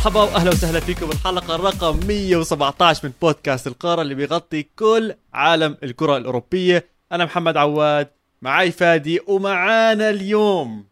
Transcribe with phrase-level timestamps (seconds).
[0.00, 6.16] مرحبا واهلا وسهلا فيكم بالحلقة رقم 117 من بودكاست القارة اللي بيغطي كل عالم الكرة
[6.16, 6.86] الأوروبية.
[7.12, 8.08] أنا محمد عواد
[8.42, 10.84] معي فادي ومعانا اليوم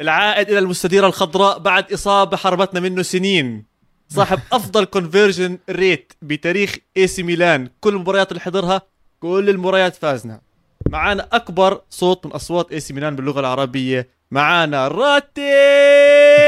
[0.00, 3.64] العائد إلى المستديرة الخضراء بعد إصابة حرمتنا منه سنين.
[4.08, 7.68] صاحب أفضل conversion rate بتاريخ AC Milan.
[7.80, 8.82] كل المباريات اللي حضرها
[9.20, 10.40] كل المباريات فزنا.
[10.90, 14.08] معانا أكبر صوت من أصوات AC Milan باللغة العربية.
[14.30, 16.43] معانا راتب!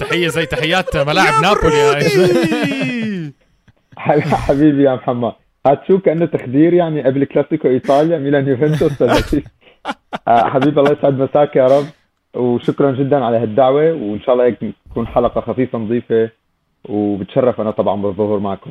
[0.00, 3.32] تحية زي تحيات ملاعب نابولي.
[4.46, 5.32] حبيبي يا محمد.
[5.88, 9.02] شو كانه تخدير يعني قبل كلاسيكو إيطاليا ميلان يوفنتوس.
[10.28, 11.86] آه، حبيبي الله يسعد مساك يا رب
[12.34, 14.58] وشكرا جدا على هالدعوة وإن شاء الله هيك
[14.90, 16.30] تكون حلقة خفيفة نظيفة
[16.88, 18.70] وبتشرف أنا طبعا بالظهور معكم.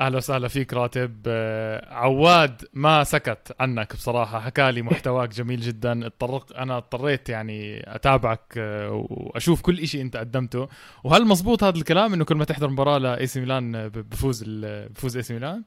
[0.00, 1.16] أهلا وسهلا فيك راتب.
[1.26, 4.40] آه، عواد ما سكت عنك بصراحة.
[4.40, 6.06] حكى لي محتواك جميل جدا.
[6.06, 10.68] اضطرت أنا اضطريت يعني أتابعك آه، وأشوف كل شيء أنت قدمته.
[11.04, 14.44] وهل مزبوط هذا الكلام إنه كل ما تحضر مباراة ل AC Milan بفوز
[14.90, 15.62] بفوز AC Milan؟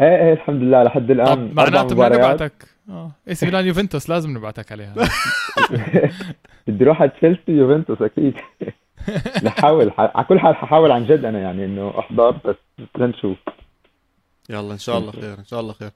[0.00, 0.82] إيه إيه الحمد لله.
[0.82, 2.64] لحد الآن معناته ما نبعتك.
[2.88, 4.94] آه AC Milan يوفنتوس لازم نبعتك عليها.
[6.68, 8.34] بدي أروح على تشيلسي يوفنتوس أكيد.
[9.44, 12.56] نحاول على كل حال ححاول عن جد أنا يعني إنه أحضر بس
[12.98, 13.38] لنشوف
[14.50, 15.90] يلا إن شاء الله خير إن شاء الله خير.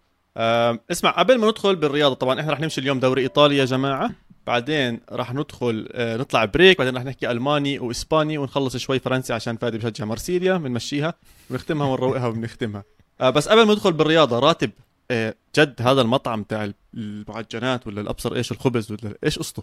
[0.90, 4.10] اسمع قبل ما ندخل بالرياضة طبعا إحنا رح نمشي اليوم دوري إيطاليا يا جماعة.
[4.46, 9.56] بعدين راح ندخل آه نطلع بريك بعدين راح نحكي ألماني وإسباني ونخلص شوي فرنسي عشان
[9.56, 11.14] فادي بشجع مرسيليا بنمشيها
[11.50, 12.84] ونختمها ونروقها وبنختمها.
[13.20, 14.70] آه بس قبل ما ندخل بالرياضة راتب
[15.10, 19.62] آه جد هذا المطعم تاع المعجنات ولا الأبصر إيش الخبز ولا إيش قصته؟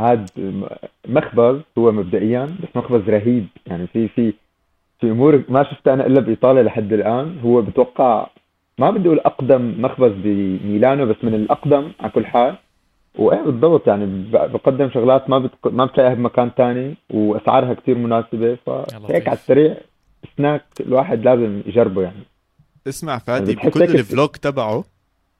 [0.00, 0.26] هذا
[1.08, 3.46] مخبز هو مبدئيا بس مخبز رهيب.
[3.66, 4.34] يعني في في
[5.00, 7.38] في أمور ما شفتها أنا إلا بإيطاليا لحد الآن.
[7.44, 8.26] هو بتوقع
[8.78, 12.56] ما بدي أقول أقدم مخبز بميلانو بس من الأقدم على كل حال.
[13.18, 15.66] وإيه بالضبط يعني بقدم شغلات ما بتك...
[15.66, 18.54] ما بتلاقيها بمكان تاني وأسعارها كتير مناسبة.
[18.66, 19.76] فهيك على السريع
[20.36, 22.22] سناك الواحد لازم يجربه يعني.
[22.88, 24.84] اسمع فادي يعني بكل ال vlog تبعه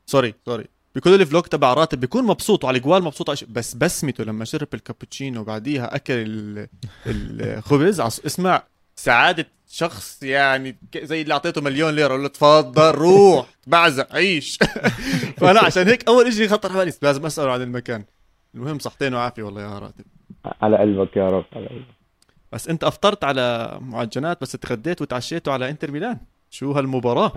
[0.06, 0.65] sorry sorry.
[0.94, 3.44] بكل ال vlog تبع راتب بيكون مبسوط وعلى جوال مبسوط.
[3.44, 6.69] بس بسمته لما شرب الكابتشينو وبعديها أكل
[7.06, 8.00] الخبز.
[8.00, 8.62] اسمع
[8.97, 12.16] سعادة شخص يعني زي اللي أعطيته مليون ليرة.
[12.16, 14.58] له تفضل روح بعزق عيش.
[15.41, 18.04] فأنا عشان هيك أول شيء خطر بالي لازم اساله عن المكان.
[18.54, 20.04] المهم صحتين وعافية والله يا راتب.
[20.44, 21.86] على قلبك يا رب على قلبك.
[22.52, 26.19] بس أنت أفطرت على معجنات بس تغديت وتعشيتوا على إنتر ميلان.
[26.50, 27.32] شو هالمباراة؟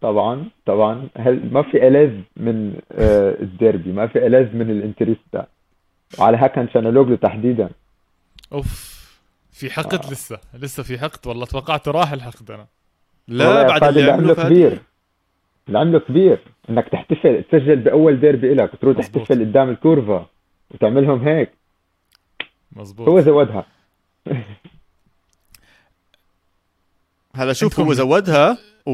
[0.00, 1.08] طبعا طبعا.
[1.16, 5.46] هل ما في ألذ من آه، الديربي؟ ما في ألذ من الانتريستا؟
[6.18, 7.70] وعلى هاكان شالهانوغلو تحديدا.
[8.52, 8.94] أوف
[9.52, 10.10] في حقد آه.
[10.10, 11.46] لسه لسه في حقد والله.
[11.46, 12.66] توقعت راح الحقد أنا.
[13.28, 14.78] لا بعد اللي عمله كبير
[15.68, 16.38] اللي عمله كبير.
[16.70, 20.26] إنك تحتفل تسجل بأول ديربي لك وتروح تحتفل قدام الكورفا
[20.70, 21.50] وتعملهم هيك.
[22.72, 23.66] مزبوط هو زودها.
[27.34, 28.90] هلا شوف هو زودها و...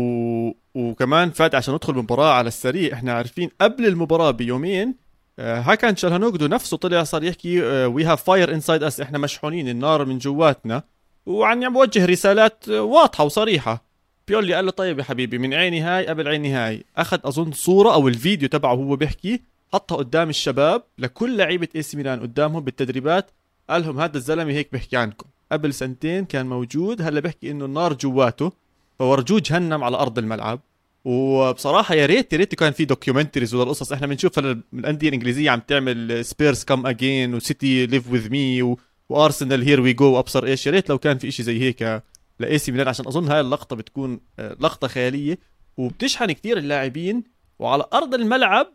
[0.74, 2.92] وكمان فات عشان ندخل بالمباراة على السريع.
[2.92, 4.94] إحنا عارفين قبل المباراة بيومين
[5.38, 10.04] آه هاكان شالهانوغلو نفسه طلع صار يحكي we have fire inside us إحنا مشحونين النار
[10.04, 10.82] من جواتنا.
[11.26, 13.84] وعم يوجه رسالات واضحة وصريحة.
[14.28, 16.84] بيقول قال له طيب يا حبيبي من عيني هاي قبل عيني هاي.
[16.96, 19.40] أخذ أظن صورة أو الفيديو تبعه وهو بيحكي
[19.72, 23.30] حطها قدام الشباب لكل لعيبة اي سي ميلان قدامهم بالتدريبات.
[23.70, 25.26] قال لهم هذا الزلمة هيك بيحكي عنكم.
[25.52, 28.52] قبل سنتين كان موجود هلا بيحكي إنه النار جواته.
[29.00, 30.60] فورجوه جهنم على أرض الملعب.
[31.04, 35.60] وبصراحة يا ريت يا ريت كان في documentaries ولا القصص إحنا بنشوف الأندية الإنجليزية عم
[35.60, 38.76] تعمل Spurs come again و City live with me
[39.08, 42.02] و Arsenal here we go وابصر إيش يا ريت لو كان في شيء زي هيك
[42.40, 45.38] لاي سي ميلان عشان أظن هاي اللقطة بتكون آه، لقطة خيالية.
[45.76, 47.24] وبتشحن كثير اللاعبين
[47.58, 48.66] وعلى أرض الملعب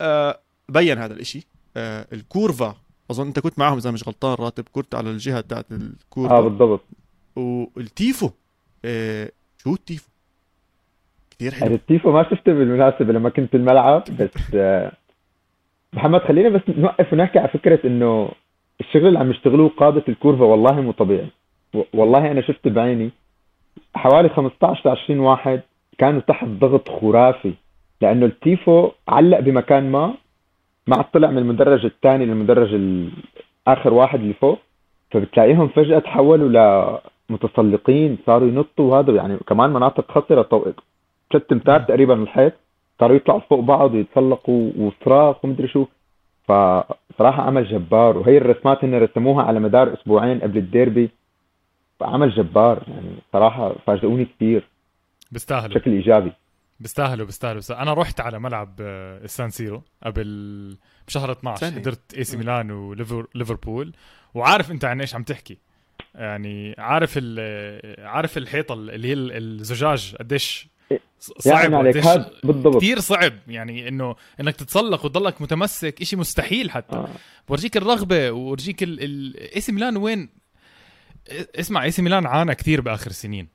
[0.00, 1.46] آه، بين هذا الإشي.
[1.76, 2.76] آه، الكورفا.
[3.10, 6.36] أظن أنت كنت معهم إذا مش غلطان راتب كنت على الجهة تاعت الكورفا.
[6.36, 6.84] آه بالضبط.
[7.36, 8.30] والتيفو.
[9.62, 10.08] شو التيفو
[11.30, 11.74] كثير حلو.
[11.74, 14.92] التيفو ما شفته بالمناسبة لما كنت بالملعب بس آه،
[15.92, 18.30] محمد خلينا بس نوقف ونحكي على فكرة إنه
[18.80, 21.28] الشغل اللي عم يشتغلوه قادة الكورفا والله مو طبيعي.
[21.94, 23.10] والله أنا شفت بعيني
[23.94, 25.60] حوالي 15 ل 20 واحد
[25.98, 27.54] كانوا تحت ضغط خرافي
[28.00, 30.14] لأنه التيفو علق بمكان ما
[30.86, 32.80] ما طلع من المدرج الثاني للمدرج
[33.68, 34.58] آخر واحد اللي فوق
[35.10, 36.98] فبتلاقيهم فجأة تحولوا
[37.30, 40.74] لمتسلقين صاروا ينطوا وهذا يعني كمان مناطق خطرة.
[41.32, 42.52] ثلاث امتار تقريبا من الحيط.
[43.00, 45.86] صاروا يطلعوا فوق بعض ويتسلقوا وصراخ ومدري شو.
[46.44, 48.18] فصراحة عمل جبار.
[48.18, 51.10] وهي الرسمات هن رسموها على مدار أسبوعين قبل الديربي.
[52.02, 52.84] عمل جبار.
[52.88, 54.68] يعني صراحة فاجئوني كثير.
[55.32, 56.32] بيستاهلوا بشكل إيجابي.
[56.80, 58.80] بيستاهلوا بيستاهلوا أنا رحت على ملعب
[59.24, 60.76] السان سيرو قبل
[61.06, 61.80] بشهر 12 سنة.
[61.80, 63.92] حضرت إي سي ميلان وليفربول
[64.34, 65.58] وعارف أنت عن إيش عم تحكي.
[66.18, 67.18] يعني عارف
[67.98, 70.68] عارف الحيطة اللي هي الزجاج قديش
[71.18, 72.76] صعب يعني هذا بالضبط.
[72.76, 73.32] كثير صعب.
[73.48, 76.96] يعني إنه إنك تتسلق وتضلك متمسك شيء مستحيل حتى.
[76.96, 77.08] آه.
[77.48, 80.28] بورجيك الرغبة وورجيك إي سي ميلان وين؟
[81.30, 83.48] اسمع إي سي ميلان عانى كثير بآخر السنين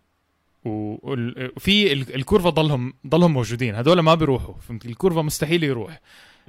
[0.65, 3.75] وفي الكورفا ضلهم ضلهم موجودين.
[3.75, 4.53] هذول ما بيروحوا.
[4.53, 5.99] فهمت؟ الكورفا مستحيل يروح.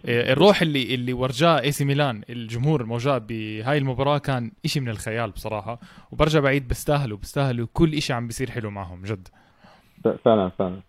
[0.04, 5.30] الروح اللي اللي ورجاه اي سي ميلان الجمهور الموجود بهاي المباراة كان إشي من الخيال
[5.30, 5.80] بصراحة.
[6.12, 9.28] وبرجع بعيد بيستاهلوا بيستاهلوا كل إشي عم بيصير حلو معهم جد.
[10.24, 10.80] فعلا فعلا.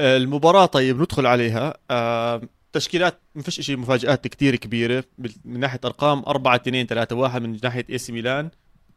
[0.00, 1.74] المباراة طيب ندخل عليها.
[1.90, 2.42] آه
[2.72, 5.04] تشكيلات ما فيش شيء مفاجآت كثير كبيرة.
[5.44, 8.50] من ناحية أرقام 4 2 3 1 من ناحية اي سي ميلان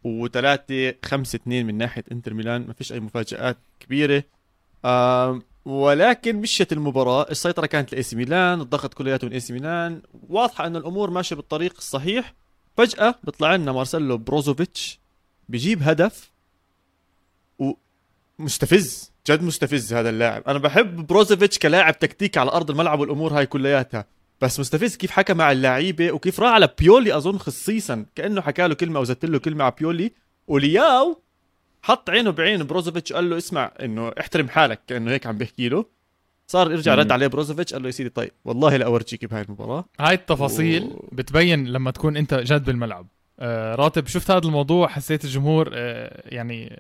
[0.07, 2.67] و3 5 2 من ناحية إنتر ميلان.
[2.67, 4.23] ما فيش أي مفاجآت كبيرة.
[4.85, 10.01] آه ولكن مشيت المباراة السيطرة كانت لإي سي ميلان الضغط كلياته من إي سي ميلان.
[10.29, 12.33] واضحة أن الأمور ماشية بالطريق الصحيح.
[12.77, 14.99] فجأة بيطلع لنا مارسيلو بروزوفيتش
[15.49, 16.31] بيجيب هدف
[18.39, 20.43] ومستفز جد مستفز هذا اللاعب.
[20.47, 24.05] أنا بحب بروزوفيتش كلاعب تكتيك على أرض الملعب والأمور هاي كلياتها.
[24.41, 28.75] بس مستفز كيف حكى مع اللعيبة وكيف راح على بيولي أظن خصيصا كأنه حكى له
[28.75, 30.11] كلمة أو زدت له كلمة على بيولي.
[30.47, 31.22] ولياو
[31.83, 35.85] حط عينه بعين بروزوفيتش قال له اسمع إنه احترم حالك كأنه هيك عم بيحكي له.
[36.47, 39.85] صار يرجع رد عليه بروزوفيتش قال له يا سيدي طيب والله لا أورجيك بهاي المباراة.
[39.99, 41.09] هاي التفاصيل و...
[41.11, 43.07] بتبين لما تكون أنت جد بالملعب.
[43.39, 46.79] آه راتب شفت هذا الموضوع؟ حسيت الجمهور آه يعني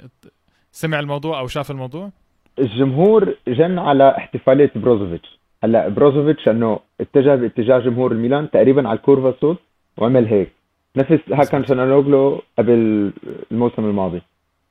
[0.71, 2.11] سمع الموضوع أو شاف الموضوع؟
[2.59, 5.39] الجمهور جن على احتفالية بروزوفيتش.
[5.63, 9.57] هلأ بروزوفيتش إنه اتجه باتجاه جمهور الميلان تقريبا على الكورفا سود
[9.97, 10.51] وعمل هيك.
[10.95, 13.11] نفس هاكان شالهانوغلو قبل
[13.51, 14.21] الموسم الماضي.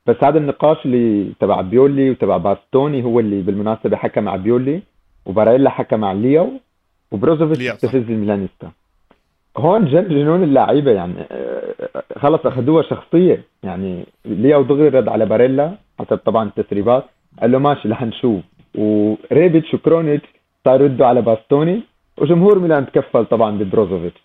[0.07, 4.81] بس هذا النقاش اللي تبع بيولي وتبع باستوني هو اللي بالمناسبة حكى مع بيولي
[5.25, 6.49] وباريلا حكى مع لياو
[7.11, 8.71] وبروزوفيتش استفز الميلانيستا.
[9.57, 13.43] هون جن جنون اللعيبة يعني آه، خلص أخذوها شخصية.
[13.63, 17.03] يعني لياو دغري رد على باريلا حسب طبعا التسريبات
[17.41, 18.41] قال له ماشي رح نشوف.
[18.75, 20.27] وريبيتش وكرونيتش
[20.65, 21.81] صاروا يردوا على باستوني
[22.17, 24.21] وجمهور ميلان تكفل طبعا ببروزوفيتش.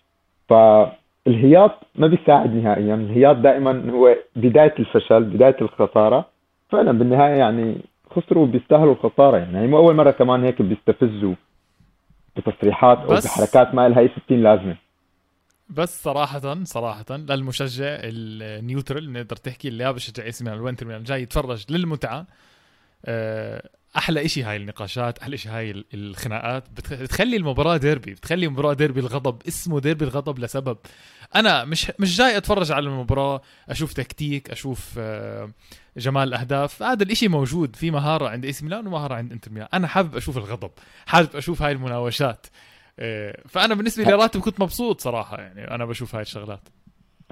[1.29, 2.95] فالهياط ما بيساعد نهائيا.
[2.95, 6.29] الهياط دائما هو بداية الفشل بداية الخسارة.
[6.69, 7.77] فعلا بالنهاية يعني
[8.11, 9.67] خسروا بيستاهلوا الخسارة يعني.
[9.67, 11.33] مو أول مرة كمان هيك بيستفزوا
[12.37, 14.75] بتصريحات أو بحركات ما لها أي 60 لازمة.
[15.69, 21.03] بس صراحة صراحة للمشجع ال neutral نقدر تحكي اللي يا بشجع اسمي ميلان وانتر ميلان
[21.03, 22.25] جاي يتفرج للمتعة.
[23.05, 26.63] آه، أحلى إشي هاي النقاشات أحلى إشي هاي الخناقات.
[26.69, 30.77] بتخلي المباراة ديربي بتخلي المباراه ديربي الغضب اسمه ديربي الغضب لسبب.
[31.35, 35.49] أنا مش مش جاي أتفرج على المباراة أشوف تكتيك أشوف آه،
[35.97, 36.83] جمال الأهداف.
[36.83, 39.67] هذا الإشي موجود في مهارة عند إي سي ميلان ومهارة عند إنتر ميلان.
[39.73, 40.71] أنا حابب أشوف الغضب
[41.05, 42.47] حابب أشوف هاي المناوشات.
[42.99, 46.69] آه، فأنا بالنسبة لي راتب كنت مبسوط صراحة يعني أنا بشوف هاي الشغلات.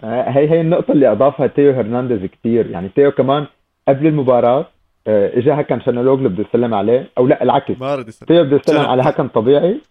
[0.04, 3.48] هي هي النقطة اللي أضافها تيو هرنانديز كثير يعني تيو كمان
[3.88, 4.68] قبل المباراة
[5.08, 7.74] آه، اجى هاكان تشالهانوغلو بده يسلم عليه أو لا العكس.
[7.80, 8.28] ما رد يسلم.
[8.28, 9.82] ثيو بده يسلم على هاكان طبيعي.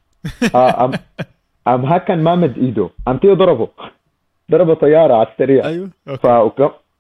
[0.54, 0.90] آه أم
[1.75, 3.69] أم هاكان ما مد إيده أم ثيو ضربه.
[4.50, 5.65] ضربه طيارة على السريع.
[5.65, 6.26] أيوه ف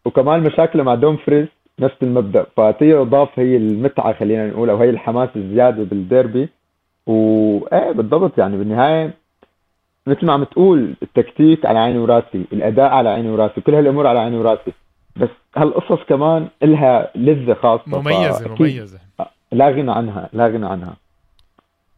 [0.04, 1.46] وكمان مشاكله مع دومفريز
[1.80, 2.46] نفس المبدأ.
[2.56, 6.48] فثيو ضاف هي المتعة خلينا نقول أو هي الحماس الزيادة بالديربي.
[7.06, 9.14] وايه بالضبط يعني بالنهاية
[10.06, 14.18] مثل ما عم تقول التكتيك على عيني وراسي الأداء على عيني وراسي كل هالأمور على
[14.18, 14.72] عيني وراسي.
[15.16, 17.82] بس هالقصص كمان لها لذة خاصة.
[17.86, 18.98] مميزة مميزة.
[19.52, 20.96] لا غنى عنها لا غنى عنها.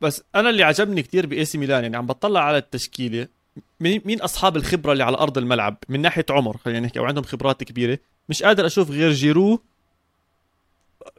[0.01, 3.27] بس أنا اللي عجبني كثير بإي سي ميلان يعني عم بطلع على التشكيلة
[3.81, 7.65] مين أصحاب الخبرة اللي على أرض الملعب؟ من ناحية عمر خلينا نحكي أو عندهم خبرات
[7.65, 7.99] كبيرة.
[8.29, 9.63] مش قادر أشوف غير جيرو.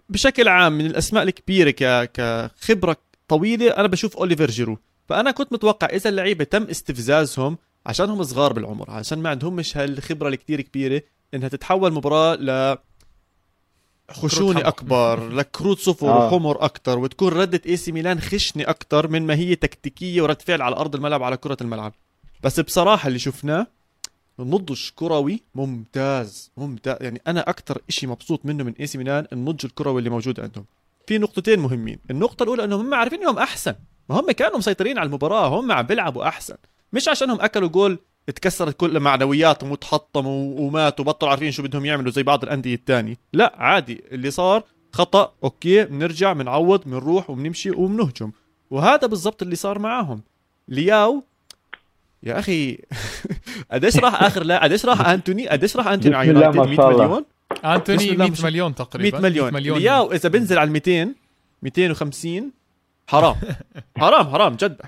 [0.10, 4.78] بشكل عام من الأسماء الكبيرة ك كخبرة طويلة أنا بشوف اوليفر جيرو.
[5.10, 10.62] فأنا كنت متوقع إذا اللعيبة تم استفزازهم عشانهم صغار بالعمر عشان ما عندهمش هالخبرة الكثير
[10.62, 11.02] كبيرة
[11.34, 12.78] إنها تتحول مباراة ل
[14.12, 16.28] خشونة أكبر لكروت صفر آه.
[16.28, 20.62] وحمر أكتر وتكون ردة إي سي ميلان خشنة أكتر من ما هي تكتيكية ورد فعل
[20.62, 21.94] على أرض الملعب على كرة الملعب.
[22.44, 23.68] بس بصراحة اللي شفناه
[24.40, 26.98] نضج كروي ممتاز ممتاز.
[27.02, 30.66] يعني أنا أكتر إشي مبسوط منه من إي سي ميلان النضج الكروي اللي موجود عندهم.
[31.08, 32.00] في نقطتين مهمين.
[32.12, 33.76] النقطة الأولى أنهم هم عارفين أنهم أحسن.
[34.10, 36.56] ما هم كانوا مسيطرين على المباراة هم عم بيلعبوا أحسن.
[36.94, 42.24] مش عشانهم أكلوا جول تكسرت كل معنوياتهم وتحطموا وماتوا وبطلوا عارفين شو بدهم يعملوا زي
[42.24, 44.04] بعض الأندية الثانية لا عادي.
[44.12, 48.32] اللي صار خطأ okay بنرجع بنعوض بنروح وبنمشي وبنهجم.
[48.72, 50.22] وهذا بالضبط اللي صار معاهم.
[50.68, 51.24] لياو
[52.24, 52.78] يا أخي
[53.72, 57.26] قديش راح آخر لا قديش راح أنتوني؟ قديش راح أنتوني؟ على يونايتد؟ 100 مليون؟
[57.66, 59.20] أنتوني 100 مليون تقريبا.
[59.20, 59.80] 100 مليون, 100 مليون.
[59.80, 61.16] لياو إذا بنزل على ال 200
[61.64, 62.52] 250
[63.08, 63.36] حرام.
[63.98, 64.82] حرام حرام جد.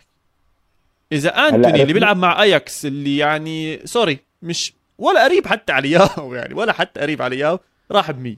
[1.11, 6.33] إذا أنتوني اللي بيلعب مع اياكس اللي يعني sorry مش ولا قريب حتى على لياو
[6.33, 7.59] يعني ولا حتى قريب على لياو
[7.91, 8.35] راح ب 100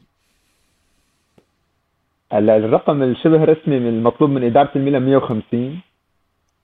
[2.31, 5.81] هلا الرقم الشبه رسمي من المطلوب من إدارة الميلان 150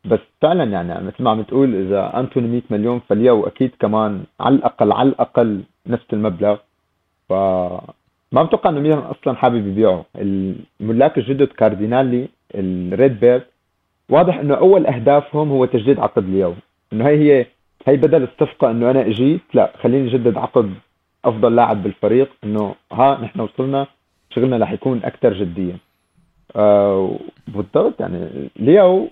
[0.05, 4.55] بس فعلا يعني مثل ما عم تقول إذا انتوني 100 مليون فلياو أكيد كمان على
[4.55, 6.57] الأقل على الأقل نفس المبلغ.
[7.29, 7.33] ف
[8.31, 10.05] ما بتوقع إنه ميلان أصلا حابب يبيعه.
[10.15, 13.43] الملاك الجدد كاردينالي الريد بيرد
[14.09, 16.53] واضح إنه أول أهدافهم هو تجديد عقد لياو
[16.93, 17.45] إنه هي هي
[17.87, 20.73] هي بدل الصفقه إنه أنا أجيت لا خليني أجدد عقد
[21.25, 22.29] أفضل لاعب بالفريق.
[22.43, 23.87] إنه ها نحن وصلنا
[24.29, 25.73] شغلنا رح يكون أكثر جديه
[26.55, 29.09] آه بالضبط يعني لياو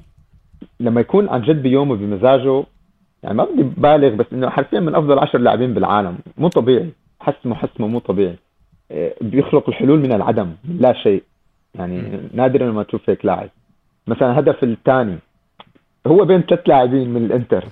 [0.80, 2.64] لما يكون عن جد بيومه بمزاجه
[3.24, 6.18] يعني ما بدي بالغ بس إنه حرفيا من أفضل عشر لاعبين بالعالم.
[6.38, 6.90] مو طبيعي.
[7.20, 8.36] حسمه حسمه مو طبيعي.
[8.92, 11.24] آه، بيخلق الحلول من العدم من لا شيء.
[11.76, 13.50] يعني نادرا ما تشوف هيك لاعب.
[14.08, 15.18] مثلا الهدف الثاني
[16.08, 17.66] هو بين ثلاث لاعبين من الإنتر.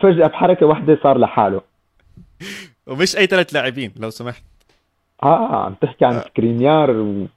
[0.00, 1.60] فجأة بحركة واحدة صار لحاله.
[2.88, 4.49] ومش أي ثلاث لاعبين لو سمحت.
[5.22, 6.90] آه عم تحكي عن سكرينيار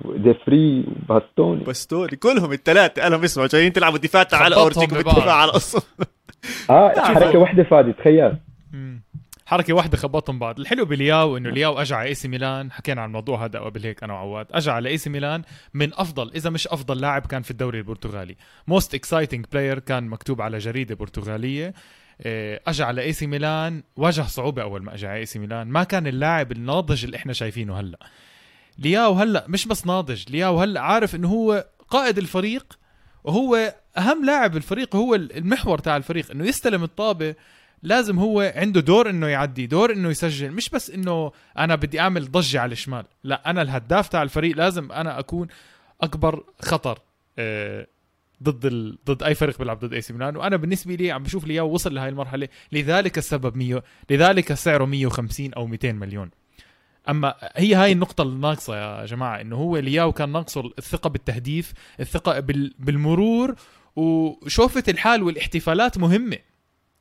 [0.05, 2.15] وديفري وباستوني باستوني.
[2.15, 5.83] كلهم الثلاثة قالهم اسمعوا جايين تلعبوا دفاع تعال اورجيكو بالدفاع على اصل
[6.69, 8.37] آه حركة واحدة فادي تخيل.
[9.45, 10.59] حركة واحدة خبطهم بعض.
[10.59, 12.71] الحلو بلياو إنه لياو اجى على إي سي ميلان.
[12.71, 14.47] حكينا عن الموضوع هذا قبل هيك أنا وعواد.
[14.51, 15.41] اجى على إي سي ميلان
[15.73, 18.35] من أفضل إذا مش أفضل لاعب كان في الدوري البرتغالي.
[18.67, 21.67] most exciting player كان مكتوب على جريدة برتغالية.
[21.67, 21.73] آه،
[22.25, 25.67] اجى على اي سي ميلان واجه صعوبة أول ما اجى على اي سي ميلان.
[25.67, 27.99] ما كان اللاعب الناضج اللي إحنا شايفينه هلأ.
[28.77, 32.79] لياو هلأ مش بس ناضج لياو هلأ عارف إنه هو قائد الفريق
[33.23, 36.31] وهو أهم لاعب بالفريق هو المحور تاع الفريق.
[36.31, 37.35] إنه يستلم الطابة
[37.83, 40.51] لازم هو عنده دور إنه يعدي دور إنه يسجل.
[40.51, 44.91] مش بس إنه أنا بدي أعمل ضجة على الشمال لأ أنا الهداف تاع الفريق لازم
[44.91, 45.47] أنا أكون
[46.01, 46.99] أكبر خطر
[47.39, 47.87] آه،
[48.43, 48.97] ضد ال...
[49.05, 51.95] ضد أي فريق بيلعب ضد اي سي ميلان وأنا بالنسبة لي عم بشوف لياو وصل
[51.95, 56.29] لهي المرحلة لذلك السبب 100 لذلك سعره 150 أو 200 مليون
[57.09, 62.39] أما هي هاي النقطة الناقصة يا جماعة إنه هو لياو كان ناقصه الثقة بالتهديف، الثقة
[62.39, 62.73] بال...
[62.79, 63.55] بالمرور
[63.95, 66.37] وشوفة الحال والاحتفالات مهمة.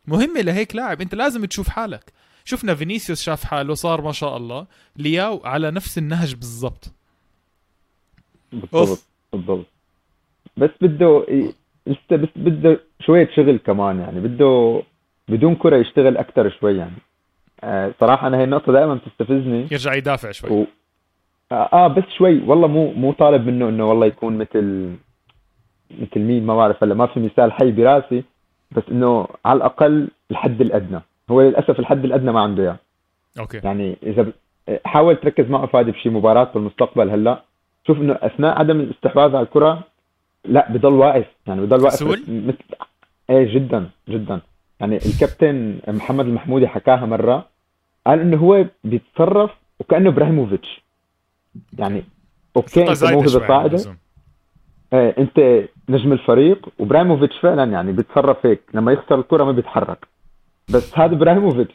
[0.07, 2.13] مهمة لهيك لاعب أنت لازم تشوف حالك.
[2.45, 6.93] شفنا فينيسيوس شاف حاله صار ما شاء الله، لياو على نفس النهج بالضبط.
[8.53, 9.67] بالضبط بالضبط
[10.57, 11.27] بس بده
[11.87, 14.21] لسه بس بده شوية شغل كمان يعني.
[14.21, 14.83] بده
[15.29, 16.97] بدون كرة يشتغل أكثر شوي يعني.
[17.65, 19.61] آه صراحة أنا هي النقطة دائما بتستفزني.
[19.61, 20.51] يرجع يدافع شوي.
[20.51, 20.67] و...
[21.53, 22.43] آه, آه بس شوي.
[22.47, 24.91] والله مو مو طالب منه إنه والله يكون مثل
[25.91, 28.25] مثل مين؟ ما بعرف هلا ما في مثال حي براسي.
[28.71, 31.01] بس إنه على الأقل الحد الأدنى.
[31.31, 32.77] هو للأسف الحد الأدنى ما عنده إياه.
[33.39, 33.61] أوكي.
[33.65, 34.33] يعني إذا ب...
[34.85, 37.43] حاول تركز معه فادي بشي مباراة بالمستقبل هلا.
[37.87, 39.85] شوف إنه أثناء عدم الاستحواذ على الكرة
[40.45, 42.59] لا بضل واقف يعني بضل واقف مثل
[43.31, 44.41] إيه جدا جدا.
[44.81, 47.49] يعني الكابتن محمد المحمودي حكاها مرة
[48.07, 50.83] قال إنه هو بيتصرف وكأنه إبراهيموفيتش.
[51.79, 52.05] يعني
[52.57, 53.97] okay أنت موهبة صاعده
[54.93, 58.61] إيه أنت نجم الفريق وإبراهيموفيتش فعلا يعني بيتصرف هيك.
[58.75, 60.07] لما يخسر الكرة ما بيتحرك.
[60.69, 61.75] بس هذا إبراهيموفيتش.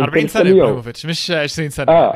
[0.00, 2.14] 40 سنه إبراهيموفيتش مش 20 سنه آه.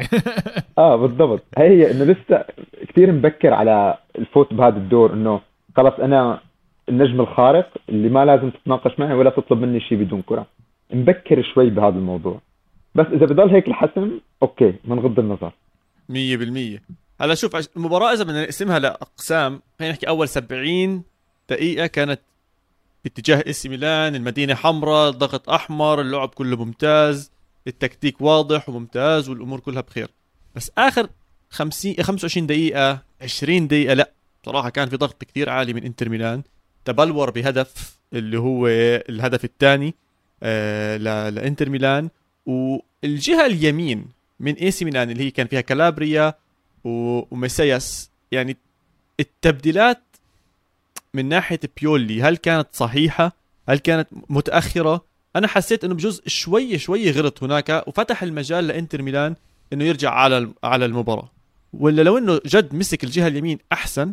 [0.78, 1.42] آه بالضبط.
[1.58, 2.44] هي إنه لسه
[2.88, 5.40] كثير مبكر على الفوت بهذا الدور إنه
[5.76, 6.40] خلص أنا
[6.88, 10.46] النجم الخارق اللي ما لازم تتناقش معي ولا تطلب مني شيء بدون كرة.
[10.92, 12.40] مبكر شوي بهذا الموضوع.
[12.94, 15.52] بس إذا بضل هيك الحسم okay بنغض النظر.
[16.08, 16.80] 100%
[17.20, 21.02] هلا شوف المباراة إذا بدنا نقسمها لأقسام خلينا نحكي أول 70
[21.50, 22.20] دقيقة كانت
[23.04, 27.32] باتجاه اسي ميلان المدينة حمراء ضغط أحمر اللعب كله ممتاز
[27.66, 30.08] التكتيك واضح وممتاز والأمور كلها بخير.
[30.56, 31.08] بس آخر
[31.50, 36.42] 50 25 دقيقة 20 دقيقة لا بصراحه كان في ضغط كثير عالي من انتر ميلان.
[36.84, 38.66] تبلور بهدف اللي هو
[39.08, 39.94] الهدف الثاني
[40.42, 40.96] آه
[41.30, 42.08] لانتر ميلان.
[42.46, 44.06] والجهة اليمين
[44.40, 46.34] من اي سي ميلان اللي هي كان فيها كالابريا
[46.84, 48.56] وميسياس يعني
[49.20, 50.02] التبديلات
[51.14, 53.32] من ناحية بيولي هل كانت صحيحة؟
[53.68, 55.04] هل كانت متأخرة؟
[55.36, 59.34] أنا حسيت إنه بجزء شوي شوي غلط هناك وفتح المجال لإنتر ميلان
[59.72, 61.30] إنه يرجع على على المباراة.
[61.72, 64.12] ولا لو إنه جد مسك الجهة اليمين أحسن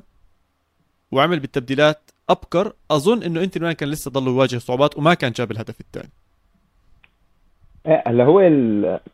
[1.12, 2.74] وعمل بالتبديلات أبكر.
[2.92, 6.10] أظن إنه انتر ميلان كان لسه ضل يواجه صعوبات وما كان جاب الهدف الثاني.
[7.88, 8.39] إيه، هلا هو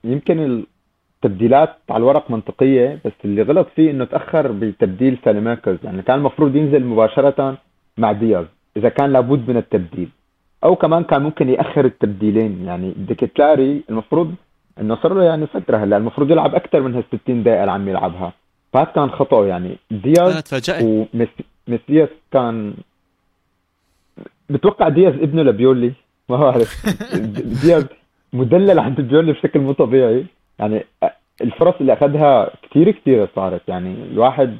[0.04, 0.66] يمكن
[1.26, 6.56] التبديلات على الورق منطقية بس اللي غلط فيه إنه تأخر بتبديل ساليماكرز يعني كان المفروض
[6.56, 7.58] ينزل مباشرة
[7.98, 8.46] مع دياز
[8.78, 10.10] إذا كان لابد من التبديل.
[10.64, 12.66] أو كمان كان ممكن يأخر التبديلين.
[12.66, 14.36] يعني ديكتلاري المفروض
[14.82, 17.90] إنه صار له يعني فترة هلا المفروض يلعب أكثر من هال 60 دقيقة اللي عم
[17.90, 18.34] يلعبها.
[18.74, 19.46] فهذا كان خطأ.
[19.46, 20.44] يعني دياز
[21.68, 22.74] وميسياس كان
[24.50, 25.94] بتوقع دياز ابنه لبيولي؟
[26.30, 26.86] ما بعرف
[27.64, 27.86] دياز
[28.34, 30.26] مدلل عند بيولي بشكل مو طبيعي.
[30.60, 30.86] يعني
[31.42, 33.62] الفرص اللي أخذها كثير كثير صارت.
[33.68, 34.58] يعني الواحد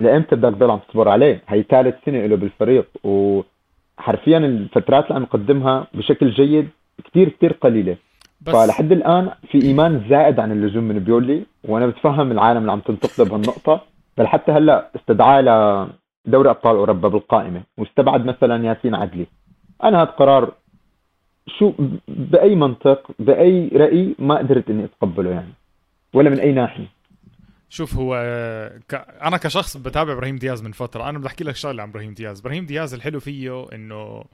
[0.00, 5.22] لإمتى بدك تضل عم تصبر عليه؟ هي ثالث سنة له بالفريق وحرفيا الفترات اللي عم
[5.22, 6.68] يقدمها بشكل جيد
[7.04, 7.96] كثير كثير قليلة.
[8.40, 12.80] بس فلحد الآن في إيمان زائد عن اللزوم من بيولي وأنا بتفهم العالم اللي عم
[12.80, 13.80] تنتقده بهالنقطة.
[14.18, 15.40] بل حتى هلا استدعاه
[16.26, 19.26] لدوري أبطال أوروبا بالقائمة واستبعد مثلا ياسين عدلي.
[19.84, 20.52] أنا هذا قرار
[21.46, 21.72] شو
[22.08, 25.52] بأي منطق بأي رأي ما قدرت إني أتقبله يعني
[26.14, 26.86] ولا من أي ناحية.
[27.68, 28.14] شوف هو
[28.88, 28.94] ك...
[29.22, 32.40] أنا كشخص بتابع إبراهيم دياز من فترة أنا بدي أحكي لك شغلة عن إبراهيم دياز.
[32.40, 34.24] إبراهيم دياز الحلو فيه إنه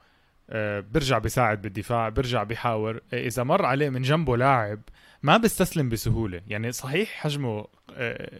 [0.50, 3.00] آه، برجع بيساعد بالدفاع برجع بيحاور.
[3.12, 4.80] إذا مر عليه من جنبه لاعب
[5.22, 6.40] ما بيستسلم بسهولة.
[6.48, 7.64] يعني صحيح حجمه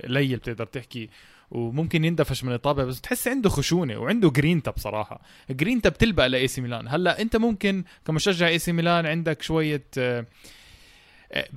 [0.05, 1.09] قليل بتقدر تحكي.
[1.51, 6.61] وممكن يندفش من الطابة بس بتحس عنده خشونة وعنده جرينتا بصراحه جرينتا بتلبق لإي سي
[6.61, 6.89] ميلان.
[6.89, 10.27] هلأ أنت ممكن كمشجع إي سي ميلان عندك شوية آه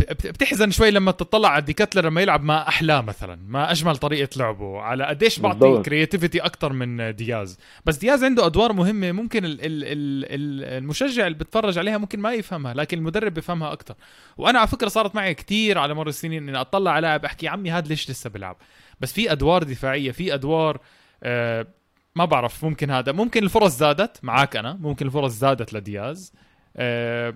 [0.10, 4.82] بتحزن شوي لما تطلع على ديكاتلر لما يلعب ما احلاه مثلا ما أجمل طريقة لعبه.
[4.82, 7.60] على قديش بعطي creativity أكثر من دياز.
[7.86, 12.34] بس دياز عنده أدوار مهمة ممكن ال ال ال المشجع اللي بتفرج عليها ممكن ما
[12.34, 13.96] يفهمها لكن المدرب بيفهمها أكثر
[14.38, 17.72] وأنا على فكرة صارت معي كثير على مر السنين إني أطلع على لاعب أحكي عمي
[17.72, 18.58] هذا ليش لسه بيلعب؟
[19.00, 20.80] بس في أدوار دفاعية في أدوار
[21.24, 21.68] آه
[22.16, 23.12] ما بعرف ممكن هذا.
[23.12, 26.34] ممكن الفرص زادت معك أنا ممكن الفرص زادت لدياز.
[26.78, 27.36] آه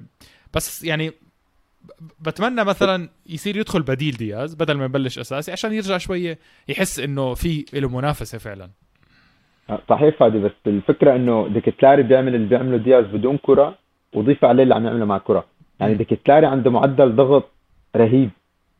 [0.54, 1.12] بس يعني
[2.20, 7.34] بتمنى مثلا يصير يدخل بديل دياز بدل ما يبلش أساسي عشان يرجع شوية يحس إنه
[7.34, 8.70] في له منافسة فعلا.
[9.90, 13.76] صحيح فادي بس الفكرة إنه ديكتلاري بيعمل اللي بيعمله دياز بدون كرة
[14.14, 15.46] وضيف عليه اللي عم يعمله مع الكره
[15.80, 17.50] يعني ديكتلاري عنده معدل ضغط
[17.96, 18.30] رهيب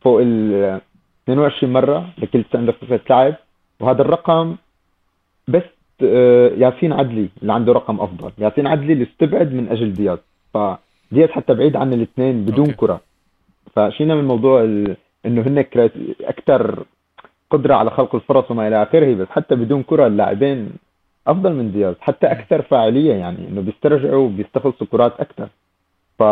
[0.02, 0.82] فوق ال
[1.24, 3.36] 22 مرة لكل سنه دقيقه لعب
[3.80, 4.56] وهذا الرقم
[5.48, 5.64] بس
[6.04, 8.32] آه، ياسين عدلي اللي عنده رقم أفضل.
[8.38, 10.18] ياسين عدلي اللي استبعد من أجل دياز.
[10.54, 10.58] ف
[11.12, 12.78] ديت حتى بعيد عن الاثنين بدون okay.
[12.78, 13.02] كرة.
[13.76, 14.98] فشينا من موضوع ال...
[15.26, 15.66] إنه هن
[16.22, 16.84] أكثر
[17.50, 20.72] قدرة على خلق الفرص وما إلى آخره بس حتى بدون كرة اللاعبين
[21.28, 21.96] أفضل من دياز.
[22.00, 25.48] حتى أكثر فاعلية يعني إنه بيسترجعوا وبيستخلصوا كرات أكثر
[26.20, 26.24] ف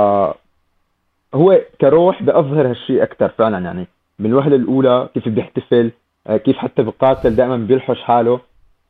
[1.36, 3.88] هو كروح بأظهر هالشيء أكثر فعلا يعني.
[4.20, 5.92] من الوهلة الأولى كيف بيحتفل
[6.28, 8.40] آه، كيف حتى بقاتل دائما بيلحش حاله.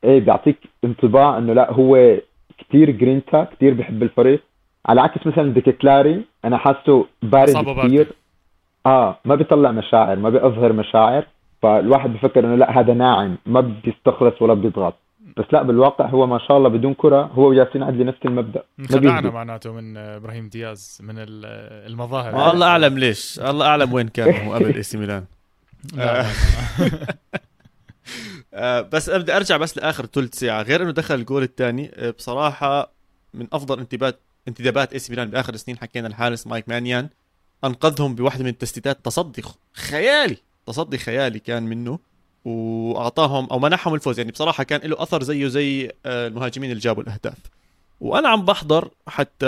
[0.04, 2.16] إيه بيعطيك انطباع إنه لا هو
[2.58, 4.42] كثير جرينتا كثير بيحب الفريق.
[4.86, 8.12] على عكس مثلا ديكتلاري أنا حاسه بارد كثير
[8.86, 11.26] آه ما بيطلع مشاعر ما بيظهر مشاعر
[11.62, 14.94] فالواحد بفكر إنه لا هذا ناعم ما بيستخلص ولا بيضغط.
[15.36, 18.62] بس لا بالواقع هو ما شاء الله بدون كرة هو وياسين عدلي نفس المبدأ.
[18.90, 22.36] خدعنا معناته من إبراهيم دياز من المظاهر.
[22.36, 23.40] والله أعلم ليش.
[23.40, 25.24] الله أعلم وين كان هو قبل إي سي ميلان.
[28.54, 30.62] آه، بس أبدأ أرجع بس لآخر ثلث ساعة.
[30.62, 32.92] غير إنه دخل الجول الثاني آه، بصراحة
[33.34, 37.08] من أفضل انتباهات انتدابات إي سي ميلان بآخر السنين حكينا الحارس مايك مانيان
[37.64, 39.04] أنقذهم بواحده من التسديدات.
[39.04, 39.42] تصدي
[39.74, 41.98] خيالي تصدي خيالي كان منه
[42.44, 44.18] وأعطاهم أو منحهم الفوز.
[44.18, 47.38] يعني بصراحة كان له أثر زيه زي آه، المهاجمين اللي جابوا الأهداف.
[48.00, 49.46] وأنا عم بحضر حتى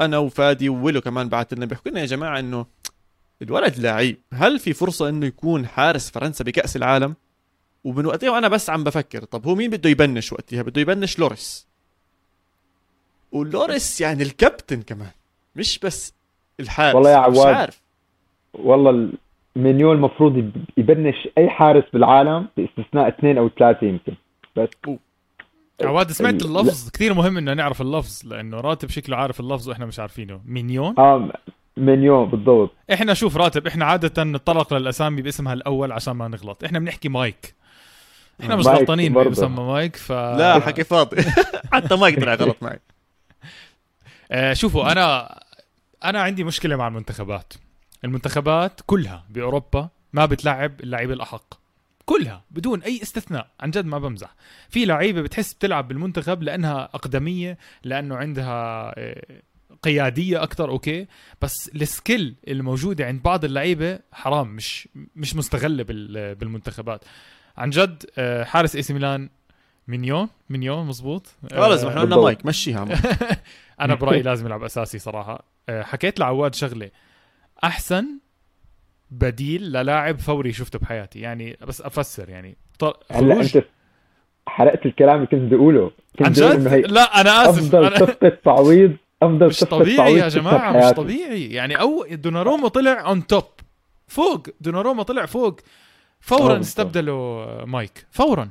[0.00, 2.66] أنا وفادي وويلو كمان بعث لنا بيحكوا لنا يا جماعة إنه
[3.42, 4.16] الولد لعيب.
[4.32, 7.14] هل في فرصة إنه يكون حارس فرنسا بكأس العالم؟
[7.84, 11.69] ومن وقتها وأنا بس عم بفكر طب هو مين بده يبنش وقتها؟ بده يبنش لوريس.
[13.32, 15.10] ولوريس يعني الكابتن كمان
[15.56, 16.14] مش بس
[16.60, 17.38] الحارس والله يا عواد.
[17.38, 17.80] مش عارف.
[18.54, 19.08] والله
[19.56, 24.14] المنيو المفروض يبنش أي حارس بالعالم باستثناء اثنين أو ثلاثة يمكن.
[24.56, 24.68] بس
[25.82, 30.00] عواد سمعت اللفظ؟ كثير مهم إنه نعرف اللفظ لأنه راتب شكله عارف اللفظ وإحنا مش
[30.00, 30.40] عارفينه.
[30.46, 31.32] مينيون آه
[31.76, 32.70] مينيون بالضبط.
[32.92, 36.64] إحنا شوف راتب إحنا عادة نتطرق للأسامي باسمها الأول عشان ما نغلط.
[36.64, 37.54] إحنا بنحكي مايك.
[38.40, 41.22] إحنا مش غلطانين بسمى مايك ف لا حكي فاضي.
[41.72, 42.78] حتى مايك طلع غلط معي.
[44.30, 45.40] آه شوفوا أنا
[46.04, 47.52] أنا عندي مشكلة مع المنتخبات.
[48.04, 51.54] المنتخبات كلها بأوروبا ما بتلعب اللعيبة الأحق.
[52.06, 54.34] كلها بدون أي استثناء عن جد ما بمزح.
[54.68, 59.22] في لعيبة بتحس بتلعب بالمنتخب لأنها أقدمية لأنه عندها آه،
[59.82, 61.06] قيادية أكثر okay.
[61.42, 65.84] بس ال skill الموجودة عند بعض اللعيبة حرام مش مش مستغلة
[66.34, 67.04] بالمنتخبات.
[67.56, 69.30] عن جد آه، حارس إي سي ميلان
[69.90, 71.26] مينيون مينيون مزبوط.
[71.52, 72.86] خلص إحنا قلنا مايك مشيها.
[73.80, 75.44] أنا برأيي لازم يلعب أساسي صراحة.
[75.68, 76.90] آه، حكيت لعواد شغلة.
[77.64, 78.06] أحسن
[79.10, 81.20] بديل للاعب فوري شفته بحياتي.
[81.20, 82.56] يعني بس أفسر يعني.
[83.10, 83.64] هلا أنت
[84.46, 85.90] حرقت الكلام اللي كنت بدي أقوله.
[86.20, 87.58] عن جد؟ لا أنا آسف.
[87.58, 87.96] أفضل أنا...
[87.98, 91.52] صفقة تعويض أفضل مش طبيعي يا جماعة مش طبيعي.
[91.52, 93.44] يعني أو دوناروما طلع on top
[94.08, 94.46] فوق.
[94.60, 95.60] دوناروما طلع فوق.
[96.20, 98.06] فورا استبدلوا مايك.
[98.10, 98.50] فورا.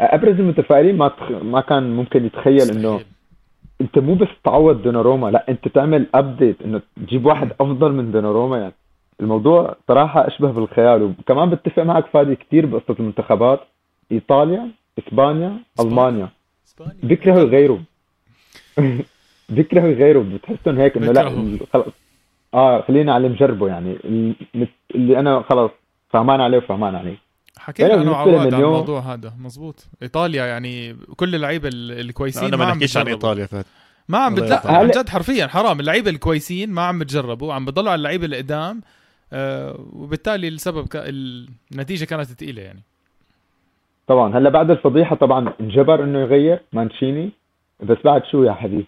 [0.00, 1.30] أبرز المتفائلين ما تخ...
[1.30, 3.00] ما كان ممكن يتخيل إنه.
[3.80, 8.58] أنت مو بس تعوض دوناروما لا أنت تعمل update إنه تجيب واحد أفضل من دوناروما
[8.58, 8.72] يعني
[9.20, 11.02] الموضوع صراحة أشبه بالخيال.
[11.02, 13.60] وكمان بتفق معك فادي كثير بقصة المنتخبات
[14.12, 16.28] إيطاليا إسبانيا ألمانيا.
[16.66, 16.94] إسبانيا.
[17.02, 17.78] بيكرهوا يغيروا.
[19.48, 20.22] بيكرهوا يغيروا.
[20.24, 21.28] بتحسهم هيك إنه لا
[21.72, 21.86] خلص
[22.54, 23.92] آه خلينا على اللي مجربه يعني.
[24.04, 25.70] ال- اللي أنا خلص
[26.08, 27.16] فهمان عليه وفهمان عليه.
[27.58, 29.32] حكينا أنا وعواد عن الموضوع هذا.
[29.38, 33.08] مزبوط إيطاليا يعني كل اللعيبة ال- الكويسين أنا ما عم نحكيش عن.
[33.08, 33.64] إيطاليا فهد.
[34.08, 34.66] ما عم الله بت...
[34.66, 35.02] لا يرضى عن.
[35.02, 35.80] جد حرفيا حرام.
[35.80, 37.54] اللعيبة الكويسين ما عم بتجربوا.
[37.54, 38.80] عم بضلوا على اللعيبة القدام
[39.32, 40.96] آه وبالتالي السبب ك...
[40.96, 42.82] النتيجة كانت ثقيله يعني.
[44.06, 44.38] طبعا.
[44.38, 47.30] هلأ بعد الفضيحة طبعا انجبر إنه يغير مانشيني.
[47.82, 48.86] بس بعد شو يا حبيبي؟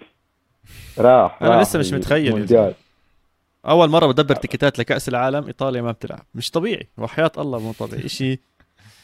[0.99, 2.75] راح أنا راح لسه مش متخيل يا المونديال.
[3.69, 6.23] أول مرة بدبر تيكيتات لكأس العالم إيطاليا ما بتلعب.
[6.35, 6.87] مش طبيعي.
[6.99, 8.09] وحياة الله مو طبيعي.
[8.09, 8.39] شيء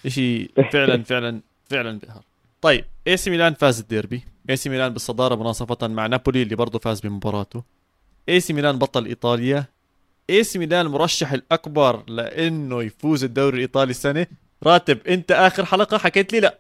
[0.09, 1.41] شيء فعلا فعلا
[1.71, 2.25] فعلا بيقهر
[2.63, 4.23] طيب إي سي ميلان فاز الديربي.
[4.51, 7.63] إي سي ميلان بالصدارة مناصفة مع نابولي اللي برضه فاز بمباراته.
[8.29, 9.65] إي سي ميلان بطل إيطاليا.
[10.31, 14.27] إي سي ميلان المرشح الأكبر لإنه يفوز الدوري الإيطالي السنة.
[14.63, 16.59] راتب أنت آخر حلقة حكيت لي لا.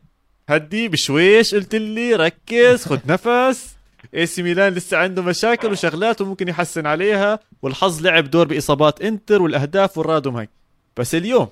[0.48, 3.76] هدي بشويش قلت لي ركز خد نفس.
[4.14, 7.40] إي سي ميلان لسه عنده مشاكل وشغلات وممكن يحسن عليها.
[7.62, 10.48] والحظ لعب دور بإصابات إنتر والأهداف وال random هاي.
[10.96, 11.48] بس اليوم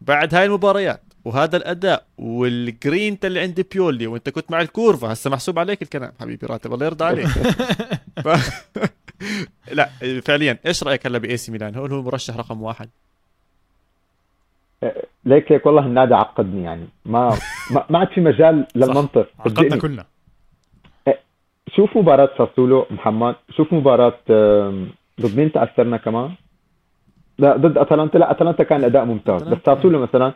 [0.00, 5.30] بعد هاي المباريات وهذا الأداء والجرينت اللي عند بيولي وأنت كنت مع ال curva هسه
[5.30, 6.12] محسوب عليك الكلام.
[6.20, 7.26] حبيبي راتب الله يرضى عليك.
[8.24, 8.28] ف...
[9.78, 9.88] لا
[10.24, 12.88] فعليا إيش رأيك هلا بإي سي ميلان؟ هو هو مرشح رقم واحد؟
[15.24, 16.88] ليك هيك والله النادي عقدني يعني.
[17.04, 17.38] ما
[17.70, 19.28] ما, ما عاد في مجال للمنطق.
[19.38, 20.04] عقدنا كلنا.
[21.76, 23.34] شوف مباراة ساسولو محمد.
[23.56, 24.18] شوف مباراة
[25.20, 26.34] ضد مين تأثرنا كمان؟
[27.38, 28.18] لا ضد أتلانتا.
[28.18, 29.42] لا أتلانتا كان الاداء ممتاز.
[29.42, 29.58] بس.
[29.66, 30.32] ساسولو مثلا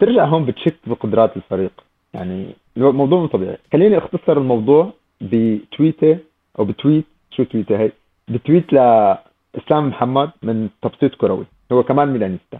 [0.00, 1.72] ترجع هون بتشك بقدرات الفريق.
[2.14, 3.58] يعني الموضوع مو طبيعي.
[3.72, 6.18] خليني أختصر الموضوع بتويتة
[6.58, 7.04] أو ب tweet.
[7.30, 7.92] شو تويتة هي؟
[8.28, 11.44] بتويت لإسلام محمد من تبسيط كروي.
[11.72, 12.58] هو كمان Milanista.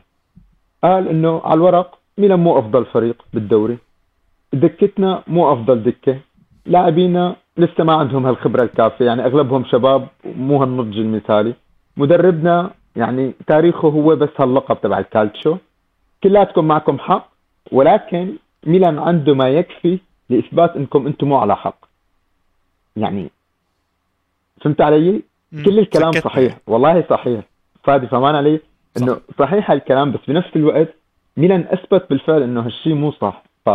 [0.85, 3.79] قال إنه على الورق ميلان مو أفضل فريق بالدوري.
[4.53, 6.19] دكتنا مو أفضل دكة.
[6.67, 9.05] لاعبينا لسه ما عندهم هالخبرة الكافية.
[9.05, 11.55] يعني أغلبهم شباب مو هالنضج المثالي.
[11.97, 15.57] مدربنا يعني تاريخه هو بس هاللقب تبع الكالتشو.
[16.25, 17.30] كلاتكم معكم حق.
[17.73, 19.99] ولكن ميلان عنده ما يكفي
[20.31, 21.79] لإثبات إنكم أنتم مو على حق.
[22.97, 23.31] يعني
[24.61, 25.23] فهمت علي؟
[25.65, 26.31] كل الكلام سكتني.
[26.33, 26.59] صحيح.
[26.67, 27.45] والله صحيح.
[27.85, 28.61] فادي فهمان علي
[28.97, 30.95] إنه صحيح هالكلام بس بنفس الوقت
[31.37, 33.43] ميلان أثبت بالفعل إنه هالشيء مو صح.
[33.67, 33.71] ف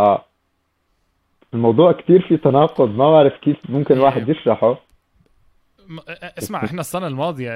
[1.54, 2.88] الموضوع كثير في تناقض.
[2.90, 4.72] ما بعرف كيف ممكن الواحد يشرحه.
[5.88, 5.98] م-
[6.38, 7.50] اسمع إحنا السنة الماضية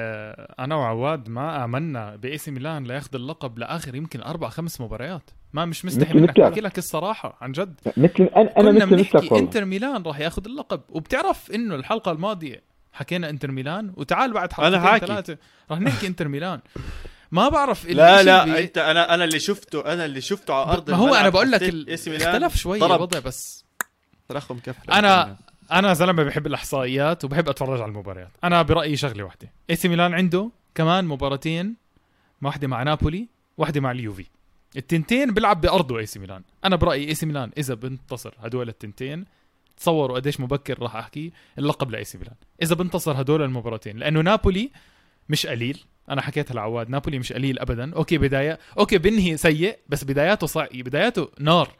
[0.59, 5.31] أنا وعواد ما آمنا ب AC Milan لياخذ اللقب لآخر يمكن أربع خمس مباريات.
[5.53, 6.39] ما مش مستحي منك.
[6.39, 7.79] أحكي لك الصراحة عن جد.
[7.97, 9.39] مثل أنا أنا كنا مثل مثلك والله.
[9.39, 10.81] إنتر ميلان راح ياخذ اللقب.
[10.89, 15.05] وبتعرف إنه الحلقة الماضية حكينا إنتر ميلان؟ وتعال بعد أنا حلقتين حاكي.
[15.05, 15.37] ثلاثة.
[15.71, 16.59] راح نحكي إنتر ميلان.
[17.31, 20.91] ما بعرف لا لا بي- انت أنا أنا اللي شفته أنا اللي شفته على أرض
[20.91, 23.65] ما هو أنا بقول لك ال- اختلف شوي الوضع بس.
[24.29, 24.75] ترخم كف.
[24.91, 25.35] أنا
[25.71, 28.31] أنا زلمة بحب الإحصائيات وبحب أتفرج على المباريات.
[28.43, 29.51] أنا برأيي شغلة واحدة.
[29.69, 31.75] AC Milan عنده كمان مباراتين
[32.41, 34.25] واحدة مع نابولي واحدة مع اليوفي.
[34.77, 36.43] التنتين بيلعب بأرضه AC Milan.
[36.65, 39.25] أنا برأيي AC Milan إذا بنتصر هدول التنتين
[39.77, 42.35] تصوروا قديش مبكر راح أحكي اللقب ل AC Milan.
[42.61, 44.71] إذا بنتصر هدول المباراتين لأنه نابولي
[45.29, 45.83] مش قليل.
[46.09, 47.95] أنا حكيتها لعواد نابولي مش قليل ابدا.
[47.95, 50.67] okay بداية okay بنهي سيء بس بداياته صع...
[50.73, 51.75] بداياته نار.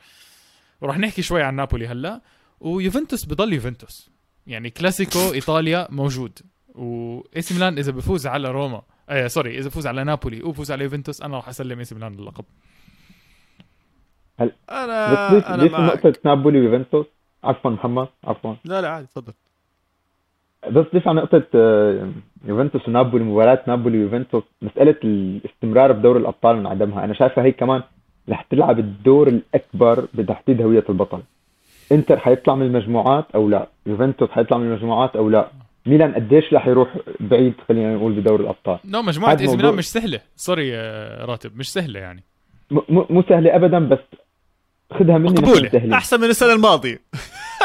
[0.81, 2.21] وراح نحكي شوي عن نابولي هلأ.
[2.59, 4.09] ويوفنتوس بضل يوفنتوس.
[4.47, 6.39] يعني كلاسيكو إيطاليا موجود.
[6.67, 10.83] و AC Milan إذا بفوز على روما آه sorry إذا بفوز على نابولي وبفوز على
[10.83, 12.45] يوفنتوس أنا راح أسلم AC Milan اللقب
[14.71, 16.05] أنا بس ليش أنا ليش معك.
[16.05, 17.05] نقطة نابولي ويوفنتوس
[17.43, 18.53] عفوا محمد عفوا.
[18.65, 19.33] لا لا عادي تفضل.
[20.71, 22.09] بس ضيف على نقطة آه،
[22.45, 27.03] يوفنتوس ونابولي مباراة نابولي ويوفنتوس مسألة الاستمرار بدور الأبطال من عدمها.
[27.03, 27.81] أنا شايفها هي كمان
[28.29, 31.21] رح تلعب الدور الأكبر بتحديد هوية البطل.
[31.91, 35.47] إنتر حيطلع من المجموعات أو لا؟ يوفنتوس حيطلع من المجموعات أو لا؟
[35.85, 39.65] ميلان قديش رح يروح بعيد خلينا نقول بدور الأبطال؟ نو مجموعة هذا اي سي موضوع.
[39.65, 40.19] ميلان مش سهلة.
[40.35, 42.23] سوري يا راتب مش سهلة يعني.
[42.89, 43.99] مو سهلة أبدا بس
[44.99, 45.97] خدها مني مقبولة.
[45.97, 47.01] أحسن من السنة الماضية.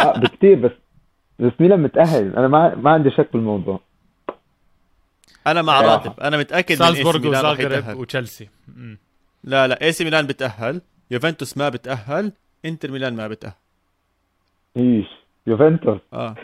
[0.02, 0.70] آه بكتير بس
[1.38, 2.36] بس ميلان متأهل.
[2.36, 3.80] أنا ما ما عندي شك بالموضوع.
[5.46, 5.80] أنا مع.
[5.80, 6.20] راتب.
[6.20, 8.48] أنا متأكد سي سالزبورغ وزاغرب وتشيلسي.
[9.44, 10.80] لا لا اي سي ميلان بتأهل.
[11.10, 12.32] يوفنتوس ما بتأهل.
[12.64, 13.54] إنتر ميلان ما بتأهل.
[14.76, 15.06] إيش؟
[15.46, 16.34] يوفنتوس؟ آه.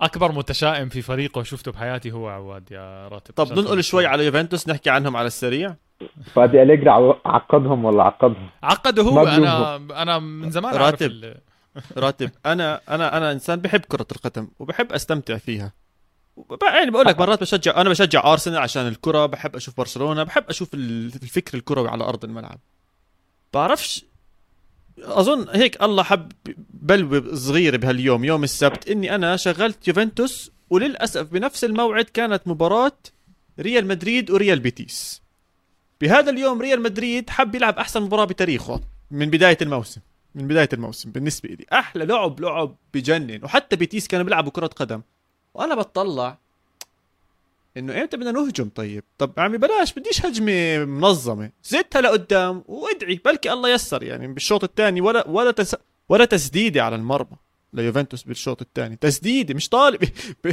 [0.00, 3.34] أكبر متشائم في فريقه شفته بحياتي هو عواد يا راتب.
[3.34, 5.74] طب ننقل شوي على يوفنتوس نحكي عنهم على السريع.
[6.34, 6.90] فادي أليجري
[7.24, 11.10] عقدهم ولا عقدهم؟ عقده هو أنا أنا من زمان راتب.
[11.10, 11.40] ال-
[11.96, 12.30] راتب.
[12.46, 15.72] أنا أنا أنا إنسان بحب كرة القدم وبحب أستمتع فيها.
[16.62, 20.74] يعني بقول لك مرات بشجع أنا بشجع أرسنال عشان الكرة بحب أشوف برشلونة بحب أشوف
[20.74, 22.58] الفكر الكروي على أرض الملعب.
[23.54, 24.04] بعرفش
[24.98, 26.32] أظن هيك الله حب
[26.70, 32.92] بلوه صغيرة بهاليوم يوم السبت إني أنا شغلت يوفنتوس وللأسف بنفس الموعد كانت مباراة
[33.60, 35.23] ريال مدريد وريال بيتيس.
[36.04, 40.00] بهذا اليوم ريال مدريد حب يلعب أحسن مباراة بتاريخه من بداية الموسم
[40.34, 41.66] من بداية الموسم بالنسبة لي.
[41.72, 43.44] أحلى لعب لعب بجنن.
[43.44, 45.02] وحتى بيتيس كانوا بيلعبوا كرة قدم.
[45.54, 46.38] وأنا بتطلع
[47.76, 51.50] إنه إمتى بدنا نهجم طيب؟ طب عمي بلاش بديش هجمة منظمة.
[51.64, 55.76] زدتها لقدام وادعي بلكي الله يسر يعني بالشوط الثاني ولا ولا تس
[56.08, 57.36] ولا تسديدة على المرمى.
[57.74, 58.96] ليوفنتوس بالشوط الثاني.
[58.96, 60.04] تسديدة مش طالب.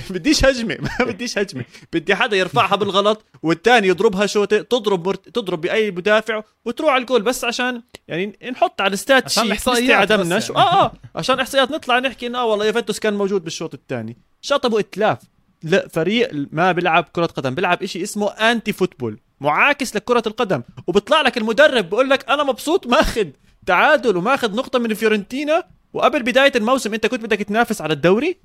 [0.09, 1.65] بديش هجمة ما بديش هجمة.
[1.93, 5.29] بدي حدا يرفعها بالغلط والثاني يضربها شوطة تضرب مرت...
[5.29, 7.21] تضرب بأي مدافع وتروح على الجول.
[7.21, 10.33] بس عشان يعني نحط على ال stats شيء احصائيات يعني.
[10.33, 10.93] آه آه.
[11.15, 14.17] عشان إحصائيات نطلع نحكي إنه آه والله يوفنتوس كان موجود بالشوط الثاني.
[14.41, 15.17] شطبوا إتلاف.
[15.63, 20.61] لا فريق ما بيلعب كرة قدم بيلعب إشي اسمه anti football معاكس لكرة القدم.
[20.87, 23.27] وبيطلع لك المدرب بقول لك أنا مبسوط ماخذ
[23.65, 28.37] تعادل وماخذ نقطة من فيورنتينا وقبل بداية الموسم انت كنت بدك تنافس على الدوري؟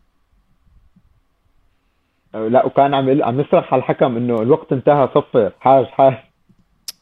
[2.35, 6.15] لا وكان عم عم يصرخ على الحكم إنه الوقت انتهى صفر حاج حاج.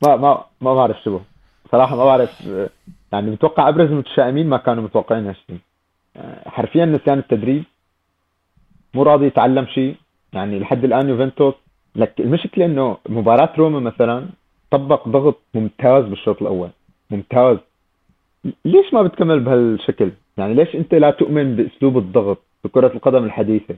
[0.03, 1.21] ما ما ما بعرف شو
[1.73, 2.47] صراحة ما بعرف
[3.13, 5.59] يعني متوقع أبرز المتشائمين ما كانوا متوقعين هالشيء
[6.47, 7.65] حرفيا نسيان التدريب.
[8.95, 9.97] مو راضي يتعلم شيء.
[10.33, 11.55] يعني لحد الآن يوفنتوس
[11.97, 14.27] لك المشكلة إنه مباراة روما مثلا
[14.71, 16.71] طبق ضغط ممتاز بالشوط الأول.
[17.11, 17.59] ممتاز.
[18.65, 23.75] ليش ما بتكمل بهالشكل؟ يعني ليش انت لا تؤمن بأسلوب الضغط بكره القدم الحديثة؟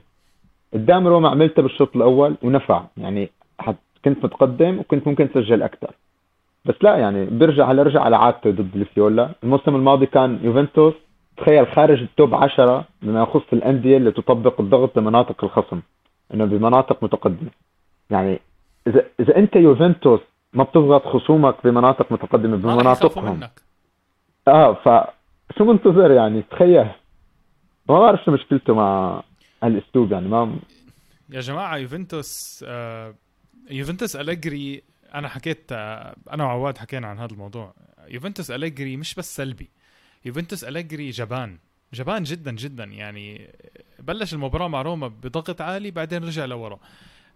[0.73, 3.29] قدام روما عملتها بالشوط الأول ونفع يعني
[4.05, 5.91] كنت متقدم وكنت ممكن تسجل أكثر
[6.65, 10.93] بس لا يعني بيرجع هلا رجع على عادته ضد الفيولا الموسم الماضي كان يوفنتوس
[11.37, 15.81] تخيل خارج التوب 10 بما يخص الأندية اللي تطبق الضغط بمناطق الخصم
[16.33, 17.49] إنه بمناطق متقدمة.
[18.09, 18.39] يعني
[18.87, 20.19] إذا إذا أنت يوفنتوس
[20.53, 23.39] ما بتضغط خصومك بمناطق متقدمة بمناطقهم.
[24.47, 24.89] آه ف
[25.57, 26.91] شو منتظر يعني؟ تخيل.
[27.89, 29.23] ما بعرف شو مشكلته مع
[29.63, 30.59] هالاسلوب يعني ما
[31.29, 33.15] يا جماعة يوفنتوس آه
[33.69, 34.83] يوفنتوس أليجري
[35.15, 37.73] أنا حكيت آه أنا وعواد حكينا عن هذا الموضوع.
[38.07, 39.69] يوفنتوس أليجري مش بس سلبي
[40.25, 41.57] يوفنتوس أليجري جبان
[41.93, 43.49] جبان جدا جدا يعني.
[43.99, 46.79] بلش المباراة مع روما بضغط عالي بعدين رجع لورا.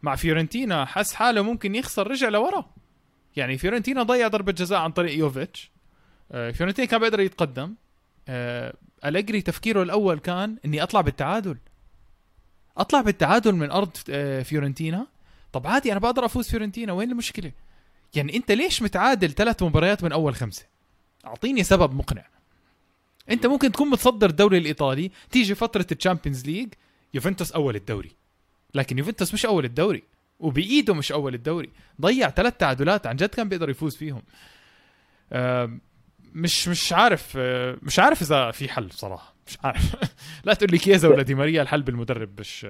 [0.04, 2.66] مع فيورنتينا حس حاله ممكن يخسر رجع لورا.
[3.36, 5.72] يعني فيورنتينا ضيع ضربة جزاء عن طريق يوفيتش.
[6.32, 7.76] آه، فيورنتينا كان بيقدر يتقدم.
[9.06, 11.58] أليجري تفكيره الأول كان إني أطلع بالتعادل.
[12.78, 15.08] أطلع بالتعادل من أرض آه، فيورنتينا.
[15.54, 17.52] طب عادي أنا بقدر أفوز فيورنتينا وين المشكلة؟
[18.16, 20.66] يعني أنت ليش متعادل ثلاث مباريات من أول خمسة؟
[21.26, 22.26] أعطيني سبب مقنع.
[23.30, 26.74] أنت ممكن تكون متصدر الدوري الإيطالي تيجي فترة ال Champions League
[27.14, 28.12] يوفنتوس أول الدوري.
[28.76, 30.04] لكن يوفنتوس مش أول الدوري
[30.40, 31.70] وبإيده مش أول الدوري.
[32.02, 34.22] ضيع ثلاث تعادلات عن جد كان بيقدر يفوز فيهم.
[36.36, 37.38] مش مش عارف
[37.84, 39.96] مش عارف إذا في حل بصراحه مش عارف.
[40.46, 42.68] لا تقول لي كيزا ولا دي ماريا الحل بالمدرب مش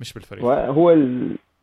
[0.00, 0.44] مش بالفريق.
[0.44, 0.96] هو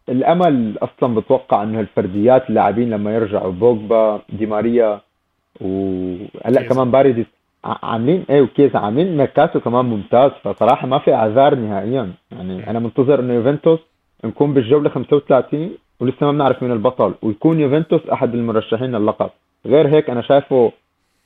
[0.09, 5.01] الأمل أصلا بتوقع إنه الفرديات اللاعبين لما يرجعوا بوجبا دي ماريا
[5.61, 7.25] وهلا كمان باردي
[7.63, 10.31] عاملين إيه وكيس عاملين ميركاتو كمان ممتاز.
[10.43, 12.13] فصراحة ما في أعذار نهائيا.
[12.31, 13.79] يعني أنا منتظر إنه يوفنتوس
[14.25, 19.29] نكون بالجولة 35 ولسه ما بنعرف مين البطل ويكون يوفنتوس أحد المرشحين للقب.
[19.65, 20.71] غير هيك أنا شايفه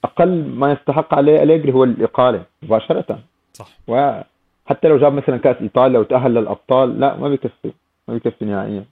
[0.03, 3.19] أقل ما يستحق عليه أليجري هو الإقالة مباشرة.
[3.53, 3.67] صح.
[3.87, 7.71] وحتى لو جاب مثلا كأس إيطاليا وتأهل للأبطال لا ما بيكفي
[8.07, 8.85] ما بيكفي نهائيا.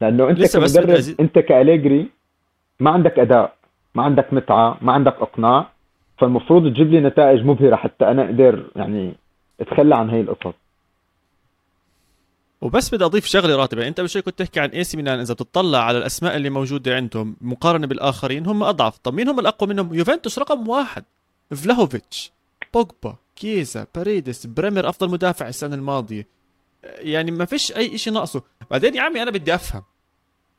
[0.00, 2.08] لأنه أنت كمدرب أنت كأليجري
[2.80, 3.54] ما عندك أداء
[3.94, 5.66] ما عندك متعة ما عندك إقناع
[6.18, 9.14] فالمفروض تجيب لي نتائج مبهرة حتى أنا أقدر يعني
[9.60, 10.63] أتخلى عن هي القصص.
[12.64, 13.88] وبس بدي أضيف شغلة راتب.
[13.88, 17.86] أنت بشوي كنت تحكي عن AC Milan إذا بتطلع على الأسماء اللي موجودة عندهم مقارنة
[17.86, 18.98] بالآخرين هم أضعف.
[18.98, 21.04] طب مين هم الأقوى منهم؟ يوفنتوس رقم واحد.
[21.50, 22.32] فلاهوفيتش
[22.74, 26.26] بوجبا كيزا باريدس بريمر أفضل مدافع السنة الماضية.
[26.84, 28.42] يعني ما فيش أي شيء ناقصه.
[28.70, 29.82] بعدين يا عمي أنا بدي أفهم.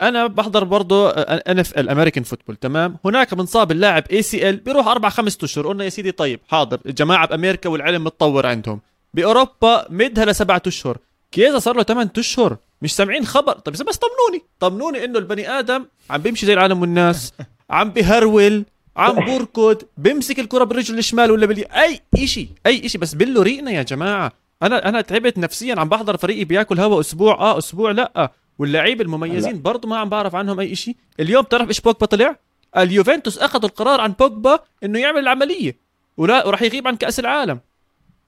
[0.01, 5.67] أنا بحضر برضه NFL American football تمام؟ هناك بنصاب اللاعب ACL بيروح أربع خمس أشهر.
[5.67, 6.79] قلنا يا سيدي طيب حاضر.
[6.85, 8.81] الجماعة بأمريكا والعلم متطور عندهم.
[9.13, 10.97] بأوروبا مدها لسبعة أشهر.
[11.31, 12.57] كيزا صار له 8 أشهر.
[12.81, 13.53] مش سامعين خبر.
[13.53, 14.45] طيب بس طمنوني.
[14.59, 17.33] طمنوني إنه البني آدم عم بيمشي زي العالم والناس
[17.69, 18.65] عم بهرول
[18.97, 23.71] عم بركض بيمسك الكرة بالرجل الشمال ولا بالي أي شيء أي شيء بس بله ريقنا
[23.71, 24.31] يا جماعة.
[24.63, 25.75] أنا أنا تعبت نفسيا.
[25.79, 27.33] عم بحضر فريقي بياكل هوا أسبوع.
[27.39, 27.91] آه أسبوع.
[27.91, 28.31] لا.
[28.59, 32.39] واللعيبة المميزين برضه ما عم بعرف عنهم أي شيء اليوم بتعرف إيش بوجبا طلع؟
[32.77, 35.77] اليوفنتوس اخذ القرار عن بوجبا إنه يعمل العملية.
[36.17, 37.59] ولا وراح يغيب عن كأس العالم.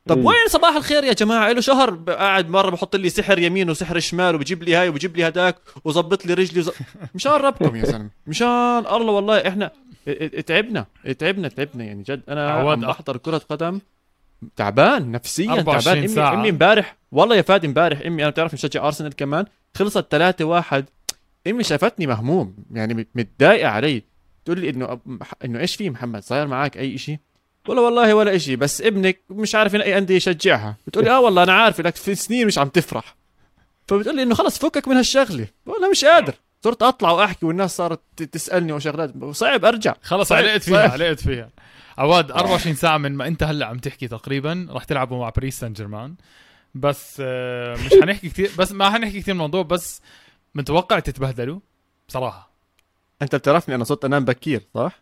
[0.07, 0.17] طب.
[0.25, 4.35] وين صباح الخير يا جماعة؟ له شهر قاعد مرة بحط لي سحر يمين وسحر شمال
[4.35, 6.71] وبجيب لي هاي وبجيب لي هداك وظبط لي رجلي وز...
[7.15, 7.75] مشان ربكم.
[7.75, 9.71] يا زلمة؟ مشان الله والله إحنا
[10.45, 10.85] تعبنا
[11.19, 12.21] تعبنا تعبنا يعني جد.
[12.29, 13.79] أنا عم بحضر كرة قدم.
[14.55, 15.97] تعبان نفسيا 24 تعبان.
[15.97, 16.33] امي ساعة.
[16.33, 19.45] إمي امبارح والله يا فادي امبارح إمي أنا بتعرف مشجع أرسنال كمان
[19.77, 20.85] خلصت 3 1
[21.47, 24.03] إمي شافتني مهموم يعني مت- متضايقه علي.
[24.45, 24.99] تقول لي إنه
[25.45, 27.17] إنه إيش في محمد؟ صاير معك أي شيء
[27.69, 30.77] ولا والله ولا إشي بس ابنك مش عارف أي أندية يشجعها.
[30.87, 33.15] بتقول لي آه والله أنا عارف لك في سنين مش عم تفرح.
[33.87, 35.47] فبتقول لي إنه خلص فكك من هالشغلة.
[35.65, 36.33] والله مش قادر.
[36.63, 39.93] صرت أطلع وأحكي والناس صارت تسألني وشغلات وصعب أرجع.
[40.01, 40.91] خلص صعب- علقت فيها صعب.
[40.91, 41.49] علقت فيها.
[41.97, 45.73] عواد 24 ساعة من ما أنت هلأ عم تحكي تقريبا رح تلعبوا مع باريس سان
[45.73, 46.15] جيرمان
[46.75, 50.01] بس آه، مش حنحكي كثير بس ما حنحكي كثير الموضوع بس
[50.55, 51.59] متوقع تتبهدلوا
[52.07, 52.51] بصراحة.
[53.21, 54.99] أنت بتعرفني أنا صرت أنام بكير صح؟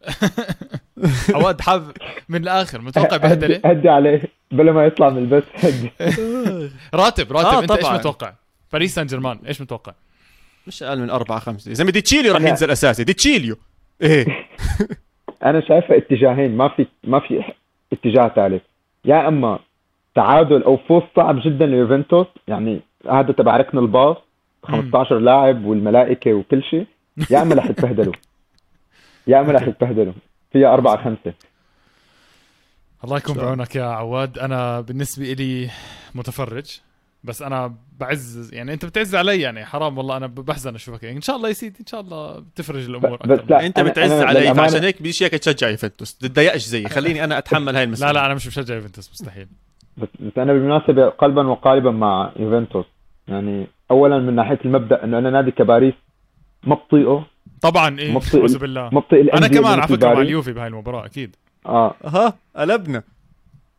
[1.34, 1.92] عواد حاب
[2.28, 5.90] من الآخر متوقع بهدلة؟ هدي عليه بلا ما يطلع من البث هدي.
[6.94, 7.46] راتب راتب.
[7.48, 7.96] آه، أنت إيش طبعاً.
[7.98, 8.32] متوقع؟
[8.72, 9.92] باريس سان جيرمان إيش متوقع؟
[10.66, 11.68] مش أقل من أربعة خمسة.
[11.68, 13.04] يا زلمه ديتشيليو رح أنا- ينزل أساسي.
[13.04, 13.56] ديتشيليو
[14.02, 14.26] إيه.
[15.44, 17.42] أنا شايفها اتجاهين ما في ما في
[17.92, 18.62] اتجاه ثالث.
[19.04, 19.58] يا أما
[20.14, 24.16] تعادل أو فوز صعب جدا ليوفنتوس يعني هذا تبع ركن الباص
[24.62, 26.86] 15 لاعب والملائكة وكل شيء
[27.30, 28.12] يا أما رح يتبهدلوا
[29.26, 30.12] يا اما رح يتبهدلوا
[30.52, 31.34] فيها أربعة خمسة.
[33.04, 33.36] الله يكون.
[33.36, 34.38] بعونك يا عواد.
[34.38, 35.70] أنا بالنسبة لي
[36.14, 36.80] متفرج
[37.24, 39.64] بس أنا بعز يعني أنت بتعز علي يعني.
[39.64, 41.02] حرام والله أنا بحزن أشوفك.
[41.02, 43.66] يعني إن شاء الله يا سيدي إن شاء الله تفرج الأمور بس لا.
[43.66, 46.14] أنت أنا- بتعز أنا علي للأمانة- فعشان هيك بديش اياك تشجع يوفنتوس.
[46.14, 49.46] تتضايقش زيي خليني أنا أتحمل هاي المسؤوليه لا لا أنا مش مشجع يوفنتوس مستحيل.
[49.96, 52.86] بس, بس أنا بالمناسبة قلبا وقالبا مع يوفنتوس.
[53.28, 55.94] يعني اولا من ناحية المبدأ إنه أنا نادي كباريس
[56.64, 57.26] ما بطيئه.
[57.60, 60.20] طبعا إيه مبطئ- اعوذ بالله ما بطيء أنا كمان على فكرة مع.
[60.20, 61.36] اليوفي بهاي المباراة أكيد.
[61.66, 61.94] آه.
[62.04, 63.02] ها قلبنا.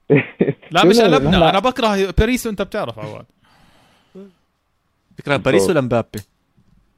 [0.72, 1.50] لا مش قلبنا.
[1.50, 3.26] أنا بكره باريس وأنت بتعرف عواد.
[5.18, 6.20] فكره باريس ولا مبابي؟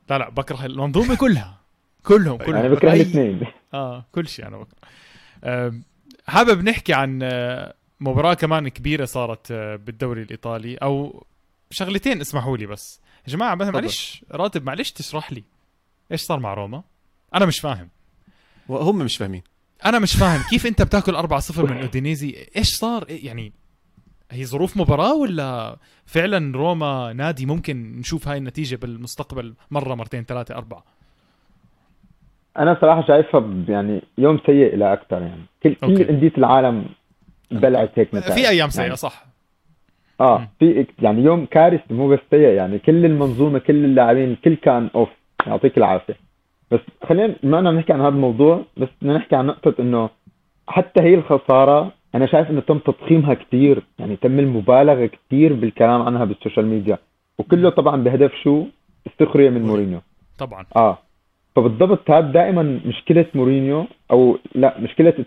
[0.10, 1.58] لا لا بكره المنظومة كلها.
[2.04, 2.56] كلهم كلهم.
[2.56, 3.40] أنا بكره الاثنين.
[3.74, 4.78] آه كل شيء أنا بكره.
[6.28, 11.24] حابب نحكي عن آه، مباراة كمان كبيرة صارت آه، بالدوري الإيطالي أو
[11.72, 13.00] شغلتين اسمحوا لي بس.
[13.68, 13.82] يا تفضل.
[13.82, 15.44] معلش راتب معلش تشرح لي.
[16.14, 16.84] إيش صار مع روما؟
[17.36, 17.90] أنا مش فاهم.
[18.70, 19.42] وهم مش فاهمين.
[19.86, 23.54] أنا مش فاهم كيف أنت بتاكل 4-0 من أودينيزي؟ إيش صار؟ يعني
[24.32, 30.56] هي ظروف مباراة ولا فعلا روما نادي ممكن نشوف هاي النتيجة بالمستقبل مرة مرتين ثلاثة
[30.56, 30.84] أربعة؟
[32.58, 35.46] أنا صراحة شايفها يعني يوم سيء لا أكثر يعني.
[35.64, 36.10] كل كل okay.
[36.10, 36.86] أندية العالم
[37.52, 38.34] بلعت هيك نتائج.
[38.34, 39.26] في أيام سيئة يعني صح.
[40.22, 42.80] آه في يعني يوم كارثي مو بس سيء يعني.
[42.80, 45.10] كل المنظومة كل اللاعبين الكل كان off.
[45.48, 46.18] يعطيك العافية.
[46.72, 50.10] بس خلينا ما بدنا نحكي عن هذا الموضوع بس بدنا نحكي عن نقطة إنه
[50.68, 56.26] حتى هي الخسارة أنا شايف إنه تم تضخيمها كثير يعني تم المبالغة كثير بالكلام عنها
[56.26, 56.98] بالسوشيال ميديا.
[57.38, 58.66] وكله طبعا بهدف شو؟
[59.06, 60.02] السخريه من مورينيو.
[60.40, 60.66] طبعا.
[60.76, 60.98] آه.
[61.56, 65.26] فبالضبط هذا دائما مشكلة مورينيو أو لا مشكلة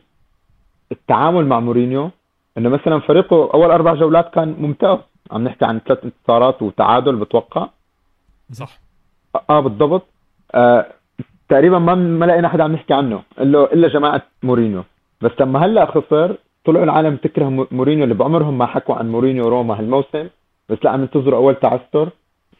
[0.92, 2.10] التعامل مع مورينيو.
[2.58, 4.98] إنه مثلا فريقه أول أربع جولات كان ممتاز.
[5.30, 7.68] عم نحكي عن ثلاث انتصارات وتعادل بتوقع.
[8.52, 8.78] صح.
[9.50, 10.06] آه بالضبط.
[10.54, 10.86] آه
[11.48, 14.84] تقريبا ما ما لقينا حدا عم يحكي عنه الا إلا جماعة مورينيو.
[15.20, 19.48] بس لما هلأ خسر طلعوا العالم تكره مو- مورينيو اللي بعمرهم ما حكوا عن مورينيو
[19.48, 20.28] روما هالموسم.
[20.68, 22.08] بس لأ عم ينتظروا أول تعثر.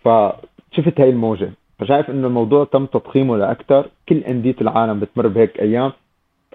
[0.05, 1.51] فشفت هاي الموجة.
[1.79, 5.93] فشايف إنه الموضوع تم تضخيمه لاكثر كل أندية العالم بتمر بهيك أيام.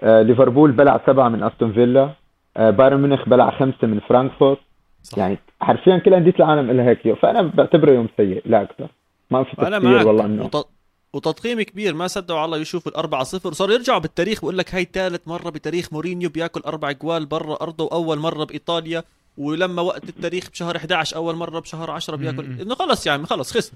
[0.00, 2.08] آه ليفربول بلع سبعة من أستون فيلا.
[2.56, 4.58] آه بايرن ميونخ بلع خمسة من فرانكفورت.
[5.02, 5.18] صح.
[5.18, 7.16] يعني حرفيا كل أندية العالم لها هيك يوم.
[7.16, 8.86] فأنا بعتبره يوم سيء لا أكثر
[9.32, 10.06] ما في أنا معك.
[10.06, 10.44] والله إنه.
[10.44, 10.66] وت...
[11.12, 11.94] وتضخيم كبير.
[11.94, 13.48] ما صدقوا على الله يشوفوا الأربعة صفر.
[13.48, 17.84] وصاروا يرجعوا بالتاريخ بقول لك هاي ثالث مرة بتاريخ مورينيو بياكل أربع جوال برا أرضه
[17.84, 19.04] وأول مرة بإيطاليا.
[19.36, 22.48] ولما وقت التاريخ بشهر 11 أول مرة بشهر 10 بياكل.
[22.48, 22.60] م-.
[22.60, 23.72] إنه خلص يعني خلص خسر.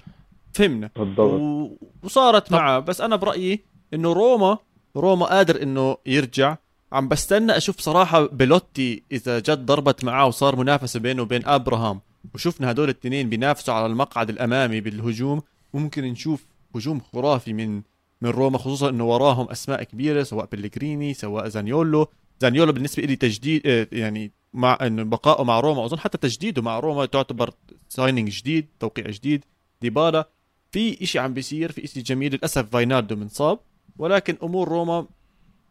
[0.53, 0.89] فهمنا.
[0.95, 1.33] بالضبط.
[1.33, 1.69] و...
[2.03, 2.51] وصارت.
[2.51, 2.79] معه.
[2.79, 3.59] بس أنا برأيي
[3.93, 4.57] إنه روما
[4.95, 6.55] روما قادر إنه يرجع.
[6.91, 12.01] عم بستنى أشوف صراحة بيلوتي إذا عن جد ضربت معاه وصار منافسة بينه وبين أبراهام.
[12.33, 15.41] وشفنا هدول الاثنين بينافسوا على المقعد الأمامي بالهجوم.
[15.73, 17.81] ممكن نشوف هجوم خرافي من
[18.21, 22.07] من روما خصوصا إنه وراهم أسماء كبيرة سواء بلغريني سواء زانيولو.
[22.39, 26.79] زانيولو بالنسبة لي تجديد آه، يعني مع إنه بقائه مع روما أظن حتى تجديده مع
[26.79, 27.53] روما تعتبر
[27.89, 29.45] signing جديد توقيع جديد.
[29.81, 30.29] ديبالا
[30.71, 33.59] في إشي عم بيصير في إشي جميل للأسف فاينالدوم منصاب.
[33.97, 35.07] ولكن أمور روما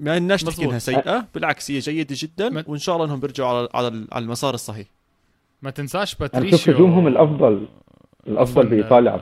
[0.00, 0.68] ما لناش تحكي مظبوط.
[0.68, 4.54] إنها سيئة بالعكس هي جيدة جدا وإن شاء الله إنهم بيرجعوا على على على المسار
[4.54, 4.95] الصحيح.
[5.62, 6.58] ما تنساش أداء باتريشيو.
[6.58, 7.68] بشوف هجومهم الافضل
[8.26, 9.20] الأفضل بإيطاليا.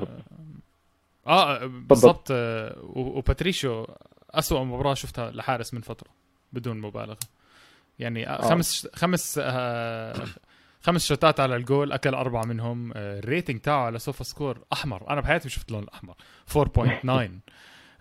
[1.26, 2.28] آه بالضبط.
[2.30, 3.87] آه، وباتريشيو
[4.30, 6.09] أسوأ مباراة شفتها لحارس من فترة
[6.53, 7.18] بدون مبالغة.
[7.99, 8.43] يعني آه.
[8.43, 10.14] خمس خمس آه
[10.80, 12.93] خمس شوتات على الجول أكل أربعة منهم.
[12.97, 15.11] آه ال rating تاعه على سوفا سكور أحمر.
[15.11, 16.14] أنا بحياتي شفت اللون الاحمر
[16.59, 17.30] 4.9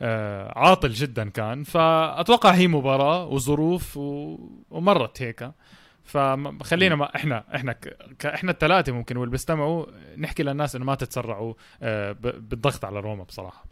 [0.02, 1.64] آه عاطل جدا كان.
[1.64, 4.38] فأتوقع هي مباراة وظروف و...
[4.70, 5.52] ومرت هيك.
[6.06, 8.26] فخلينا ما إحنا إحنا ك...
[8.26, 9.86] إحنا الثلاثة ممكن واللي بيستمعوا
[10.18, 12.49] نحكي للناس إنه ما تتسرعوا آه ب...
[12.49, 13.66] بالضغط على روما بصراحة.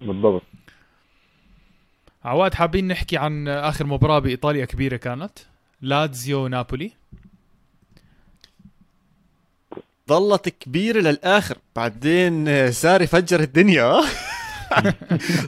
[0.00, 0.42] بالضبط.
[2.24, 5.38] عواد حابين نحكي عن آخر مباراة بإيطاليا كبيرة كانت؟
[5.80, 6.92] لاتزيو نابولي.
[10.08, 14.00] ظلت كبيرة للآخر بعدين ساري فجر الدنيا.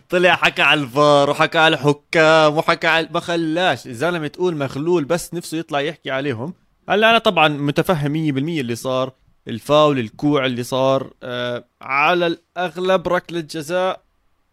[0.08, 3.86] طلع حكى على الفار وحكى على الحكام وحكى على ما خلاش.
[3.86, 6.54] الزلمة تقول مخلول بس نفسه يطلع يحكي عليهم.
[6.88, 9.12] هلا أنا طبعا متفهم 100% اللي صار
[9.48, 11.10] الفاول الكوع اللي صار.
[11.22, 14.00] آه على الأغلب ركلة جزاء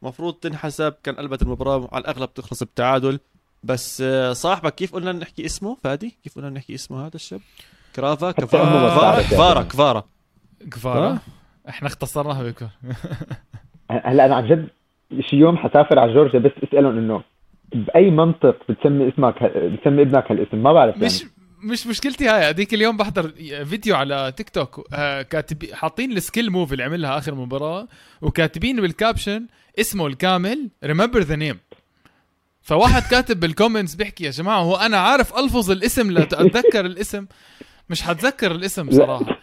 [0.01, 3.19] مفروض تنحسب كان قلبت المباراة على الأغلب تخلص بتعادل.
[3.63, 7.41] بس آه صاحبك كيف قلنا نحكي اسمه؟ فادي كيف قلنا نحكي اسمه هذا الشاب؟
[7.95, 10.03] كفارا كفارا كفارا كفارا؟
[10.71, 11.19] كفارا؟
[11.69, 12.71] إحنا اختصرناها بكفارا.
[13.91, 14.67] هلا أنا عن جد
[15.19, 17.23] شي يوم حسافر على جورجيا بس اسألهم إنه
[17.73, 21.05] بأي منطق بتسمي اسمك بتسمي ابنك هالاسم؟ ما بعرف يعني.
[21.05, 21.25] مش
[21.63, 23.29] مش مشكلتي هاي هذيك اليوم بحضر
[23.65, 24.87] فيديو على تيك توك.
[24.93, 27.87] آه، كاتب حاطين ال skill move اللي عملها آخر مباراة
[28.21, 29.47] وكاتبين بال caption
[29.79, 31.59] اسمه الكامل remember the name
[32.61, 37.25] فواحد كاتب بال comments بيحكي يا جماعة هو أنا عارف ألفظ الاسم لأتذكر الاسم.
[37.89, 39.39] مش حتذكر الاسم صراحة.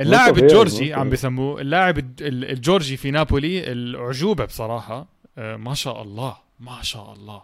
[0.00, 5.06] اللاعب الجورجي عم بيسموه اللاعب الجورجي في نابولي الأعجوبة بصراحة.
[5.38, 7.42] آه، ما شاء الله ما شاء الله.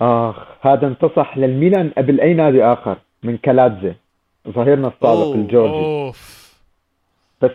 [0.00, 3.94] آخ هذا انتصح للميلان قبل أي نادي آخر من كالاتزي
[4.48, 5.34] ظهيرنا السابق أوه.
[5.34, 5.74] الجورجي.
[5.74, 6.42] أوف.
[7.42, 7.50] بس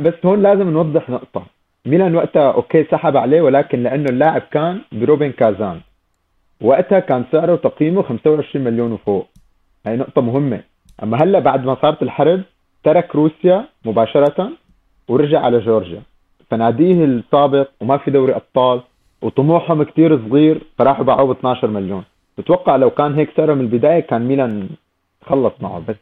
[0.00, 1.46] بس هون لازم نوضح نقطة.
[1.86, 5.80] ميلان وقتها okay سحب عليه ولكن لأنه اللاعب كان بروبين كازان.
[6.60, 9.28] وقتها كان سعره تقييمه 25 مليون وفوق.
[9.86, 10.62] هاي نقطة مهمة.
[11.02, 12.42] أما هلأ بعد ما صارت الحرب
[12.84, 14.52] ترك روسيا مباشرة
[15.08, 16.02] ورجع على جورجيا.
[16.50, 18.82] فناديه السابق وما في دوري أبطال
[19.22, 22.04] وطموحهم كتير صغير فراحوا باعوه ب 12 مليون.
[22.38, 24.68] بتوقع لو كان هيك سعره من البداية كان ميلان
[25.26, 25.96] خلص معه بس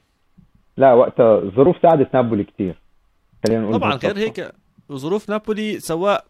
[0.76, 2.74] لا وقتها الظروف ساعدت نابولي كتير.
[3.47, 4.53] خلينا نقول طبعا غير هيك
[4.93, 6.24] ظروف نابولي سواء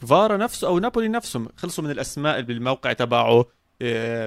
[0.00, 3.44] كفارا نفسه أو نابولي نفسهم خلصوا من الأسماء اللي بالموقع تبعه.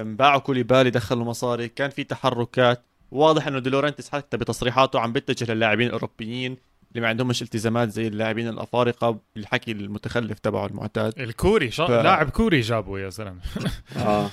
[0.02, 2.82] باعوا كوليبالي دخلوا مصاري كان في تحركات.
[3.10, 6.56] واضح إنه ديلاورنتيس حتى بتصريحاته عم بيتجه للاعبين الأوروبيين
[6.90, 11.20] اللي ما عندهمش التزامات زي اللاعبين الأفارقة بالحكي المتخلف تبعه المعتاد.
[11.20, 11.86] الكوري شا...
[11.86, 11.90] ف...
[11.90, 13.40] لاعب كوري جابه يا زلمة.
[13.96, 14.30] آه.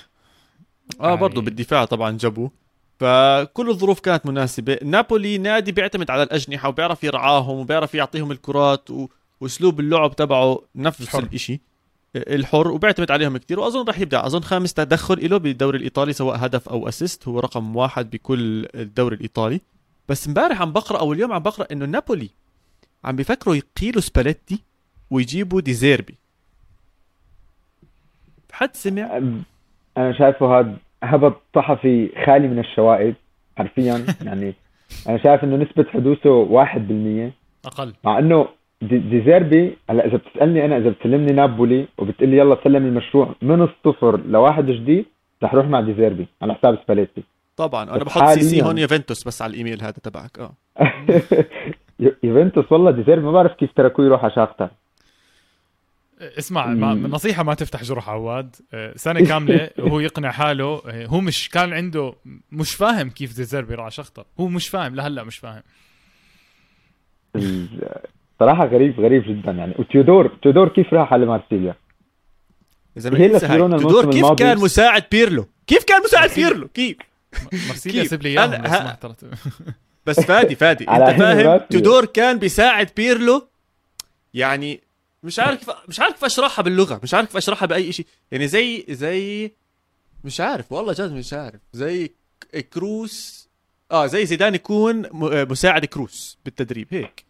[1.01, 2.51] آه برضه يعني بالدفاع طبعا جابوه.
[2.99, 4.79] فكل الظروف كانت مناسبة.
[4.83, 9.07] نابولي نادي بيعتمد على الأجنحة وبيعرف يرعاهم وبيعرف يعطيهم الكرات و...
[9.41, 11.59] وأسلوب اللعب تبعه نفس الشيء
[12.15, 14.25] الحر وبيعتمد عليهم كثير وأظن راح يبدأ.
[14.25, 19.15] أظن خامس تدخل له بالدوري الإيطالي سواء هدف أو assist هو رقم واحد بكل الدوري
[19.15, 19.61] الإيطالي.
[20.09, 22.29] بس امبارح عم بقرأ أو اليوم عم بقرأ إنه نابولي
[23.05, 24.59] عم بيفكروا يقيلوا سباليتي
[25.11, 26.15] ويجيبوا ديزيربي
[28.51, 29.17] حد سمع؟
[29.97, 33.15] أنا شايفه هذا هبد صحفي خالي من الشوائب
[33.57, 34.05] حرفيا.
[34.25, 34.53] يعني
[35.09, 37.31] أنا شايف إنه نسبة حدوثه 1%
[37.65, 37.93] أقل.
[38.03, 38.47] مع إنه
[38.87, 44.19] ديزيربي هلا إذا بتسألني أنا إذا بتسلمني نابولي وبتقول لي يلا سلم المشروع من الصفر
[44.27, 45.05] لواحد جديد
[45.43, 47.23] رح أروح مع ديزيربي على حساب سباليتي.
[47.57, 50.53] طبعا أنا بحط CC هون يوفنتوس بس على الإيميل هذا تبعك آه.
[52.23, 54.69] يوفنتوس والله ديزيربي ما بعرف كيف تركوه يروح على شاختر
[56.21, 58.55] اسمع ما نصيحة ما تفتح جرح عواد.
[58.73, 60.81] آه، سنة كاملة وهو يقنع حاله.
[60.87, 62.13] آه، هو مش كان عنده
[62.51, 65.61] مش فاهم كيف ديزيربي راح على شختر هو مش فاهم لهلأ مش فاهم.
[68.39, 69.73] صراحة غريب غريب جدا يعني.
[69.79, 71.75] وتيودور تيودور كيف راح على مارسيليا؟
[72.97, 73.09] إذا
[73.77, 76.97] تيودور كيف كان مساعد بيرلو؟ كيف كان مساعد بيرلو؟ كيف؟
[77.67, 78.87] مارسيليا سيب لي إياهم
[80.05, 80.83] بس فادي فادي.
[80.83, 83.47] أنت فاهم؟ تيودور كان بيساعد بيرلو.
[84.33, 84.81] يعني
[85.23, 86.99] مش عارف مش عارف اشرحها باللغة.
[87.03, 89.51] مش عارف اشرحها بأي شيء يعني زي زي
[90.23, 91.59] مش عارف والله جد مش عارف.
[91.73, 92.11] زي
[92.73, 93.45] كروس.
[93.91, 95.03] آه زي زيدان يكون
[95.51, 97.25] مساعد كروس بالتدريب هيك.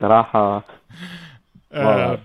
[0.00, 0.64] صراحة
[1.72, 2.18] آه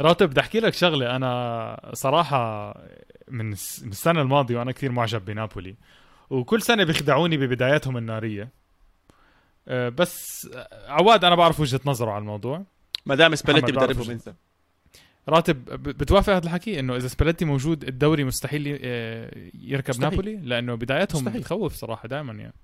[0.00, 1.16] راتب بدي أحكي لك شغلة.
[1.16, 2.74] أنا صراحة
[3.28, 5.74] من السنة الماضية وأنا كثير معجب بنابولي
[6.30, 8.48] وكل سنة بيخدعوني ببداياتهم النارية.
[9.68, 10.48] آه بس
[10.86, 12.64] عواد أنا بعرف وجهة نظره على الموضوع.
[13.06, 14.34] ما دام سباليتي بدربهم انت
[15.28, 20.10] راتب بتوافق هذا الحكي؟ إنه إذا سباليتي موجود الدوري مستحيل آه، يركب مستحيل.
[20.10, 22.54] نابولي؟ لأنه بداياتهم بتخوف صراحة دائما يعني.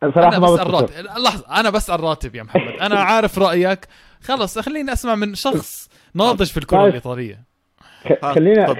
[0.00, 0.94] صراحة أنا ما بسأل راتب
[1.24, 2.80] لحظة أنا بسال راتب يا محمد.
[2.80, 3.88] أنا عارف رأيك.
[4.22, 7.38] خلص خليني أسمع من شخص ناضج في الكرة الإيطالية.
[8.22, 8.74] خلينا.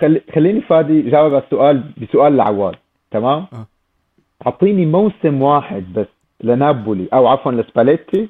[0.00, 0.20] خل...
[0.34, 2.74] خليني فادي جاوب على السؤال بسؤال لعواد
[3.10, 3.66] تمام؟ آه.
[4.46, 6.06] أعطيني موسم واحد بس
[6.40, 8.28] لنابولي أو عفوا لسباليتي.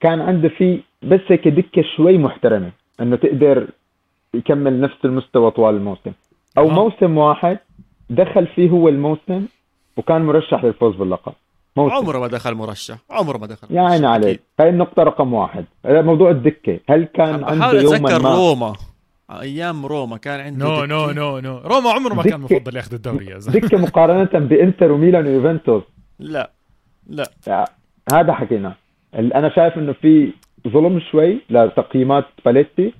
[0.00, 3.68] كان عنده فيه بس هيك دكة شوي محترمة إنه تقدر
[4.34, 6.12] يكمل نفس المستوى طوال الموسم.
[6.58, 6.74] أو آه.
[6.74, 7.58] موسم واحد
[8.10, 9.46] دخل فيه هو الموسم
[9.96, 11.32] وكان مرشح للفوز باللقب.
[11.76, 11.94] موسم.
[11.94, 12.96] عمره ما دخل مرشح.
[13.10, 14.06] عمره ما دخل يا عيني.
[14.06, 14.40] عليك.
[14.60, 15.64] هاي النقطة رقم واحد.
[15.84, 16.80] موضوع الدكة.
[16.90, 18.72] هل كان عنده بحاول يوما أتذكر ما روما.
[19.30, 20.84] أيام روما كان عنده no.
[20.84, 22.40] no no no روما عمره ما كان.
[22.40, 23.58] مفضل ياخذ الدوري يا زلمة.
[23.58, 25.82] دكة مقارنة بإنتر وميلان ويوفنتوس.
[26.18, 26.50] لا
[27.06, 27.64] لا.
[28.12, 28.74] هذا حكينا.
[29.14, 30.32] أنا شايف إنه في
[30.68, 32.92] ظلم شوي لتقييمات سباليتي.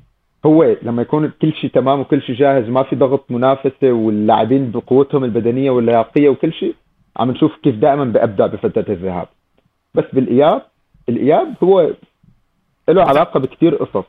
[0.46, 5.24] هو لما يكون كل شيء تمام وكل شيء جاهز ما في ضغط منافسة واللاعبين بقوتهم
[5.24, 6.74] البدنية واللياقية وكل شيء
[7.16, 9.28] عم نشوف كيف دائما ببدع بفترة الذهاب.
[9.94, 10.62] بس بالإياب
[11.08, 11.90] الإياب هو
[12.88, 14.04] له علاقة بكثير قصص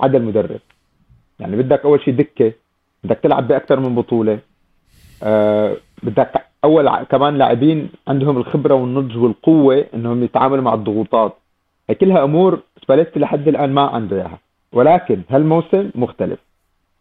[0.00, 0.60] عدا المدرب.
[1.40, 2.52] يعني بدك أول شيء دكة
[3.04, 4.38] بدك تلعب بأكثر من بطولة
[5.22, 6.32] آه بدك
[6.64, 11.36] أول كمان لاعبين عندهم الخبرة والنضج والقوة إنهم يتعاملوا مع الضغوطات.
[11.90, 14.38] هي كلها أمور سباليتي لحد الآن ما عنده إياها.
[14.72, 16.38] ولكن هالموسم مختلف.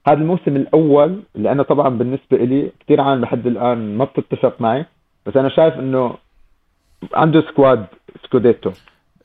[0.07, 4.85] هذا الموسم الأول اللي أنا طبعا بالنسبة لي كثير عالم لحد الآن ما بتتفق معي
[5.29, 6.17] بس أنا شايف إنه
[7.13, 7.85] عنده squad
[8.23, 8.71] scudetto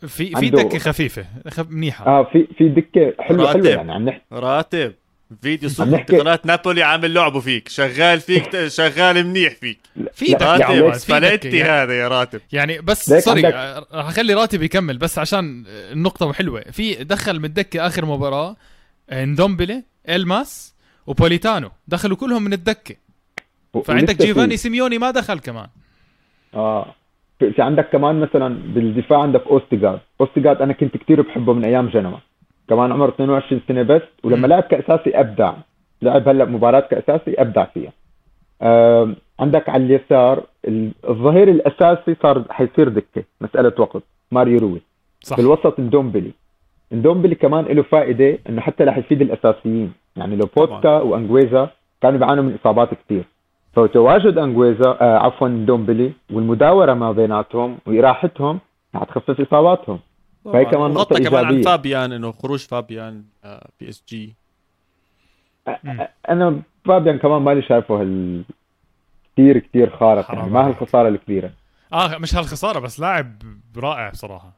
[0.00, 2.06] في في عنده- دكة خفيفة خف منيحة.
[2.06, 3.60] آه في في دكة حلوة راتب.
[3.60, 4.92] حلوة يعني عم نحكي راتب.
[5.42, 7.68] فيديو صوت نحكي- انتقالات نابولي عامل لعبه فيك.
[7.68, 9.78] شغال فيك شغال منيح فيك.
[10.14, 11.54] في راتب.
[11.54, 11.70] يعني.
[11.70, 12.40] هذا يا راتب.
[12.52, 16.60] يعني بس sorry عندك- آه، راح أخلي راتب يكمل بس عشان النقطة حلوة.
[16.60, 18.56] في دخل من الدكة آخر مباراة
[19.12, 20.74] اندومبلي الماس
[21.06, 21.70] وبوليتانو.
[21.88, 22.94] دخلوا كلهم من الدكة.
[23.84, 25.66] فعندك جيوفاني سيميوني ما دخل كمان.
[26.54, 26.86] آه.
[27.38, 30.00] في عندك كمان مثلا بالدفاع عندك أوستيغارد.
[30.20, 32.18] أوستيغارد أنا كنت كتير بحبه من أيام جنوا.
[32.68, 34.46] كمان عمره 22 سنة بس ولما.
[34.46, 35.52] لعب كأساسي أبدع.
[36.02, 37.92] لعب هلأ مباراة كأساسي أبدع فيها.
[38.62, 44.02] آه عندك على اليسار ال- الظهير الأساسي صار حيصير دكة مسألة وقت.
[44.32, 44.80] ماريو روي.
[45.22, 45.36] صح.
[45.36, 46.30] بالوسط اندومبلي
[46.92, 49.92] اندومبلي كمان له فائدة إنه حتى رح يفيد الأساسيين.
[50.16, 51.68] يعني لوبوتكا وأنجويزا
[52.02, 53.24] كانوا بيعانوا من إصابات كثير
[53.76, 58.60] فتواجد انجويزا آه عفوا اندومبلي والمداوره ما بيناتهم واراحتهم
[58.94, 59.98] رح تخفف اصاباتهم
[60.44, 61.70] فهي كمان نقطة غطى كمان عن إيجابية.
[61.76, 64.34] فابيان انه خروج فابيان آه، PSG
[65.84, 65.98] مم.
[66.28, 68.42] أنا فابيان كمان مالي شايفه هال
[69.32, 70.76] كثير كثير خارق يعني ما عليك.
[70.76, 71.50] هالخساره الكبيرة
[71.92, 73.32] آه مش هالخسارة بس لاعب
[73.76, 74.52] رائع بصراحة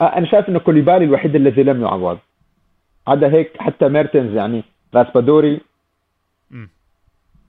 [0.00, 2.18] آه أنا شايف انه كوليبالي الوحيد الذي لم يعوض
[3.06, 4.62] عدا هيك حتى ميرتنز يعني
[4.94, 5.60] راسبادوري.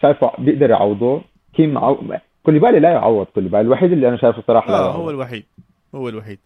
[0.04, 1.22] شايفه بيقدر يعوضه.
[1.56, 1.98] كيم عو...
[2.44, 5.44] كوليبالي لا يعوض كوليبالي الوحيد اللي أنا شايفه صراحة لا يعوض هو الوحيد
[5.96, 6.40] هو الوحيد.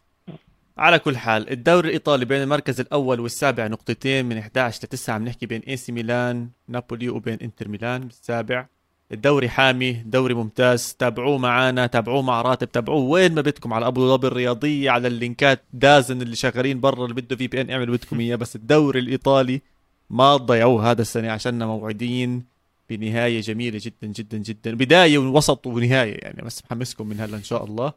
[0.77, 5.45] على كل حال الدوري الإيطالي بين المركز الأول والسابع نقطتين من 11 ل 9 بنحكي
[5.45, 8.01] بين AC ميلان نابولي وبين إنتر ميلان.
[8.01, 8.65] بالسابع
[9.11, 10.95] الدوري حامي دوري ممتاز.
[10.99, 15.63] تابعوه معانا تابعوه مع راتب تابعوه وين ما بدكم على أبو ظبي الرياضيه على اللينكات.
[15.73, 18.35] DAZN اللي شغالين برا اللي بده في beIN اعملوا بدكم إياه.
[18.35, 19.61] بس الدوري الإيطالي
[20.09, 22.56] ما تضيعوه هذا السنة عشاننا موعدين.
[22.89, 24.75] بنهاية جميلة جدا جدا جدا.
[24.75, 26.41] بداية ووسط ونهاية يعني.
[26.41, 27.93] بس محمسكم من هلا إن شاء الله.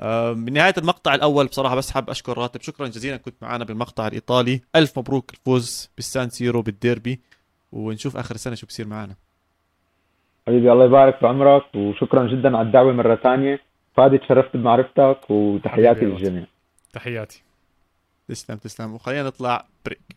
[0.00, 2.60] آه، بنهايه المقطع الأول بصراحة بس حاب أشكر راتب.
[2.60, 4.60] شكرا جزيلا كنت معنا بالمقطع الإيطالي.
[4.76, 7.20] ألف مبروك الفوز بالسان سيرو بالديربي.
[7.72, 9.14] ونشوف آخر السنة شو بصير معنا
[10.46, 11.74] حبيبي الله يبارك في عمرك.
[11.74, 13.60] وشكرا جدا على الدعوة مرة ثانية.
[13.96, 15.30] فادي تشرفت بمعرفتك.
[15.30, 16.04] وتحياتي.
[16.04, 16.46] للجميع.
[16.92, 17.42] تحياتي.
[18.28, 18.94] تسلم تسلم.
[18.94, 20.16] وخلينا نطلع break.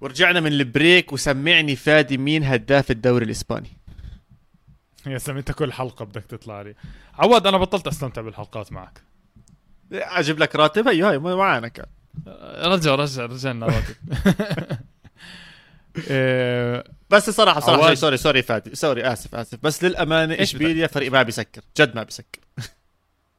[0.00, 3.70] ورجعنا من ال break وسمعني فادي مين هداف الدوري الإسباني.
[5.06, 6.74] يا سامي انت كل حلقة بدك تطلع لي.
[7.14, 9.02] عواد أنا بطلت أستمتع بالحلقات معك.
[9.92, 11.86] أجيب لك راتب؟ هي هاي معنا كان.
[12.64, 13.94] رجع رجع رجعنا راتب.
[16.10, 17.86] إيه، بس عواد.
[17.86, 18.74] شيء sorry sorry فادي.
[18.74, 19.58] sorry آسف آسف.
[19.62, 22.40] بس للأمانة إشبيليا فريق ما بيسكر جد ما بيسكر.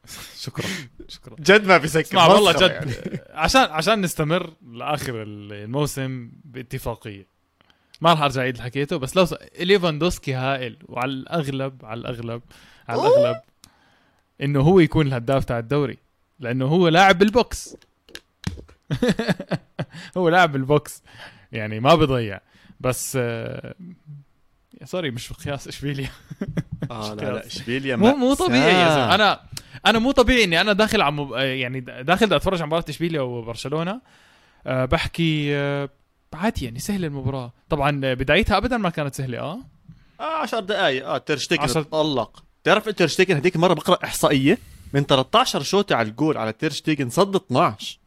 [0.46, 0.66] شكرا.
[1.08, 1.36] شكرا.
[1.40, 2.02] جد ما بيسكر.
[2.02, 2.62] اسمع والله جد.
[2.72, 3.20] يعني.
[3.44, 7.28] عشان عشان نستمر لآخر الموسم باتفاقية.
[8.02, 9.36] ما راح أرجع أعيد اللي حكيته بس لو س...
[9.60, 12.42] ليفاندوسكي هائل وعلى الأغلب على الأغلب
[12.88, 13.42] على الأغلب
[14.42, 15.98] إنه هو يكون الهداف تاع الدوري.
[16.40, 17.76] لأنه هو لاعب بال box
[20.18, 21.04] هو لاعب بال box
[21.52, 22.40] يعني ما بضيع.
[22.80, 23.76] بس آه،
[24.84, 26.10] sorry مش بقياس اشبيليا
[26.92, 28.90] آه لا لا اشبيليا مو مو طبيعي يا.
[28.90, 29.16] زلمة.
[29.16, 29.40] أنا
[29.86, 31.32] أنا مو طبيعي إني أنا داخل عم مب...
[31.34, 34.02] يعني داخل بدي أتفرج على مباراة إشبيليا وبرشلونة.
[34.68, 35.90] أه بحكي أه
[36.34, 37.54] عادي يعني سهله المباراة.
[37.70, 39.60] طبعا بدايتها ابدا ما كانت سهلة آه؟
[40.20, 42.44] آه 10 دقائق آه تيرشتيجن عشر- تطلق.
[42.64, 44.58] تعرف انت تيرشتيجن هذيك المره بقرأ إحصائية
[44.94, 48.00] من 13 شوطة على الجول على تيرشتيجن صد 12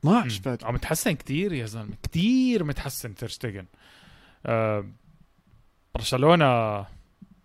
[0.00, 3.64] 12 فات عم متحسن كتير يا زلمة كتير متحسن تيرشتيجن
[4.46, 4.84] آه
[5.94, 6.84] برشلونة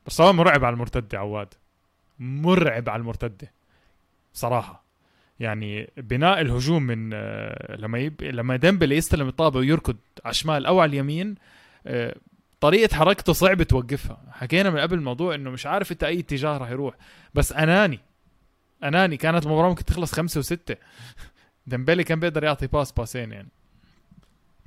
[0.06, 1.54] برشلونة مرعب على المرتدة عواد.
[2.20, 3.52] مرعب على المرتدة
[4.34, 4.86] بصراحه
[5.40, 8.24] يعني بناء الهجوم من آه لما يب...
[8.24, 9.96] لما ديمبلي يستلم الطابة ويركض
[10.26, 11.36] على الشمال أو على اليمين
[11.88, 12.16] آه
[12.62, 14.18] طريقة حركته صعب توقفها.
[14.32, 16.96] حكينا من قبل الموضوع إنه مش عارف إنت أي اتجاه راح يروح.
[17.34, 18.00] بس أناني
[18.84, 20.76] أناني كانت المباراة ممكن تخلص خمسة وستة.
[21.68, 23.50] ديمبلي كان بيقدر يعطي pass باسين يعني.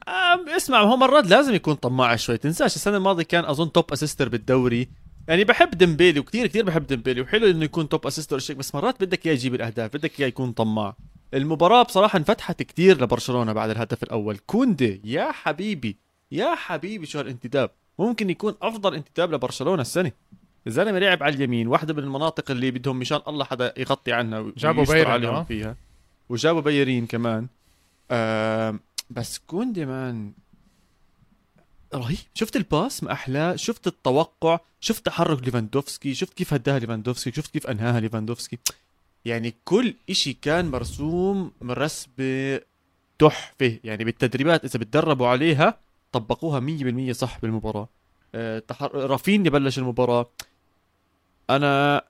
[0.08, 2.36] آه اسمع هو مرات لازم يكون طماع شوي.
[2.38, 4.88] تنساش السنة الماضية كان أظن top assister بالدوري.
[5.28, 9.04] يعني بحب ديمبيلي وكثير كثير بحب ديمبيلي وحلو إنه يكون top assister شيء بس مرات
[9.04, 10.96] بدك إياه يجيب الأهداف بدك إياه يكون طماع.
[11.34, 14.38] المباراة بصراحة انفتحت كتير لبرشلونة بعد الهدف الأول.
[14.46, 15.96] كوندي يا حبيبي
[16.32, 17.70] يا حبيبي شو هالانتداب.
[17.98, 20.12] ممكن يكون أفضل انتداب لبرشلونة السنة.
[20.66, 24.84] الزلمة لعب على اليمين واحدة من المناطق اللي بدهم مشان الله حدا يغطي عنها جابوا
[24.84, 25.42] بيرن، عليهم آه.
[25.42, 25.76] فيها.
[26.28, 27.46] وجابوا بيرين كمان.
[28.10, 28.78] آه
[29.10, 30.32] بس كوندي man
[31.94, 32.18] رهيب.
[32.34, 37.50] شفت ال pass ما احلاه شفت التوقع؟ شفت تحرك ليفاندوفسكي؟ شفت كيف هداها ليفاندوفسكي؟ شفت
[37.50, 38.58] كيف أنهاها ليفاندوفسكي؟
[39.24, 42.60] يعني كل إشي كان مرسوم من رسبة
[43.18, 43.78] تحفة.
[43.84, 45.78] يعني بالتدريبات إذا بتدربوا عليها
[46.12, 46.60] طبقوها
[47.10, 47.88] 100% صح بالمباراة.
[48.68, 48.94] تحر...
[48.94, 50.30] رافينيا بلش المباراة.
[51.50, 52.02] أنا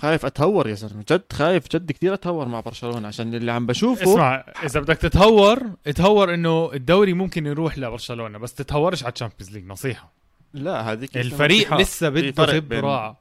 [0.00, 1.04] خايف أتهور يا زلمة.
[1.10, 5.70] جد خايف جد كثير أتهور مع برشلونة عشان اللي عم بشوفه اسمع إذا بدك تتهور
[5.94, 10.12] تهور إنه الدوري ممكن يروح لبرشلونة بس تتهورش على ال Champions League نصيحة.
[10.54, 11.74] لا هذيك الفريق.
[11.74, 13.16] لسه بده خبرة.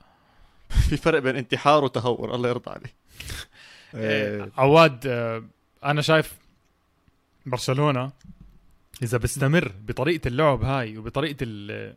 [0.89, 2.95] في فرق بين انتحار وتهور الله يرضى عليك.
[3.95, 5.43] إيه، عواد آه،
[5.83, 6.33] أنا شايف
[7.45, 8.11] برشلونة
[9.03, 11.95] إذا بيستمر بطريقة اللعب هاي وبطريقة ال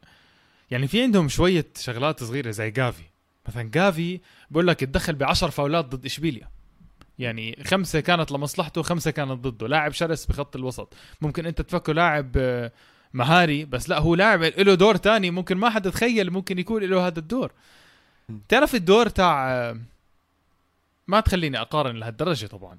[0.71, 3.12] يعني في عندهم شوية شغلات صغيرة زي جافي.
[3.49, 4.21] مثلا جافي
[4.51, 6.49] بقول لك اتدخل ب 10 فاولات ضد إشبيليا.
[7.19, 9.69] يعني خمسة كانت لمصلحته خمسة كانت ضده.
[9.69, 10.95] لاعب شرس بخط الوسط.
[11.21, 12.73] ممكن أنت تفكره لاعب آه،
[13.15, 15.31] مهاري بس لا هو لاعب له دور تاني.
[15.31, 17.53] ممكن ما حدا تخيل ممكن يكون له هذا الدور.
[18.49, 19.79] تعرف الدور تاع آه،
[21.07, 22.79] ما تخليني أقارن لهالدرجة طبعا.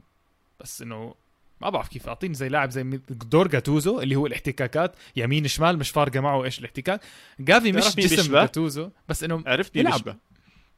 [0.59, 1.15] بس إنه
[1.61, 4.95] ما بعرف كيف أعطيني زي لاعب زي دور جاتوزو اللي هو الاحتكاكات.
[5.15, 7.01] يمين شمال مش فارقة معه إيش الاحتكاك.
[7.39, 9.93] جافي مش جسم؟ جاتوزو بس إنه عرفت بيلعب.
[9.93, 10.15] بيشبه.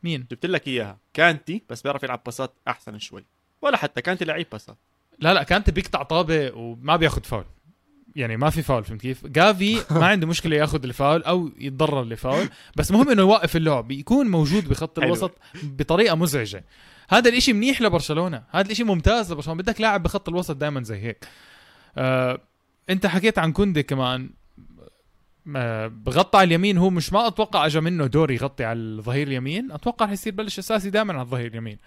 [0.05, 0.97] مين؟ جبت لك إياها.
[1.13, 3.25] كانتي بس بيعرف يلعب باسات أحسن شوي.
[3.61, 4.77] ولا حتى كانتي لعيب باسات.
[5.19, 7.45] لا لا كانت بيقطع طابه وما بياخد فاول.
[8.15, 12.49] يعني ما في فاول فهمت كيف؟ جافي ما عنده مشكلة ياخذ الفاول أو يتضرر لفاول
[12.75, 14.99] بس مهم إنه يوقف اللعب يكون موجود بخط.
[14.99, 15.31] الوسط
[15.63, 16.63] بطريقة مزعجة.
[17.09, 18.43] هذا الإشي منيح لبرشلونة.
[18.51, 19.61] هذا الإشي ممتاز لبرشلونة.
[19.61, 21.27] بدك لاعب بخط الوسط دائما زي هيك.
[21.97, 22.41] آه،
[22.89, 24.29] أنت حكيت عن كوندي كمان.
[25.45, 29.71] بغطي على اليمين هو مش ما أتوقع اجى منه دور يغطي على الظهير اليمين.
[29.71, 31.77] أتوقع حيصير بلش أساسي دائما على الظهير اليمين.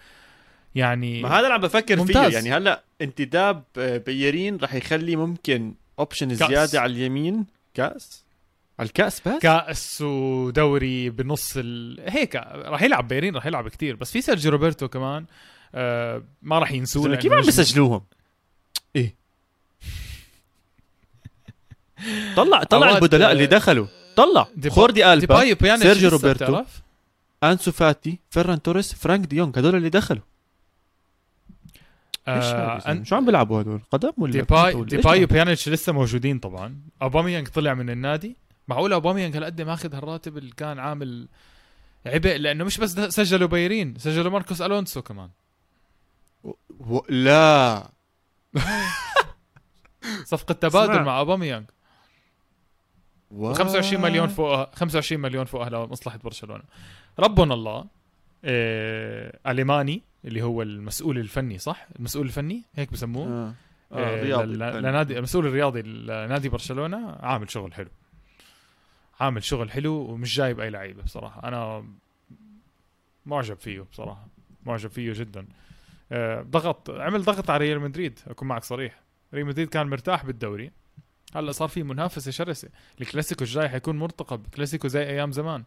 [0.75, 2.03] يعني ما هذا اللي عم بفكر فيه.
[2.03, 2.35] ممتاز.
[2.35, 6.35] يعني هلأ انتداب آه، بيرين رح يخلي ممكن option.
[6.35, 7.47] زيادة على اليمين.
[7.75, 8.25] كأس؟
[8.79, 12.01] على الكأس بس؟ كأس ودوري بنص ال...
[12.07, 13.97] هيك راح يلعب بيرين راح يلعب كتير.
[13.97, 15.27] بس في سيرجيو روبرتو كمان
[15.75, 18.03] آه ما راح ينسوه كيف عم بيسجلوهم؟
[18.97, 19.15] إيه
[22.36, 23.86] طلع طلع البدلاء اللي دخلوا.
[24.16, 24.46] طلع.
[24.68, 25.34] خوردي ألبا
[25.76, 26.62] سيرجيو روبرتو؟
[27.44, 30.22] أنسو فاتي فيران توريس فرانك ديونج هدول اللي دخلوا.
[32.28, 36.76] آه؟ أن- شو عم بيلعبوا هدول قدم ولا ديباي ديباي وبيانيتش لسه موجودين طبعا.
[37.03, 38.36] أوباميانج طلع من النادي.
[38.68, 41.28] معقول أوباميانج هالقد ماخذ هالراتب اللي كان عامل
[42.07, 45.28] عبء؟ لأنه مش بس سجلوا بايرين سجلوا ماركوس ألونسو كمان.
[46.80, 47.01] و...
[47.09, 47.88] لا.
[50.24, 51.03] صفقة تبادل.
[51.03, 51.64] مع أوباميانج.
[51.70, 51.78] و...
[53.31, 56.62] و25 مليون فوقها 25 مليون فوقها لمصلحه برشلونة.
[57.18, 57.87] ربنا الله
[58.45, 59.41] إيه...
[59.47, 63.29] الماني اللي هو المسؤول الفني صح؟ المسؤول الفني هيك بسموه.
[63.29, 63.55] آه.
[63.93, 64.18] آه.
[64.18, 64.53] آه رياضي.
[64.55, 67.16] لنادي المسؤول الرياضي لنادي برشلونة.
[67.20, 67.89] عامل شغل حلو.
[69.20, 71.49] عامل شغل حلو ومش جايب أي لعيبة بصراحة.
[71.49, 71.85] أنا
[73.26, 74.26] معجب فيه بصراحة.
[74.66, 75.47] معجب فيه جدا.
[76.12, 79.01] آه ضغط عمل ضغط على ريال مدريد أكون معك صريح.
[79.35, 80.70] ريال مدريد كان مرتاح بالدوري.
[81.35, 82.68] هلا صار في منافسة شرسة.
[83.01, 84.47] الكلاسيكو الجاي حيكون مرتقب.
[84.55, 85.64] كلاسيكو زي أيام زمان.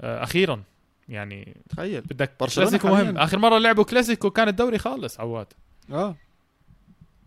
[0.00, 0.62] آه أخيرا.
[1.08, 2.00] يعني تخيل.
[2.00, 3.16] بدك كلاسيكو مهم.
[3.16, 5.46] حالياً- آخر مرة لعبوا كلاسيكو كان الدوري خالص عواد.
[5.92, 6.16] آه.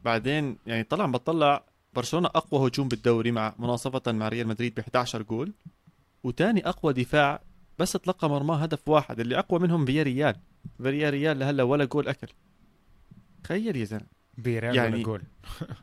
[0.03, 5.21] بعدين يعني طلع بطلع برشلونة أقوى هجوم بالدوري مع مناصفة مع ريال مدريد ب 11
[5.21, 5.51] جول.
[6.23, 7.41] وتاني أقوى دفاع
[7.79, 9.19] بس تلقى مرماه هدف واحد.
[9.19, 10.35] اللي أقوى منهم فيا ريال
[10.83, 12.27] فيا ريال لهلا ولا جول أكل.
[13.43, 14.05] تخيل يا زلمة.
[14.37, 15.21] فياريال يعني- ولا جول.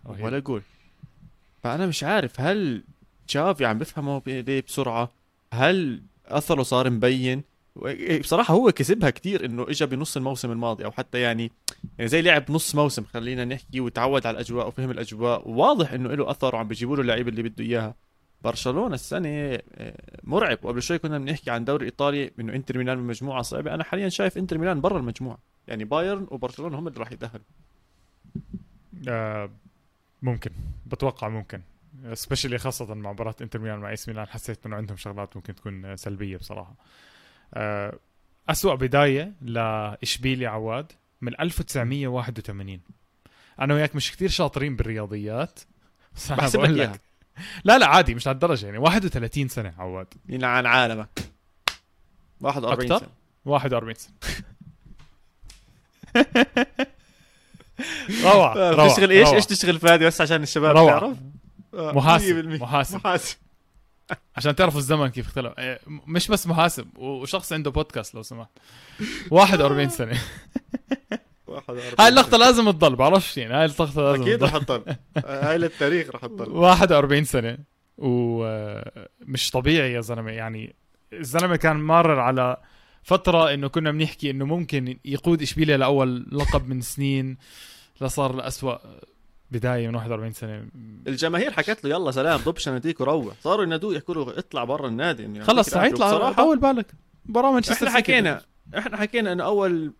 [0.05, 0.63] ولا جول.
[1.63, 2.83] فأنا مش عارف هل
[3.29, 5.11] تشافي عم بفهمه ليه بسرعة؟
[5.53, 7.43] هل أثره صار مبين؟
[8.21, 11.53] بصراحة هو كسبها كتير إنه اجى بنص الموسم الماضي أو حتى يعني
[11.99, 15.49] يعني زي لعب نص موسم خلينا نحكي وتعود على الأجواء وفهم الأجواء.
[15.49, 17.95] وواضح إنه له أثر وعم بيجيبوا له اللعيبه اللي بده إياها.
[18.43, 19.95] برشلونة السنة آه،
[20.25, 20.59] مرعب.
[20.63, 23.75] وقبل شوي كنا بنحكي عن دوري ايطالي إنه إنتر ميلان بمجموعه صعبة.
[23.75, 25.39] أنا حاليا شايف إنتر ميلان برا المجموعة.
[25.69, 27.45] يعني بايرن وبرشلونة هم اللي راح يتأهلوا.
[29.09, 29.51] آه
[30.23, 30.51] ممكن.
[30.87, 31.61] بتوقع ممكن.
[32.13, 35.97] سبيشلي خاصة مع مباراة إنتر ميلان مع ايس ميلان حسيت إنه عندهم شغلات ممكن تكون
[35.97, 36.75] سلبية بصراحة.
[37.55, 37.99] آه
[38.49, 42.81] أسوأ بداية لإشبيليا عواد من 1981
[43.61, 45.61] أنا وياك مش كثير شاطرين بالرياضيات
[46.17, 46.69] بس بحسب لك.
[46.79, 46.99] اياها
[47.65, 48.79] لا لا عادي مش لهالدرجة يعني.
[48.79, 50.07] 31 سنة عواد.
[50.29, 51.19] يلعن عالمك.
[52.41, 53.15] 41 أكتر؟ سنة.
[53.45, 54.15] 41 سنة.
[58.25, 59.37] روعة روعة بتشتغل إيش؟ روعة.
[59.37, 61.01] إيش تشتغل فادي بس عشان الشباب روعة.
[61.01, 61.17] تعرف؟
[61.75, 62.97] آه، محاسب 100% محاسب.
[62.97, 63.37] محاسب.
[64.37, 65.53] عشان تعرفوا الزمن كيف اختلف.
[65.59, 68.51] إيه، مش بس محاسب وشخص عنده بودكاست لو سمحت.
[69.31, 70.19] 41 سنة.
[71.47, 74.83] 41 هاي اللقطة لازم تضل بعرفش يعني هاي اللقطة لازم أكيد رح تضل.
[75.17, 76.51] آه، هاي للتاريخ رح تضل.
[76.51, 77.59] 41 سنة
[77.99, 80.31] ومش طبيعي يا زلمة.
[80.31, 80.75] يعني
[81.13, 82.57] الزلمة كان مارر على
[83.03, 87.37] فترة إنه كنا بنحكي إنه ممكن يقود إشبيليا لأول لقب من سنين.
[88.01, 88.77] لصار لأسوأ
[89.51, 90.67] بداية من 41 سنة.
[91.07, 93.35] الجماهير حكت له يلا سلام ضب شنطيك وروح.
[93.45, 96.87] صاروا ينادوه يحكوا له اطلع برا النادي يعني خلص بصراحة طول بالك.
[97.27, 97.91] مباراة مانشستر إحنا.
[97.99, 98.41] حكينا
[98.79, 99.93] إحنا حكينا انه أول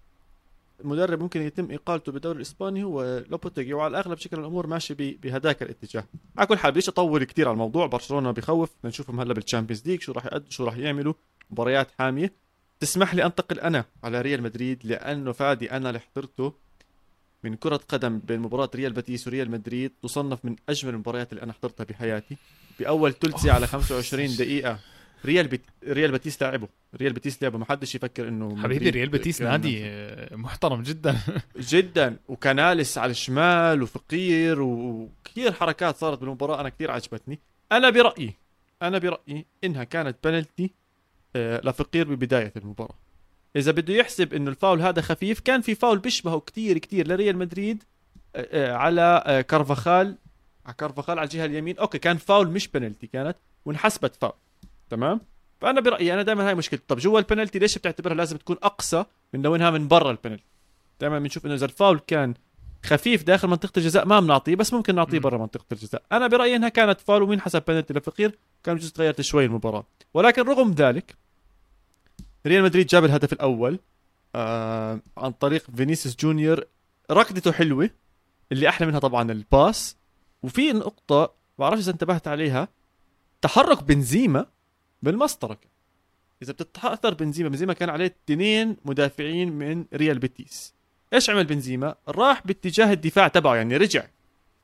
[0.85, 5.63] مدرب ممكن يتم اقالته بالدوري الإسباني هو لوبوتيجي وعلى الأغلب شكل الأمور ماشي ب- بهداك
[5.63, 6.05] الاتجاه.
[6.39, 7.87] على كل حال بديش أطول كثير على الموضوع.
[7.87, 8.71] برشلونة بخوف.
[8.79, 11.15] بدنا نشوفهم هلا بال Champions League شو راح يأدوا شو راح يعملوا.
[11.51, 12.33] مباريات حامية.
[12.81, 16.53] تسمح لي أنتقل أنا على ريال مدريد لأنه فادي أنا اللي حضرته.
[17.45, 21.53] من كرة قدم بين مباراة ريال باتيس وريال مدريد تصنف من أجمل المباريات اللي أنا
[21.53, 22.37] حضرتها بحياتي
[22.81, 24.79] بأول ثلث ساعة على 25 دقيقة
[25.25, 25.61] ريال بت...
[25.89, 29.83] ريال باتيس لعبه ريال باتيس لعبه ما حدش يفكر إنه حبيبي ريال بيتيس كان- نادي
[30.37, 31.19] محترم جدا.
[31.59, 32.17] جدا.
[32.29, 36.61] وكاناليس على الشمال وفقير وكثير حركات صارت بالمباراة.
[36.61, 37.39] أنا كثير عجبتني.
[37.73, 38.35] أنا برأيي
[38.83, 40.71] أنا برأيي إنها كانت بنالتي
[41.37, 42.95] آه، لفقير ببداية المباراة.
[43.57, 47.85] إذا بده يحسب إنه الفاول هذا خفيف كان في فاول بيشبهه كثير كثير لريال مدريد
[48.37, 50.17] آه، آه، على آه، كارفاخال
[50.67, 51.79] على كارفاخال على الجهة اليمين.
[51.79, 54.33] أوكي كان فاول مش بنالتي كانت وانحسبت فاول.
[54.91, 55.21] تمام؟
[55.61, 56.83] فأنا برأيي أنا دائما هاي مشكلتي.
[56.89, 60.45] طب جوا البنالتي ليش بتعتبرها لازم تكون أقصى من لو إنها من برا البنالتي؟
[61.01, 62.35] دائما بنشوف إنه إذا الفاول كان
[62.85, 65.19] خفيف داخل منطقة الجزاء ما بنعطيه بس ممكن نعطيه.
[65.19, 66.03] برا منطقة الجزاء.
[66.13, 69.87] أنا برأيي إنها كانت فاول ومين حسب بنالتي لفقير كان بجوز تغيرت شوي المباراة.
[70.15, 71.17] ولكن رغم ذلك
[72.47, 73.79] ريال مدريد جاب الهدف الأول
[74.35, 76.65] آه عن طريق فينيسيوس جونيور.
[77.11, 77.91] ركضته حلوة
[78.53, 79.97] اللي أحلى منها طبعا ال pass.
[80.43, 82.69] وفي نقطة بعرفش إذا انتبهت عليها
[83.43, 84.47] تحرك بنزيما
[85.03, 85.59] بالمسطرة.
[86.43, 90.75] إذا بتتأثر بنزيما بنزيما كان عليه اثنين مدافعين من ريال بيتيس.
[91.13, 94.07] إيش عمل بنزيما؟ راح باتجاه الدفاع تبعه يعني رجع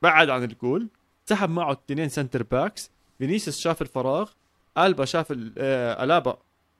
[0.01, 0.87] بعد عن الجول
[1.25, 4.31] سحب معه اثنين centre backs فينيسيوس شاف الفراغ
[4.77, 6.37] ألبا شاف آه، ألابا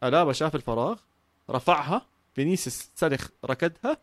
[0.08, 0.98] ألابا شاف الفراغ
[1.50, 3.98] رفعها فينيسيوس سلخ ركضها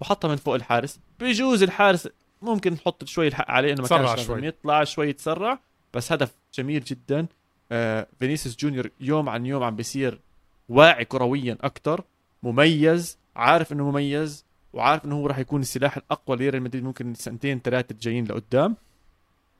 [0.00, 1.00] وحطها من فوق الحارس.
[1.18, 2.08] بيجوز الحارس
[2.42, 4.46] ممكن نحط شوي الحق عليه إنه ما تسرع كانش شوي.
[4.46, 5.58] يطلع شوي يتسرع
[5.94, 7.26] بس هدف جميل جدا.
[7.72, 10.20] آه فينيسيوس جونيور يوم عن يوم عم بيصير
[10.68, 12.04] واعي كرويا أكثر
[12.42, 17.60] مميز عارف إنه مميز وعارف إنه هو راح يكون السلاح الأقوى لريال مدريد ممكن سنتين
[17.60, 18.76] ثلاثة الجايين لقدام.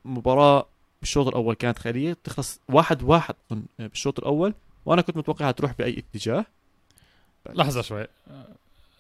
[0.05, 0.67] مباراة
[1.01, 4.55] بالشوط الأول كانت خياليه تخلص واحد واحد أظن بالشوط الأول.
[4.87, 6.47] وأنا كنت متوقعها تروح بأي اتجاه.
[7.51, 8.07] لحظة شوي.
[8.31, 8.49] آه،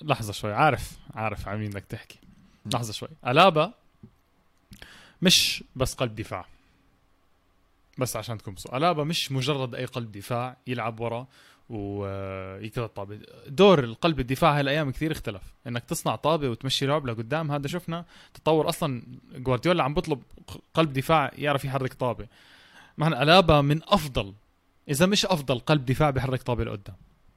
[0.02, 0.52] لحظة شوي.
[0.52, 2.18] عارف عارف عن مين بدك تحكي.
[2.74, 3.08] لحظة شوي.
[3.26, 3.72] ألابا
[5.22, 6.46] مش بس قلب دفاع.
[7.98, 11.26] بس عشان تكون بصوا ألابا مش مجرد أي قلب دفاع يلعب ورا
[11.70, 13.20] ويكذا طابة.
[13.46, 15.42] دور القلب الدفاع هالأيام كثير اختلف.
[15.66, 18.04] إنك تصنع طابة وتمشي لعب لقدام هذا شفنا.
[18.34, 19.02] تطور أصلا
[19.34, 20.22] جوارديولا عم بطلب
[20.74, 22.26] قلب دفاع يعرف يحرك طابة.
[22.98, 24.32] معنى ألابا من أفضل
[24.88, 26.96] إذا مش أفضل قلب دفاع بيحرك طابة لقدام.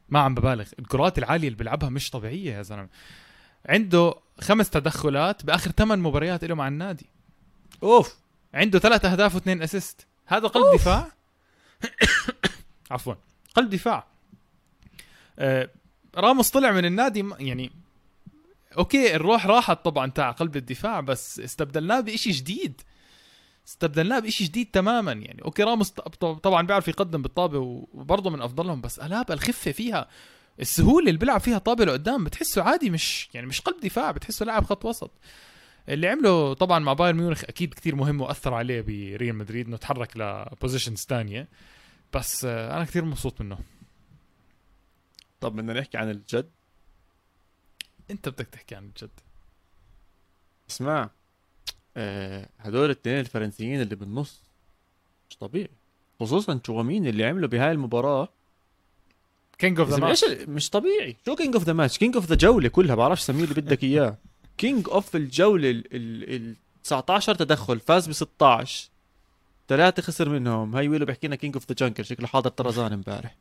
[0.09, 0.67] ما عم ببالغ.
[0.79, 2.89] الكرات العالية اللي بيلعبها مش طبيعية يا زلمة.
[3.65, 7.05] عنده خمس تدخلات بآخر ثمان مباريات له مع النادي.
[7.83, 8.15] أوف.
[8.53, 10.07] عنده ثلاث أهداف واثنين assist.
[10.25, 10.81] هذا قلب أوف.
[10.81, 11.11] دفاع.
[12.91, 13.13] عفوا.
[13.55, 14.07] قلب دفاع.
[15.39, 15.69] آه
[16.15, 17.71] راموس طلع من النادي يعني
[18.77, 22.81] okay الروح راحت طبعا تاع قلب الدفاع بس استبدلناه بشيء جديد.
[23.69, 25.41] استبدلناه بشيء جديد تماما يعني.
[25.45, 25.89] okay راموس
[26.43, 30.07] طبعا بيعرف يقدم بالطابة وبرضه من أفضلهم بس الابا الخفة فيها
[30.59, 34.65] السهولة اللي بيلعب فيها طابة لقدام بتحسه عادي مش يعني مش قلب دفاع بتحسه لاعب
[34.65, 35.11] خط وسط.
[35.89, 40.17] اللي عمله طبعا مع بايرن ميونخ أكيد كثير مهم وأثر عليه بريال مدريد إنه تحرك
[40.17, 41.47] ل positions ثانية
[42.13, 43.59] بس أنا كثير مبسوط منه.
[45.41, 46.49] طب بدنا نحكي عن الجد؟
[48.11, 49.09] أنت بدك تحكي عن الجد.
[50.69, 51.09] اسمع.
[51.97, 54.41] آه هدول الاثنين الفرنسيين اللي بالنص
[55.29, 55.69] مش طبيعي.
[56.19, 58.29] خصوصا تشوامين اللي عملوا بهاي المباراة.
[59.57, 61.15] king of the match مش طبيعي.
[61.25, 64.17] شو king of the match king of the جولة كلها بعرفش سميه اللي بدك إياه.
[64.57, 68.89] king of الجولة ال ال ال 19 تدخل فاز ب 16
[69.67, 70.75] ثلاثة خسر منهم.
[70.75, 73.35] هاي ويلو بيحكي لنا king of the jungle شكله حاضر طرزان امبارح.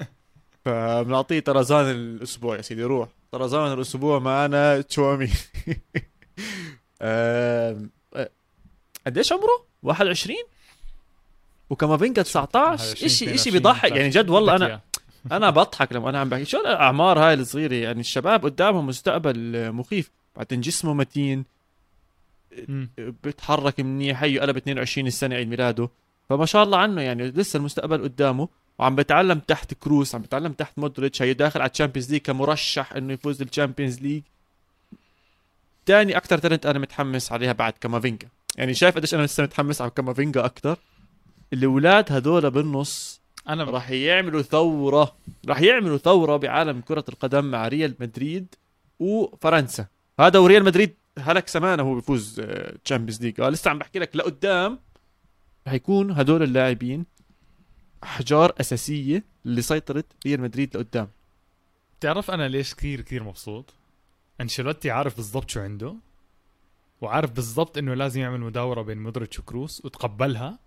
[0.64, 3.08] فبنعطيه طرزان الأسبوع يا سيدي روح.
[3.32, 5.30] طرزان الأسبوع معنا تشوامي آم،
[5.96, 6.79] آه،
[9.06, 10.36] قديش عمره؟ 21
[11.70, 13.92] وكامافينجا 19 شيء شيء بيضحك.
[13.92, 14.80] يعني جد والله أنا
[15.32, 16.44] أنا بضحك لما أنا عم بحكي.
[16.44, 20.10] شو الأعمار هاي الصغيرة؟ يعني الشباب قدامهم مستقبل مخيف.
[20.36, 21.44] بعدين جسمه متين
[22.68, 22.88] مم.
[22.98, 24.22] بيتحرك منيح.
[24.22, 25.88] هي قلب 22 السنة عيد ميلاده.
[26.28, 28.48] فما شاء الله عنه يعني لسه المستقبل قدامه.
[28.78, 31.22] وعم بتعلم تحت كروس عم بتعلم تحت مودريتش.
[31.22, 34.22] هي داخل على ال Champions League كمرشح إنه يفوز بال Champions League.
[35.90, 38.28] تاني أكثر talent أنا متحمس عليها بعد كامافينجا.
[38.56, 40.78] يعني شايف قديش أنا لسه متحمس على كامافينجا أكثر
[41.52, 45.16] الاولاد هذول بالنص أنا راح يعملوا ثورة
[45.48, 48.54] راح يعملوا ثورة بعالم كرة القدم مع ريال مدريد
[48.98, 49.86] وفرنسا.
[50.20, 52.42] هذا وريال مدريد هلك سمانة هو بيفوز
[52.84, 54.78] Champions League لسه عم بحكي لك لقدام
[55.66, 57.06] راح يكون هدول اللاعبين
[58.02, 61.08] أحجار أساسية لسيطرة ريال مدريد لقدام.
[61.98, 63.79] بتعرف أنا ليش كثير كثير مبسوط؟
[64.40, 65.96] أنشيلوتي عارف بالضبط شو عنده
[67.00, 70.58] وعارف بالضبط إنه لازم يعمل مداورة بين مودريتش وكروس وتقبلها.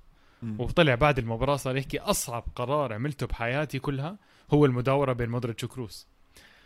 [0.60, 4.18] وطلع بعد المباراة صار يحكي أصعب قرار عملته بحياتي كلها
[4.54, 6.08] هو المداورة بين مودريتش وكروس.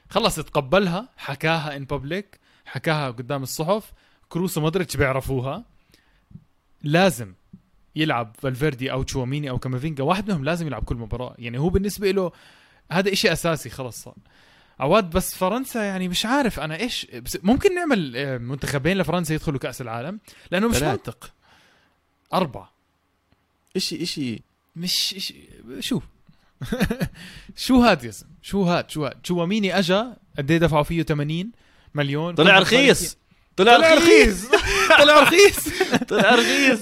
[0.10, 3.93] خلص تقبلها حكاها in public حكاها قدام الصحف
[4.30, 5.66] كروس ومودريتش بيعرفوها.
[6.84, 7.34] لازم
[7.95, 11.36] يلعب فالفيردي أو تشواميني أو كامافينجا واحد منهم لازم يلعب كل مباراة.
[11.39, 12.32] يعني هو بالنسبة له
[12.91, 14.16] هذا إشي أساسي خلص صار.
[14.80, 19.59] عواد بس فرنسا يعني مش عارف أنا إيش بس ممكن نعمل آه، منتخبين لفرنسا يدخلوا
[19.59, 20.19] كأس العالم؟
[20.51, 20.82] لأنه مش.
[20.82, 21.34] منطق.
[22.34, 22.73] أربعة.
[23.75, 24.41] اشي اشي
[24.75, 25.34] مش إيش
[25.80, 26.01] شو؟
[27.55, 31.51] شو هاد يا زلمة؟ شو هاد؟ شو هاد؟ شواميني أجا؟ قد إيه دفعوا فيه 80
[31.95, 33.17] مليون؟ طلع رخيص.
[33.58, 34.45] طلع رخيص.
[34.99, 35.70] طلع رخيص.
[36.10, 36.80] طلع رخيص.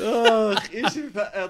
[0.00, 0.92] آخ إيش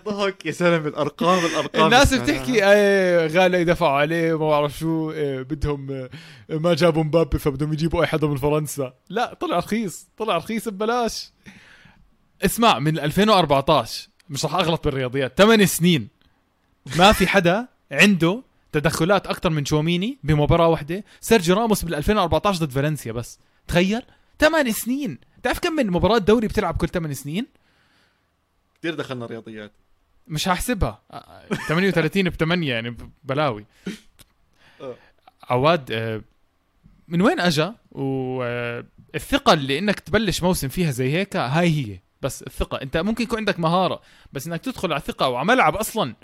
[0.07, 0.47] ضحك.
[0.47, 2.15] يا زلمه الارقام الارقام الناس.
[2.15, 6.09] بتحكي إيه غالي دفعوا عليه ما بعرف شو إيه بدهم آه،
[6.51, 8.93] ما جابوا مبابي فبدهم يجيبوا أي حدا من فرنسا.
[9.09, 10.07] لا طلع رخيص.
[10.19, 11.31] طلع رخيص ببلاش.
[12.45, 16.09] اسمع من 2014 مش رح أغلط بالرياضيات 8 سنين
[16.97, 18.43] ما في حدا عنده
[18.73, 21.05] تدخلات أكثر من شوميني بمباراة واحدة.
[21.21, 23.39] سيرجيو راموس بال 2014 ضد فالنسيا بس.
[23.69, 24.03] تخيل؟
[24.41, 25.19] 8 سنين.
[25.43, 27.47] تعرف كم من مباراة دوري بتلعب كل 8 سنين؟
[28.79, 29.73] كثير دخلنا رياضيات
[30.27, 31.01] مش هحسبها.
[31.69, 33.67] 38 ب 8 يعني بلاوي.
[34.81, 34.95] آه.
[35.43, 36.23] عواد آه،
[37.09, 41.99] من وين أجا؟ والثقه اللي إنك تبلش موسم فيها زي هيك هاي هي.
[42.23, 42.83] بس الثقة.
[42.83, 44.01] أنت ممكن يكون عندك مهارة
[44.33, 46.15] بس إنك تدخل على ثقه وعلى ملعب أصلا.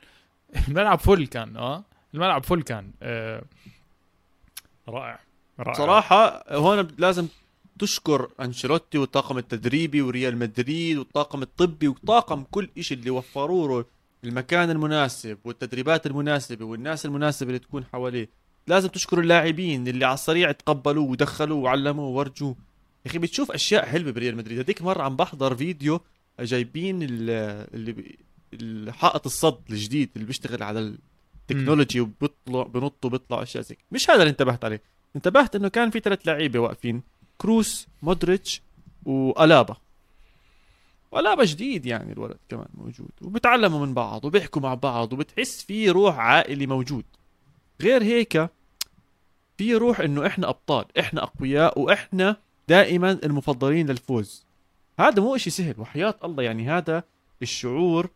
[0.68, 1.84] الملعب فل كان آه.
[2.14, 2.92] الملعب فل كان.
[3.02, 3.42] آه،
[4.88, 5.20] رائع.
[5.60, 5.72] رائع.
[5.72, 7.28] صراحة هون لازم
[7.78, 13.84] تشكر أنشيلوتي والطاقم التدريبي وريال مدريد والطاقم الطبي وطاقم كل إشي اللي وفروا له
[14.24, 18.28] المكان المناسب والتدريبات المناسبة والناس المناسبة اللي تكون حواليه.
[18.66, 22.56] لازم تشكر اللاعبين اللي على السريع تقبلوه ودخلوه وعلموه وورجوه.
[23.06, 24.58] يا أخي بتشوف أشياء حلوة بريال مدريد.
[24.58, 26.00] هذيك مرة عم بحضر فيديو
[26.40, 27.30] جايبين ال-
[27.74, 28.16] اللي
[28.52, 30.94] الحائط الصد الجديد اللي بيشتغل على
[31.42, 33.76] التكنولوجي وبيطلع بنط وبيطلع أشياء زي.
[33.92, 34.82] مش هذا اللي انتبهت عليه.
[35.16, 37.02] انتبهت إنه كان في ثلاث لعيبة واقفين.
[37.38, 38.62] كروس مودريتش
[39.04, 39.76] وألابا.
[41.12, 46.18] وألابا جديد يعني الولد كمان موجود وبتعلموا من بعض وبيحكوا مع بعض وبتحس في روح
[46.18, 47.04] عائلي موجود.
[47.80, 48.50] غير هيك
[49.58, 52.36] في روح إنه إحنا أبطال إحنا أقوياء وإحنا
[52.68, 54.44] دائما المفضلين للفوز.
[54.98, 57.04] هذا مو إشي سهل وحياة الله يعني هذا
[57.42, 58.10] الشعور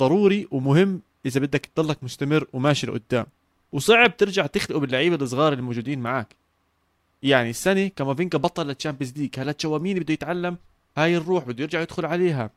[0.00, 3.26] ضروري ومهم إذا بدك تضلك مستمر وماشي لقدام.
[3.72, 6.36] وصعب ترجع تخلقه باللعيبة الصغار الموجودين معك
[7.22, 9.30] يعني السنة كامافينجا بطل لل Champions League.
[9.38, 10.56] هلا تشاوميني بده يتعلم
[10.96, 12.50] هاي الروح بده يرجع يدخل عليها.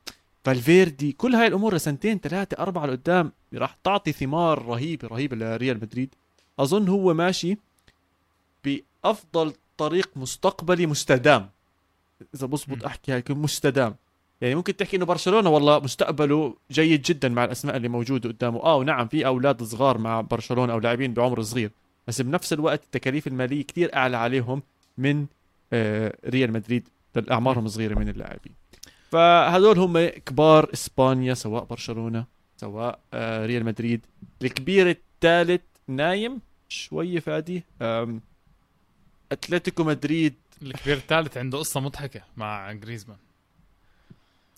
[0.43, 6.15] فالفيردي كل هاي الأمور لسنتين ثلاثة أربعة لقدام راح تعطي ثمار رهيبه رهيبه لريال مدريد.
[6.59, 7.57] أظن هو ماشي
[8.63, 11.49] بأفضل طريق مستقبلي مستدام.
[12.35, 12.49] إذا م.
[12.49, 13.95] بزبط أحكي هيك مستدام.
[14.41, 18.63] يعني ممكن تحكي إنه برشلونة والله مستقبله جيد جدا مع الأسماء اللي موجودة قدامه.
[18.63, 21.71] آه ونعم في أولاد صغار مع برشلونة أو لاعبين بعمر صغير.
[22.09, 24.63] بس بنفس الوقت التكاليف المالية كتير أعلى عليهم
[24.97, 25.25] من
[25.73, 26.89] آه ريال مدريد.
[27.31, 28.53] أعمارهم صغيرة من اللاعبين.
[29.11, 32.25] فهذول هم كبار إسبانيا سواء برشلونة
[32.57, 34.05] سواء آه، ريال مدريد.
[34.41, 37.63] الكبير الثالث نايم شوي فادي.
[39.31, 40.33] أتلتيكو مدريد.
[40.61, 43.17] الكبير الثالث عنده قصة مضحكة مع جريزمان.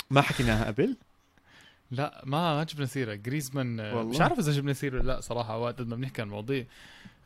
[0.09, 0.95] ما حكيناها قبل.
[1.91, 3.13] لا ما ما جبنا سيرة.
[3.15, 4.09] جريزمان آه، والله.
[4.11, 6.65] مش عارف إذا جبنا سيرة ولا لا صراحة وقت ما بنحكي عن المواضيع.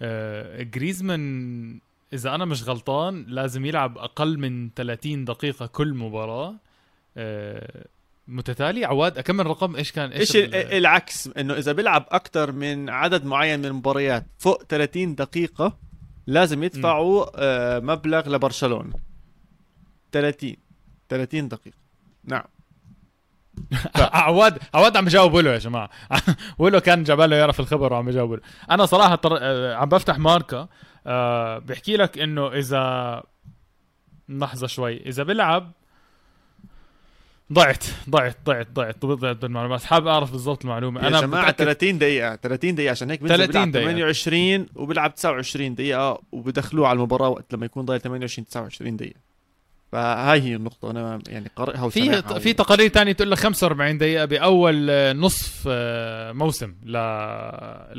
[0.02, 1.80] آه، جريزمان
[2.14, 6.56] إذا أنا مش غلطان لازم يلعب أقل من 30 دقيقة كل مباراة.
[7.18, 7.86] آه،
[8.28, 13.26] متتالي؟ عواد أكمل رقم؟ إيش كان إيش ال- العكس؟ إنه إذا بيلعب أكثر من عدد
[13.26, 15.78] معين من المباريات فوق 30 دقيقة
[16.28, 18.94] لازم يدفعوا آه، مبلغ لبرشلونة.
[20.12, 20.56] 30
[21.10, 21.78] 30 دقيقة.
[22.24, 22.44] نعم.
[23.98, 25.90] عواد عواد عم بجاوب له يا جماعة.
[26.60, 28.40] ولو كان جباله يعرف الخبر وعم بجاوب له
[28.72, 29.38] أنا صراحة طر...
[29.42, 30.68] آه، عم بفتح ماركة
[31.08, 33.24] آه بحكي لك إنه إذا
[34.30, 35.72] لحظة شوي إذا بلعب
[37.54, 39.84] ضعت ضعت ضعت ضعت ضعت بالمعلومات.
[39.84, 41.02] حابب أعرف بالضبط المعلومة.
[41.02, 43.86] يا أنا جماعة متأكد 30 دقيقة 30 دقيقة عشان هيك بنزل 30 بيلعب دقيقة.
[43.86, 49.20] 28 وبيلعب 29 دقيقة وبدخلوه على المباراة وقت لما يكون ضايل 28 29 دقيقة.
[49.96, 54.26] فهاي هي النقطة أنا يعني قارئها في وسامعها في تقارير تانية تقول لك 45 دقيقة
[54.26, 56.92] بأول آه، نصف آه، موسم ل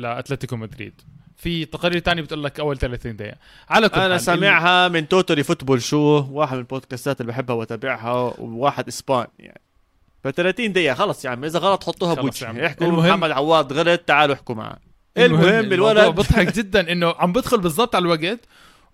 [0.01, 1.01] لأتلتيكو مدريد.
[1.35, 3.35] في تقارير تانية بتقول لك أول 30 دقيقة.
[3.69, 8.11] على كل أنا سامعها من توتالي فوتبول شو واحد من ال podcastات اللي بحبها وأتابعها
[8.39, 9.61] وواحد إسباني يعني.
[10.23, 12.13] ف 30 دقيقة خلص يا عم إذا غلط حطوها.
[12.13, 12.65] بوجهي.
[12.67, 14.77] احكوا المهم- محمد عواد غلط تعالوا احكوا معه.
[15.17, 18.39] المهم المهم الولد بضحك جدا إنه عم بدخل بالضبط على الوقت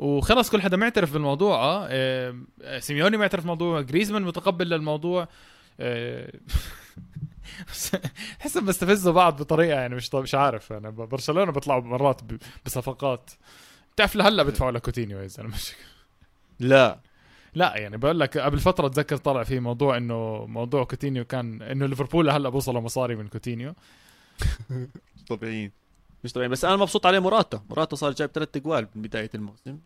[0.03, 5.27] وخلص كل حدا معترف بالموضوع آه آه، سيميوني معترف بالموضوع جريزمان متقبل للموضوع
[5.79, 6.33] آه،
[8.39, 12.21] حسب بستفزوا بعض بطريقة يعني مش مش عارف أنا برشلونة بيطلعوا مرات
[12.65, 13.31] بصفقات.
[13.95, 15.71] بتعرف لهلأ بدفعوا لكوتينيو يا زلمه مش
[16.59, 16.99] لا.
[17.55, 21.85] لا يعني بقول لك قبل فترة اتذكر طلع في موضوع إنه موضوع كوتينيو كان إنه
[21.85, 23.73] ليفربول هلا بوصلوا مصاري من كوتينيو.
[24.69, 25.71] مش طبيعيين.
[26.24, 29.80] مش طبيعيين بس أنا مبسوط عليه موراتا موراتا صار جايب ثلاث اجوال من بداية الموسم.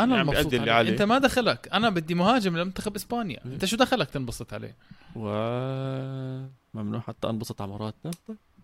[0.00, 0.92] أنا المبسوط بيأدي اللي عليه.
[0.92, 1.68] أنت ما دخلك.
[1.72, 3.40] أنا بدي مهاجم لمنتخب إسبانيا.
[3.44, 4.76] أنت شو دخلك تنبسط عليه؟
[5.16, 5.28] و
[6.74, 8.10] ممنوع حتى أنبسط على موراتا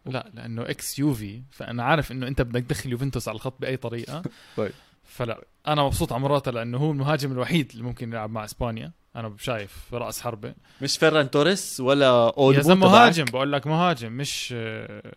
[0.07, 1.43] لا لأنه ex يوفي.
[1.51, 4.23] فأنا عارف إنه أنت بدك تدخل يوفنتوس على الخط بأي طريقة.
[4.57, 4.73] طيب.
[5.05, 8.93] فلا أنا مبسوط على موراتا لأنه هو المهاجم الوحيد اللي ممكن يلعب مع إسبانيا.
[9.17, 10.55] أنا شايف رأس حربة.
[10.83, 14.53] مش فيران توريس ولا اولمو يا زلمة؟ مهاجم بقول لك مهاجم مش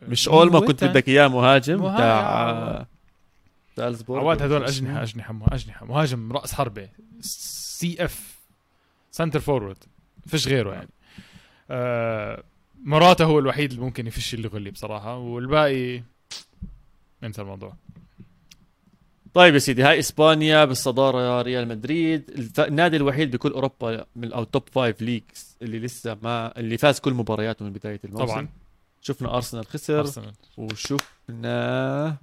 [0.02, 0.84] مش اولمو كنت.
[0.84, 1.98] بدك إياه مهاجم.
[1.98, 2.86] تاع
[3.76, 5.86] سالزبورغ عواد هدول أجنحة؟ أجنحة أجنحة.
[5.86, 6.90] مهاجم رأس حربة.
[7.22, 8.40] CF.
[9.12, 9.78] centre forward.
[10.28, 10.90] فيش غيره يعني.
[11.72, 12.44] آه
[12.84, 15.18] موراتا هو الوحيد اللي ممكن يفش لي غلي بصراحة.
[15.18, 16.04] والباقي
[17.24, 17.74] انسى الموضوع.
[19.34, 22.50] طيب يا سيدي هاي إسبانيا بالصدارة ريال مدريد.
[22.60, 27.14] النادي الوحيد بكل أوروبا من ال top five leagues اللي لسه ما اللي فاز كل
[27.14, 28.50] مبارياته من بداية الموسم طبعا
[29.02, 32.18] شفنا أرسنال خسر أرسنال وشفنا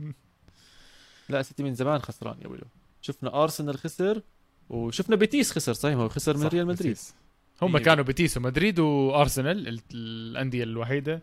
[1.28, 2.64] لا ستي من زمان خسران يا ولو
[3.02, 4.22] شفنا أرسنال خسر
[4.70, 7.14] وشفنا بيتيس خسر صحيح هو خسر من ريال مدريد بيتيس.
[7.62, 7.82] هم إيه.
[7.84, 11.22] كانوا بيتيس ومدريد وأرسنال ال- الأندية الوحيدة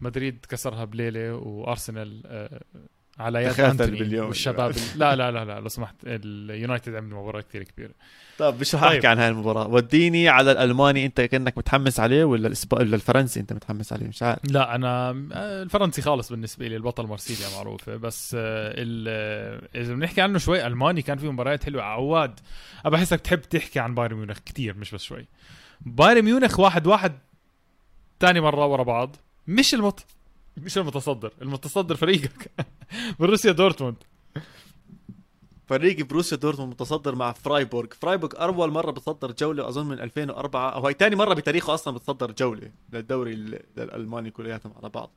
[0.00, 2.60] مدريد كسرها بليلة وأرسنال آه،
[3.18, 4.26] على يد أنتوني باليوم.
[4.28, 7.90] والشباب ال- لا لا لا لا لو سمحت اليونايتد عمل مباراة كثير كبيرة.
[8.38, 8.80] طيب مش طيب.
[8.80, 12.72] حاحكي عن هاي المباراة؟ وديني على الألماني أنت كأنك متحمس عليه ولا الإسب...
[12.72, 14.38] ولا الفرنسي أنت متحمس عليه؟ مش عارف.
[14.44, 17.96] لا أنا آه، الفرنسي خالص بالنسبة لي البطل مارسيليا معروفة.
[17.96, 19.06] بس آه، ال-
[19.74, 21.82] آه، إذا بنحكي عنه شوي ألماني كان فيه مباريات حلوة.
[21.82, 22.40] عواد
[22.84, 25.26] أنا بحسك بتحب تحكي عن بايرن ميونخ كتير مش بس شوي.
[25.80, 27.18] بايرن ميونخ واحد واحد
[28.20, 29.16] تاني مرة ورا بعض.
[29.46, 30.00] مش المت
[30.56, 32.50] مش المتصدر المتصدر فريقك.
[33.20, 33.96] بروسيا دورتموند.
[35.66, 37.88] فريق بروسيا دورتموند متصدر مع فرايبورغ.
[38.00, 42.32] فرايبورغ أول مرة بتصدر جولة أظن من 2004 أو هي ثاني مرة بتاريخه أصلا بتصدر
[42.32, 45.10] جولة للدوري ال- الالماني كلياتهم على بعض.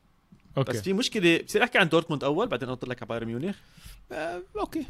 [0.58, 0.72] أوكي.
[0.72, 3.56] بس في مشكلة بصير أحكي عن دورتموند أول بعدين انط لك على بايرن ميونخ.
[4.12, 4.86] آه، أوكي.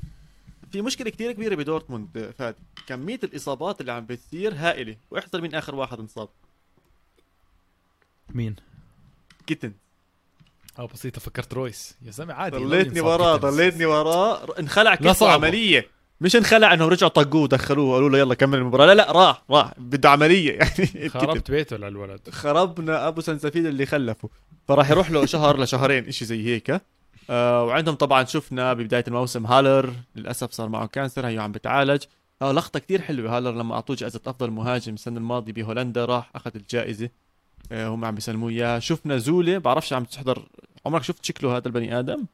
[0.72, 4.96] في مشكلة كتير كبيرة بدورتموند فادي كمية الإصابات اللي عم بتصير هائلة.
[5.10, 6.28] واحزر مين آخر واحد انصاب.
[8.34, 8.56] مين؟
[9.46, 9.72] جيتنز.
[10.78, 11.96] آه بسيطة فكرت رويس.
[12.02, 13.36] يا زلمة عادي ضليتني وراه.
[13.36, 14.46] ضليتني وراه.
[14.58, 15.28] انخلع كتفه.
[15.30, 15.86] عملية.
[16.20, 18.86] مش انخلع انهم رجعوا طقوه ودخلوه قالوا له يلا كمل المباراة.
[18.86, 19.72] لا لا راح راح.
[19.78, 20.52] بده عملية.
[20.58, 21.08] يعني.
[21.08, 22.30] خربت بيته للولد.
[22.30, 24.28] خربنا أبو سنسفيل اللي خلفه.
[24.68, 26.80] فراح يروح له شهر لشهرين إشي زي هيك.
[27.30, 29.92] آه وعندهم طبعا شفنا ببداية الموسم هالر.
[30.16, 32.02] للأسف صار معه cancer هيو عم بتعالج.
[32.42, 33.36] آه لقطة كتير حلوة.
[33.36, 37.08] هالر لما أعطوه جائزة أفضل مهاجم السنة الماضية بهولندا راح أخذ الجائزة.
[37.72, 38.78] آه هم عم بيسلموه إياها.
[38.78, 40.42] شفنا زولة بعرفش عم تحضر
[40.88, 42.24] عمرك شفت شكله هذا البني آدم؟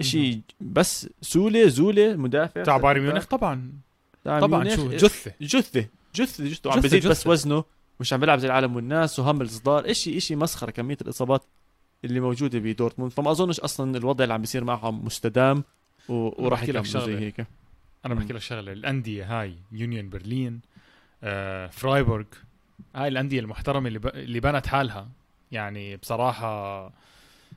[0.00, 3.72] إشي بس سولة زولة مدافع تاع بايرن ميونخ طبعا.
[4.24, 4.76] طبعا.
[4.76, 5.32] شو جثة.
[5.40, 6.70] جثة جثة جثة.
[6.70, 7.30] وعم جثة- بزيد بس جثة.
[7.30, 7.64] وزنه
[8.00, 11.44] مش عم بيلعب زي العالم والناس وهم الصدار إشي إشي مسخرة كمية الإصابات
[12.04, 13.12] اللي موجودة بدورتموند.
[13.12, 15.64] فما أظنش أصلا الوضع اللي عم بيصير معهم مستدام.
[16.08, 16.44] و...
[16.44, 17.18] وراح يكملوا زي شغلة.
[17.18, 17.46] هيك.
[18.06, 18.14] أنا.
[18.14, 18.72] بحكي لك شغلة.
[18.72, 20.60] الأندية هاي يونيون برلين
[21.22, 22.24] آه، فرايبورغ
[22.94, 24.06] هاي الأندية المحترمة اللي, ب...
[24.06, 25.08] اللي بنت حالها.
[25.52, 26.86] يعني بصراحة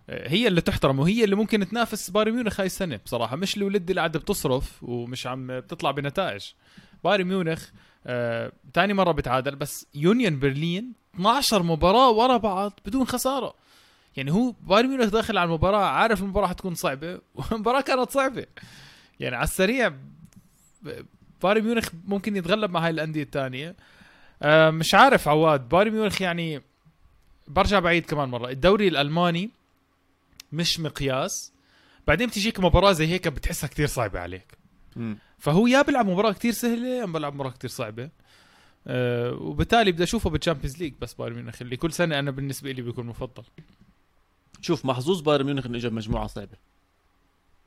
[0.09, 3.35] هي اللي تحترم وهي اللي ممكن تنافس بايرن ميونخ هاي السنة بصراحة.
[3.35, 6.45] مش الولد اللي قاعدة بتصرف ومش عم بتطلع بنتائج.
[7.03, 7.69] بايرن ميونخ
[8.07, 13.53] آه، تاني مرة بتعادل بس يونيون برلين 12 مباراة ورا بعض بدون خسارة.
[14.17, 18.45] يعني هو بايرن ميونخ داخل على المباراة عارف المباراة حتكون صعبة والمباراة كانت صعبة.
[19.19, 19.93] يعني على السريع
[21.43, 23.75] بايرن ميونخ ممكن يتغلب مع هاي الأندية الثانية
[24.41, 26.61] آه، مش عارف عواد بايرن ميونخ يعني
[27.47, 28.49] برجع بعيد كمان مرة.
[28.49, 29.58] الدوري الألماني
[30.51, 31.53] مش مقياس.
[32.07, 34.57] بعدين بتجيك مباراة زي هيك بتحسها كتير صعبة عليك.
[34.95, 35.17] مم.
[35.39, 38.09] فهو يا بيلعب مباراة كتير سهلة يا بيلعب مباراة كتير صعبة.
[38.87, 42.71] أه وبالتالي بدي أشوفه بال Champions League بس بايرن ميونخ اللي كل سنة أنا بالنسبة
[42.71, 43.43] لي بيكون مفضل.
[44.61, 46.57] شوف محظوظ بايرن ميونخ إنه اجى بمجموعه صعبة.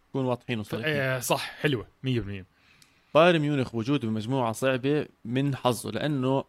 [0.09, 0.93] نكون واضحين وصريحين.
[0.97, 2.45] أه صح حلوة 100%
[3.15, 6.45] بايرن ميونخ وجوده بمجموعة صعبة من حظه لأنه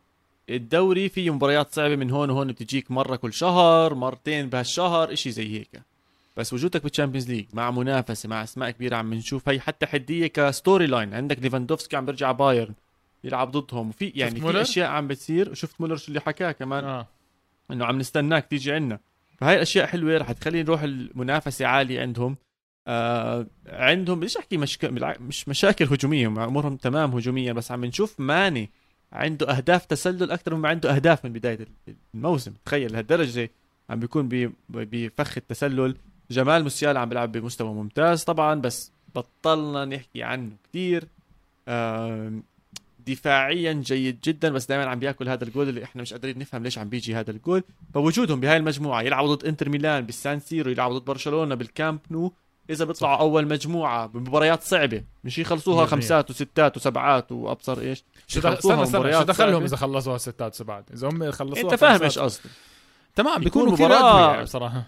[0.50, 5.60] الدوري فيه مباريات صعبة من هون وهون بتجيك مرة كل شهر مرتين بهالشهر إشي زي
[5.60, 5.82] هيك.
[6.38, 9.50] بس وجودك بال Champions League مع منافسة مع أسماء كبيرة عم نشوف.
[9.50, 12.74] هي حتى حدية ك story line عندك ليفاندوفسكي عم بيرجع بايرن
[13.24, 13.90] يلعب ضدهم.
[13.90, 15.52] وفي يعني؟ في أشياء عم بتصير.
[15.52, 16.84] وشفت مولر شو اللي حكاه كمان.
[16.84, 17.08] آه.
[17.72, 19.00] إنه عم نستناك تيجي عنا.
[19.38, 20.18] فهاي الأشياء حلوة.
[20.18, 22.38] رح تخلي نروح المنافسة عالية عندهم.
[22.88, 24.86] آه عندهم بديش أحكي مشك...
[25.22, 26.28] مش مشاكل هجومية.
[26.28, 28.70] هم أمورهم تمام هجوميا بس عم نشوف ماني
[29.12, 31.68] عنده أهداف تسلل أكثر مما عنده أهداف من بداية
[32.14, 32.54] الموسم.
[32.66, 33.50] تخيل لهالدرجة
[33.90, 34.52] عم بيكون بي...
[34.70, 35.96] بفخ التسلل.
[36.32, 41.08] جمال موسيالا عم بيلعب بمستوى ممتاز طبعا بس بطلنا نحكي عنه كثير
[43.08, 46.78] دفاعيا جيد جدا بس دائما عم بياكل هذا الجول اللي إحنا مش قادرين نفهم ليش
[46.78, 47.64] عم بيجي هذا الجول.
[47.94, 52.34] فوجودهم بهاي المجموعة يلعبوا ضد إنتر ميلان بالسان سيرو يلعبوا ضد برشلونة بالكامب نو.
[52.70, 55.86] إذا بيطلعوا أول مجموعة بمباريات صعبة مش يخلصوها.
[55.86, 59.64] خمسات وستات وسبعات وأبصر إيش شو دخ- يخلصوها استنى استنى مباريات شو دخلهم.
[59.64, 62.50] إذا خلصوها ستات سبعات إذا هم خلصوها أنت فاهم إيش قصدي.
[63.16, 64.84] تمام يكون بيكونوا كثير مباراة- أقوياء بصراحة.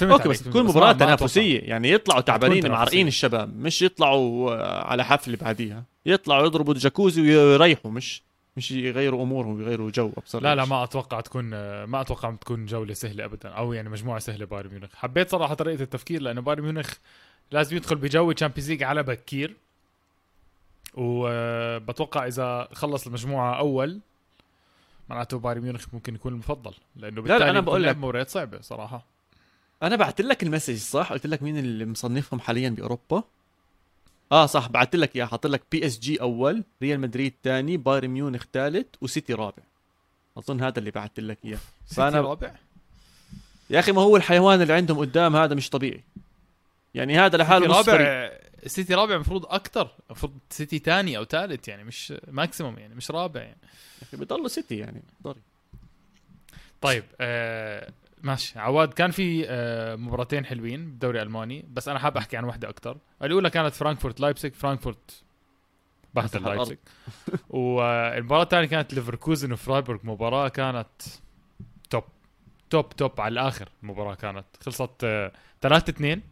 [0.00, 0.42] فهمت أوكي بس.
[0.42, 0.92] تكون مباراة.
[0.92, 2.68] تنافسية يعني يطلعوا تعبانين.
[2.70, 8.22] معرقين الشباب مش يطلعوا آه، على حفله بعديها يطلعوا يضربوا جاكوزي ويريحوا مش
[8.56, 10.64] مش يغيروا أمورهم ويغيروا جو ابصر لا لا.
[10.64, 11.44] ما أتوقع تكون
[11.84, 15.82] ما أتوقع تكون جولة سهلة ابدا أو يعني مجموعة سهلة بايرن ميونخ حبيت صراحة طريقة
[15.82, 16.92] التفكير لأنه بايرن ميونخ
[17.52, 19.54] لازم يدخل بجو Champions League على بكير
[20.94, 24.00] وبتوقع إذا خلص المجموعة أول
[25.08, 28.28] معناته بايرن ميونخ ممكن يكون المفضل لأنه لا، بالتالي أنا بكون بقول لعب لك- مباريات
[28.30, 29.04] صعبة صراحة
[29.82, 33.22] أنا بعت لك ال message صح؟ قلت لك مين اللي مصنفهم حاليا بأوروبا؟
[34.32, 38.86] آه صح بعت لك اياه حاط لك PSG أول ريال مدريد ثاني بايرن ميونخ ثالث
[39.00, 39.62] وسيتي رابع.
[40.38, 41.58] أظن هذا اللي بعت لك إياه.
[41.86, 42.54] سيتي فأنا- رابع؟
[43.70, 46.04] يا أخي ما هو الحيوان اللي عندهم قدام هذا مش طبيعي.
[46.94, 47.90] يعني هذا لحاله سيتي.
[47.90, 48.30] رابع
[48.66, 53.40] سيتي رابع المفروض أكثر المفروض سيتي ثاني أو ثالث يعني مش maximum يعني مش رابع
[53.40, 53.56] يعني.
[54.12, 55.40] بضلوا سيتي يعني ضري
[56.80, 57.90] طيب آه
[58.22, 58.58] ماشي.
[58.58, 62.96] عواد كان في آه مباراتين حلوين بالدوري الالماني بس أنا حاب أحكي عن واحدة أكثر
[63.22, 65.22] الأولى كانت فرانكفورت لايبسك فرانكفورت
[66.14, 66.56] بهدل الأرض.
[66.56, 66.78] لايبسك
[67.50, 70.86] والمباراة الثانية كانت ليفركوزن وفرايبورغ مباراة كانت
[71.90, 72.04] top
[72.70, 74.44] top top على الآخر المباراه كانت.
[74.64, 76.22] خلصت آه 3 2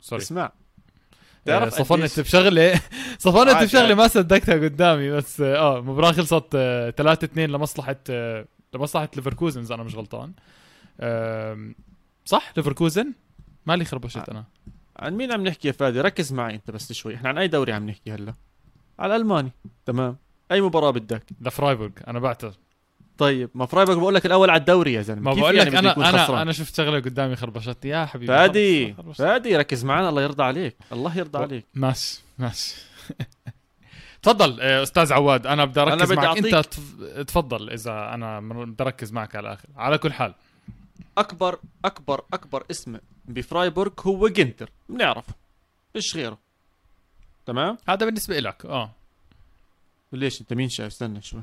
[0.00, 0.52] sorry اسمع.
[1.44, 2.80] تعرف تعرف صفنت بشغله
[3.18, 3.94] صفنت بشغله.
[3.94, 6.48] ما صدقتها قدامي بس آه المباراه خلصت
[6.96, 8.44] 3 2 لمصلحة آه،
[8.74, 10.32] لمصلحه ليفركوزن إذا أنا مش غلطان.
[12.24, 13.12] صح؟ ليفركوزن؟
[13.66, 14.44] مالي خربشت أنا.
[14.96, 17.14] عن مين عم نحكي يا فادي؟ ركز معي أنت بس شوي.
[17.14, 18.34] إحنا عن أي دوري عم نحكي هلا؟
[18.98, 19.50] على الالماني
[19.86, 20.16] تمام.
[20.52, 22.54] أي مباراة بدك؟ لفرايبورغ أنا بعتذر.
[23.18, 25.20] طيب ما فرايبورغ بقول لك الأول على الدوري يا زلمة.
[25.20, 28.06] ما كيف بقول يعني لك بده أنا أنا خسران؟ أنا شفت شغلة قدامي خربشت يا
[28.06, 28.94] حبيبي فادي.
[29.14, 30.76] فادي ركز معنا الله يرضى عليك.
[30.92, 31.66] الله يرضى عليك.
[31.74, 32.74] ماشي ماشي.
[34.22, 36.36] تفضل آه، أستاذ عواد أنا بدي أنا أركز بدي معك.
[36.38, 39.68] أنت تف- تفضل إذا أنا بدي أركز معك على الآخر.
[39.76, 40.34] على كل حال.
[41.18, 44.70] أكبر أكبر أكبر اسم بفرايبورغ هو جنتر.
[44.88, 45.34] بنعرفه.
[45.92, 46.38] فيش غيره؟
[47.46, 48.90] تمام؟ هذا بالنسبة لك آه.
[50.12, 51.42] ليش؟ أنت مين شايف؟ استنى شوي.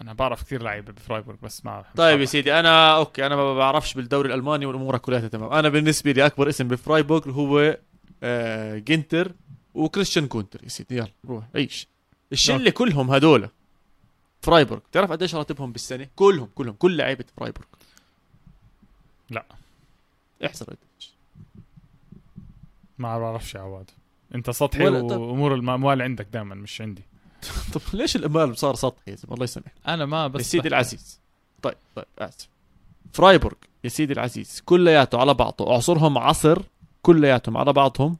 [0.00, 3.94] أنا بعرف كثير لعيبة بفرايبورغ بس ما طيب يا سيدي أنا okay أنا ما بعرفش
[3.94, 5.52] بالدوري الألماني والأمور كلها تمام.
[5.52, 7.78] أنا بالنسبة لي أكبر اسم بفرايبورغ هو
[8.22, 9.32] آه جنتر
[9.74, 10.64] وكريستيان كونتر.
[10.64, 11.88] يا سيدي يلا روح عيش.
[12.32, 13.48] الشلة كلهم هدول
[14.42, 14.80] فرايبورغ.
[14.92, 16.74] تعرف قديش راتبهم بالسنة؟ كلهم كلهم.
[16.74, 17.68] كل لعيبة فرايبورغ.
[19.30, 19.44] لا.
[20.46, 21.12] احسب قديش
[22.98, 23.90] ما بعرفش يا عواد.
[24.34, 24.88] انت سطحي.
[24.88, 27.02] وامور الاموال عندك دائما مش عندي.
[27.74, 29.72] طب ليش الامال صار سطحي يا زلمة؟ الله يسامحك.
[29.88, 30.68] أنا ما بس يا سيدي.
[30.68, 31.20] العزيز.
[31.62, 32.48] طيب طيب آسف.
[33.12, 35.72] فرايبورغ يا سيدي العزيز كلياته على بعضه.
[35.72, 36.62] اعصرهم عصر
[37.02, 38.16] كلياتهم على بعضهم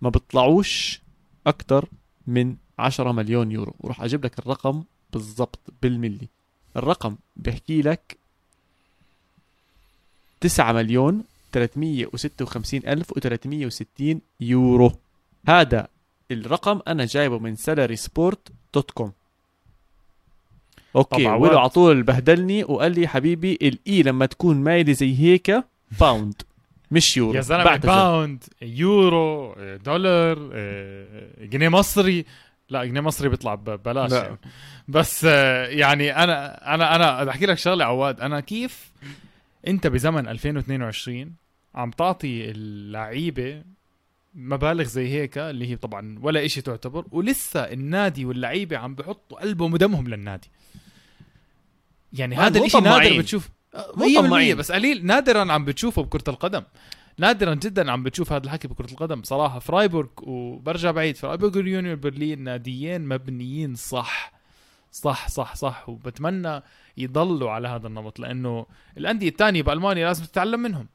[0.00, 1.00] ما بيطلعوش
[1.46, 1.88] أكثر
[2.26, 3.74] من 10 مليون يورو.
[3.80, 4.82] وراح أجيب لك الرقم
[5.12, 6.28] بالضبط بالملي.
[6.76, 8.16] الرقم بيحكي لك
[10.40, 11.22] 9 مليون
[11.52, 14.92] 356 ألف و360 يورو.
[15.48, 15.88] هذا
[16.30, 19.12] الرقم أنا جايبه من salary sport dot com.
[20.96, 21.58] okay ولو.
[21.58, 25.64] على طول بهدلني وقال لي حبيبي ال E لما تكون مايلة زي هيك
[26.00, 26.42] pound
[26.90, 27.34] مش يورو.
[27.34, 27.76] يا زلمة.
[27.76, 32.24] pound يورو دولار آه، جنيه مصري.
[32.74, 34.22] لا جنيه مصري بيطلع ببلاش لا.
[34.22, 34.38] يعني.
[34.88, 38.92] بس آه، يعني أنا أنا أنا بدي أحكي لك شغلة عواد أنا كيف
[39.66, 41.34] أنت بزمن 2022
[41.74, 43.62] عم تعطي اللعيبة
[44.34, 49.72] مبالغ زي هيك اللي هي طبعا ولا إشي تعتبر ولسه النادي واللعيبة عم بحطوا قلبهم
[49.72, 50.50] ودمهم للنادي
[52.12, 53.18] يعني هذا الإشي نادر.
[53.18, 53.48] بتشوف
[53.96, 54.56] مو 100% طماعين.
[54.56, 56.62] بس قليل نادرا عم بتشوفه بكرة القدم
[57.18, 59.20] نادرا جدا عم بتشوف هذا الحكي بكرة القدم.
[59.20, 61.16] بصراحة فرايبورغ وبرجع بعيد.
[61.16, 64.32] فرايبورغ واليونيون برلين ناديين مبنيين صح.
[64.92, 65.88] صح صح صح.
[65.88, 66.62] وبتمنى
[66.96, 68.66] يضلوا على هذا النمط لأنه
[68.98, 70.88] الأندية الثانية بألمانيا لازم تتعلم منهم.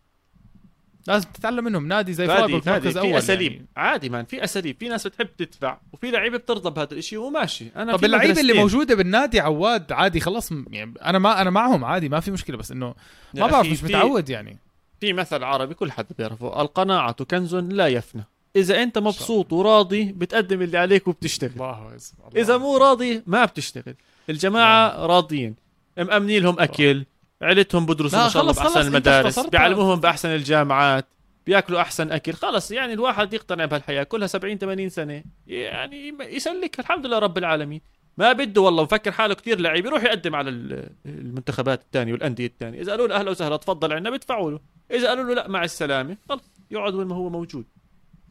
[1.08, 1.88] لازم تتعلم منهم.
[1.88, 3.52] نادي زي فرايبورغ مركز في أول أساليب.
[3.52, 3.66] يعني.
[3.78, 4.76] عادي مان في أساليب.
[4.80, 8.54] في ناس بتحب تدفع وفي لعيبة بترضى بهذا الشيء وماشي أنا طب في اللعيبة اللي.
[8.54, 10.52] موجودة بالنادي عواد عادي خلص.
[10.52, 12.96] يعني أنا ما أنا معهم عادي ما في مشكلة بس إنه
[13.34, 14.58] ما بعرف مش في- متعود يعني.
[15.00, 16.62] في مثل عربي كل حد بيعرفه.
[16.62, 18.24] القناعة كنز لا يفنى.
[18.56, 21.52] إذا أنت مبسوط وراضي بتقدم اللي عليك وبتشتغل.
[21.52, 21.98] الله
[22.36, 23.96] إذا مو راضي ما بتشتغل.
[24.30, 25.56] الجماعة راضيين.
[25.98, 27.06] مأمنين لهم أكل
[27.42, 29.40] عيلتهم بدرسوا ما شاء الله بأحسن المدارس.
[29.40, 31.06] بيعلموهم بأحسن الجامعات
[31.46, 32.34] بيأكلوا أحسن أكل.
[32.34, 35.24] خلص يعني الواحد يقتنع بهالحياة كلها 70 80 سنة.
[35.48, 37.82] يعني يسلك الحمد لله رب العالمين.
[38.20, 42.82] ما بده والله مفكر حاله كتير لعيب يروح يقدم على ال- المنتخبات الثانية والأندية الثانية
[42.82, 44.60] إذا قالوا له أهلا وسهلا تفضل عنا بدفعوا له.
[44.92, 47.66] إذا قالوا له لا مع السلامة خلص يقعد وين ما هو موجود.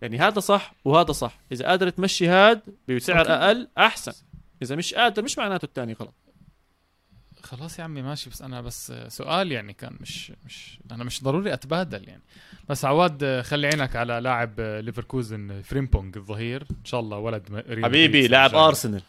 [0.03, 1.39] يعني هذا صح وهذا صح.
[1.53, 3.33] إذا قادر تمشي هاد بسعر okay.
[3.33, 4.13] أقل أحسن.
[4.63, 6.15] إذا مش قادر مش معناته الثاني غلط.
[7.43, 11.53] خلاص يا عمي ماشي بس أنا بس سؤال يعني كان مش مش أنا مش ضروري
[11.53, 12.23] أتبادل يعني.
[12.69, 16.63] بس عواد خلي عينك على لاعب ليفركوزن فريمبونج الظهير.
[16.71, 19.01] إن شاء الله ولد حبيبي لاعب الجاي.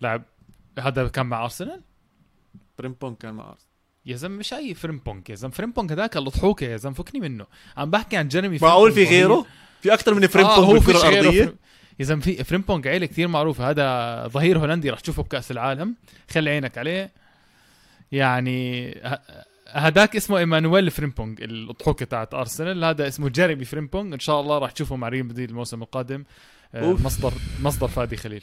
[0.00, 0.22] لاعب
[0.78, 1.82] هذا كان مع أرسنال؟
[2.78, 3.70] بريمبون كان مع أرسنال.
[4.06, 5.54] يا زلمة مش أي فريمبونج يا زلمة.
[5.54, 7.46] فريمبونج هذاك الضحوكه يا زلمة فكني منه.
[7.76, 9.46] عم بحكي عن جيريمي معقول في فريمبونج غيره؟
[9.82, 11.56] في أكثر من آه فريمبون هو غيره الأرضية؟ فريم-
[11.98, 15.94] يا زلمة في فريمبونج عيله كثير معروفه هذا ظهير هولندي رح تشوفه بكأس العالم.
[16.30, 17.12] خلي عينك عليه.
[18.12, 18.90] يعني
[19.68, 22.84] هداك اسمه إيمانويل فريمبونج الضحوكه تاعت أرسنال.
[22.84, 26.24] هذا اسمه جيريمي فريمبونج إن شاء الله راح تشوفه مع ريال مدريد الموسم القادم.
[26.74, 27.04] آه، أوف.
[27.06, 27.32] مصدر
[27.62, 28.42] مصدر فادي خليل.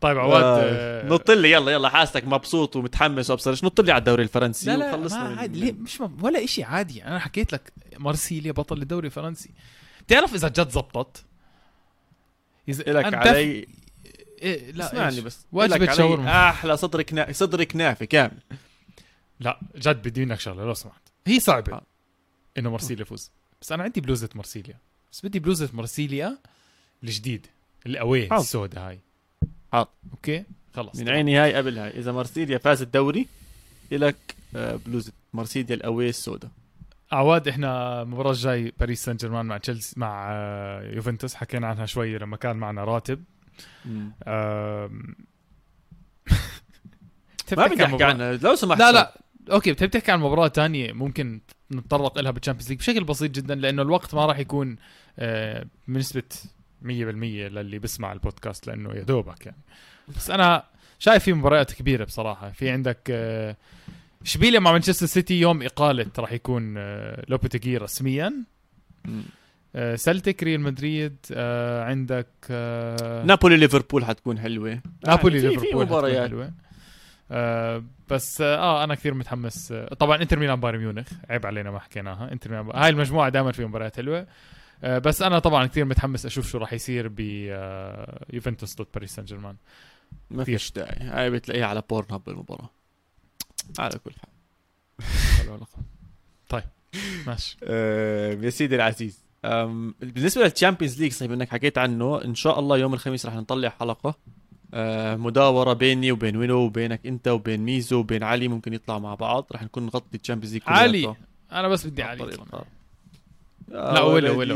[0.00, 4.22] طيب عواد آه، نط لي يلا يلا حاسك مبسوط ومتحمس وابصرش نط لي على الدوري
[4.22, 6.24] الفرنسي؟ لا لا وخلصنا ما عادي ليه؟ مش م...
[6.24, 7.04] ولا إشي عادي.
[7.04, 9.50] أنا حكيت لك مارسيليا بطل الدوري الفرنسي.
[10.06, 11.24] بتعرف إذا جد زبطت؟
[12.68, 13.66] إذا أنا بتعرف- علي
[14.42, 15.46] إيه لا اسمعني إيش؟ بس.
[15.52, 16.48] وجبة إلك علي؟ شاورما.
[16.48, 17.32] أحلى صدر كنا...
[17.32, 18.38] صدر كنافه كامل.
[19.40, 21.02] لا جد بدي منك شغلة لو سمحت.
[21.26, 21.82] هي صعبة آه.
[22.58, 23.30] إنه مارسيليا يفوز.
[23.60, 24.78] بس أنا عندي بلوزة مارسيليا.
[25.12, 26.38] بس بدي بلوزة مارسيليا
[27.04, 27.46] الجديد
[27.86, 28.42] القوي حاضر.
[28.42, 29.00] السوداء هاي.
[29.72, 29.88] حاضر.
[30.12, 30.44] أوكي.
[30.74, 33.26] خلص من عيني هاي قبل هاي إذا مارسيليا فاز الدوري
[33.92, 34.16] إلك
[34.56, 36.50] آه، بلوزة مارسيليا القوية السوداء.
[37.12, 41.34] عواد إحنا المباراه الجاي باريس سان جيرمان مع تشيلسي مع آه، يوفنتوس.
[41.34, 43.24] حكينا عنها شوي لما كان معنا راتب.
[47.56, 48.78] ما بدي أحكي عنها لو سمحت.
[48.78, 49.20] لا لا.
[49.52, 51.40] okay بتحب تحكي عن مباراة تانية ممكن
[51.72, 54.76] نتطرق لها بال Champions League بشكل بسيط جدا لأنه الوقت ما راح يكون
[55.18, 55.66] آه،
[56.82, 57.14] بنسبه 100%
[57.52, 59.58] للي بيسمع البودكاست لأنه يا دوبك يعني.
[60.16, 60.62] بس أنا
[60.98, 62.50] شايف في مباريات كبيرة بصراحة.
[62.50, 63.56] في عندك آه،
[64.22, 68.32] إشبيليا مع مانشستر سيتي يوم إقالة راح يكون آه، لوبيتيجي رسميا.
[69.76, 71.16] آه، سلتيك ريال مدريد
[71.86, 72.26] عندك
[73.26, 74.80] نابولي ليفربول حتكون حلوة.
[75.06, 76.28] نابولي يعني في- ليفربول في حتكون مباريات.
[76.30, 76.52] حلوة.
[77.32, 79.72] آه بس آه آه، أنا كثير متحمس.
[79.72, 81.06] آه طبعا إنتر ميلان بايرن ميونخ.
[81.30, 82.32] عيب علينا ما حكيناها.
[82.32, 84.26] إنتر ميلان هاي المجموعة دائما في مباريات حلوة.
[84.82, 87.20] بس أنا طبعا كثير متحمس أشوف شو راح يصير ب
[87.50, 89.56] آه يوفنتوس ضد باريس سان جيرمان
[90.30, 90.96] ما فيش داعي.
[91.00, 92.70] هاي بتلاقيها على Pornhub المباراة
[93.78, 94.30] على كل حال.
[96.48, 96.64] طيب
[97.26, 97.56] ماشي.
[97.64, 99.24] آه، يا سيدي العزيز
[100.00, 103.68] بالنسبة لل Champions League صحيح انك حكيت عنه إن شاء الله يوم الخميس رح نطلع
[103.68, 104.14] حلقة
[104.74, 109.46] آه، مداورة بيني وبين وينو وبينك أنت وبين ميزو وبين علي ممكن يطلعوا مع بعض.
[109.52, 111.14] رح نكون نغطي ال Champions League علي.
[111.52, 112.36] أنا بس بدي علي.
[113.70, 114.54] لا ولو ولو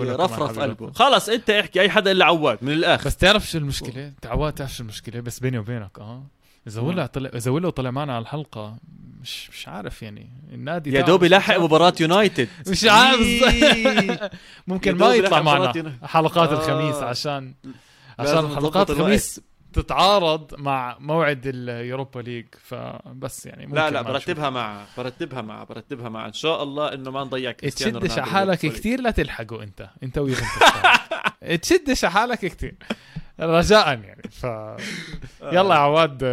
[0.00, 0.92] ولو رفرف قلبه.
[0.92, 2.58] خلص أنت احكي أي حدا إلا عواد.
[2.62, 3.06] من الآخر.
[3.06, 6.22] بس تعرف شو المشكلة؟ أنت عواد تعرف شو المشكلة؟ بس بيني وبينك آه.
[6.66, 8.76] إذا ولا طلع إذا ولا طلع معنا على الحلقة
[9.22, 10.30] مش مش عارف يعني.
[10.52, 12.48] النادي يا دوب يلاحق مباراة يونايتد.
[12.70, 13.20] مش عارف.
[14.66, 15.98] ممكن ما يطلع معنا.
[16.02, 16.54] حلقات آه.
[16.54, 17.54] الخميس عشان
[18.18, 19.40] عشان حلقات الخميس.
[19.82, 26.26] تتعارض مع موعد اليوروبا ليج فبس يعني لا لا برتبها مع برتبها مع برتبها مع.
[26.26, 29.90] إن شاء الله إنه ما نضيع كريستيانو تشدش على حالك كثير لا تلحقوا أنت.
[30.02, 30.62] أنت ويوفنتوس
[31.62, 32.74] تشدش على حالك كثير
[33.40, 34.22] رجاء يعني.
[34.30, 34.44] ف
[35.42, 36.24] يلا يا عواد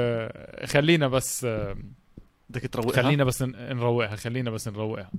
[0.65, 1.47] خلينا بس
[2.49, 5.11] بدك تروقها؟ خلينا بس نروقها خلينا بس نروقها.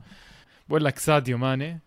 [0.68, 1.80] بقول لك ساديو ماني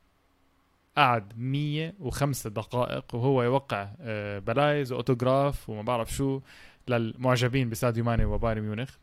[0.98, 6.42] قعد 105 دقائق وهو يوقع آه، بلايز وأوتوغراف وما بعرف شو
[6.88, 8.96] للمعجبين بساديو ماني وبايرن ميونخ.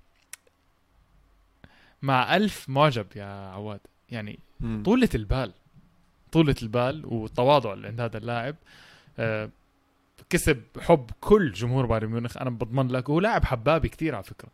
[2.02, 3.80] مع ألف معجب يا عواد.
[4.10, 4.38] يعني
[4.84, 5.52] طولة البال
[6.32, 8.56] طولة البال والتواضع اللي عند هذا اللاعب
[9.18, 9.50] آه،
[10.30, 12.36] كسب حب كل جمهور بايرن ميونخ.
[12.36, 14.48] أنا بضمن لك وهو لاعب حبابي كثير على فكرة.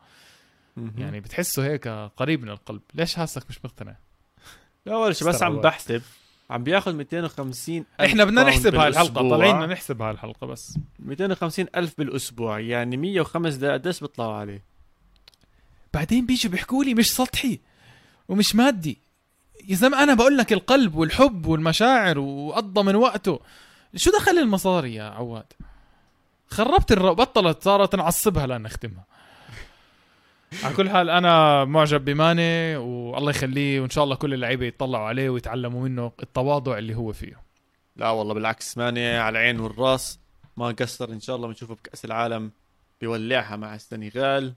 [0.99, 2.81] يعني بتحسه هيك قريب من القلب.
[2.95, 3.97] ليش حاسك مش مقتنع؟
[4.87, 6.03] لا اول شيء بس عم بحسب.
[6.51, 11.67] عم بياخذ 250 إحنا بدنا نحسب هاي الحلقة طالعين بدنا نحسب هاي الحلقة بس 250
[11.77, 13.75] ألف بالأسبوع يعني 105 دقائق.
[13.75, 14.65] قديش بيطلعوا عليه؟
[15.95, 17.61] بعدين بيجوا بيحكوا لي مش سطحي
[18.29, 18.99] ومش مادي.
[19.69, 23.41] يا زلمة أنا بقول لك القلب والحب والمشاعر وقضى من وقته.
[23.97, 25.53] شو دخل المصاري يا عواد؟
[26.47, 27.13] خربت الر...
[27.13, 29.05] بطلت صارت نعصبها لنختمها
[30.65, 35.31] على كل حال أنا معجب بماني والله يخليه وإن شاء الله كل اللعيبة يطلعوا عليه
[35.31, 37.43] ويتعلموا منه التواضع اللي هو فيه.
[37.97, 40.19] لا والله بالعكس ماني على العين والراس
[40.57, 42.51] ما قصر إن شاء الله بنشوفه بكأس العالم
[43.01, 44.55] بيولعها مع السنغال.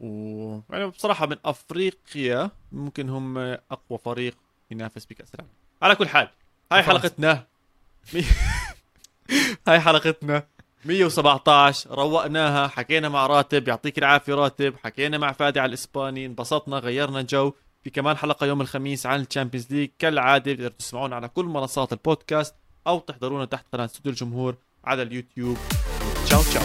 [0.00, 3.38] و يعني بصراحة من أفريقيا ممكن هم
[3.70, 4.36] أقوى فريق
[4.70, 5.52] ينافس بكأس العالم.
[5.82, 6.28] على كل حال
[6.72, 7.46] هاي حلقتنا.
[9.68, 10.46] هاي حلقتنا.
[10.84, 17.22] 117 روقناها حكينا مع راتب يعطيك العافية راتب حكينا مع فادي على الإسباني انبسطنا غيرنا
[17.22, 17.52] جو.
[17.82, 19.90] في كمان حلقة يوم الخميس عن ال Champions League.
[19.98, 22.54] كالعادة بتقدروا تسمعونا على كل منصات البودكاست
[22.86, 25.56] أو تحضرونا تحت قناة استوديو الجمهور على اليوتيوب.
[26.26, 26.62] تشاو تشاو.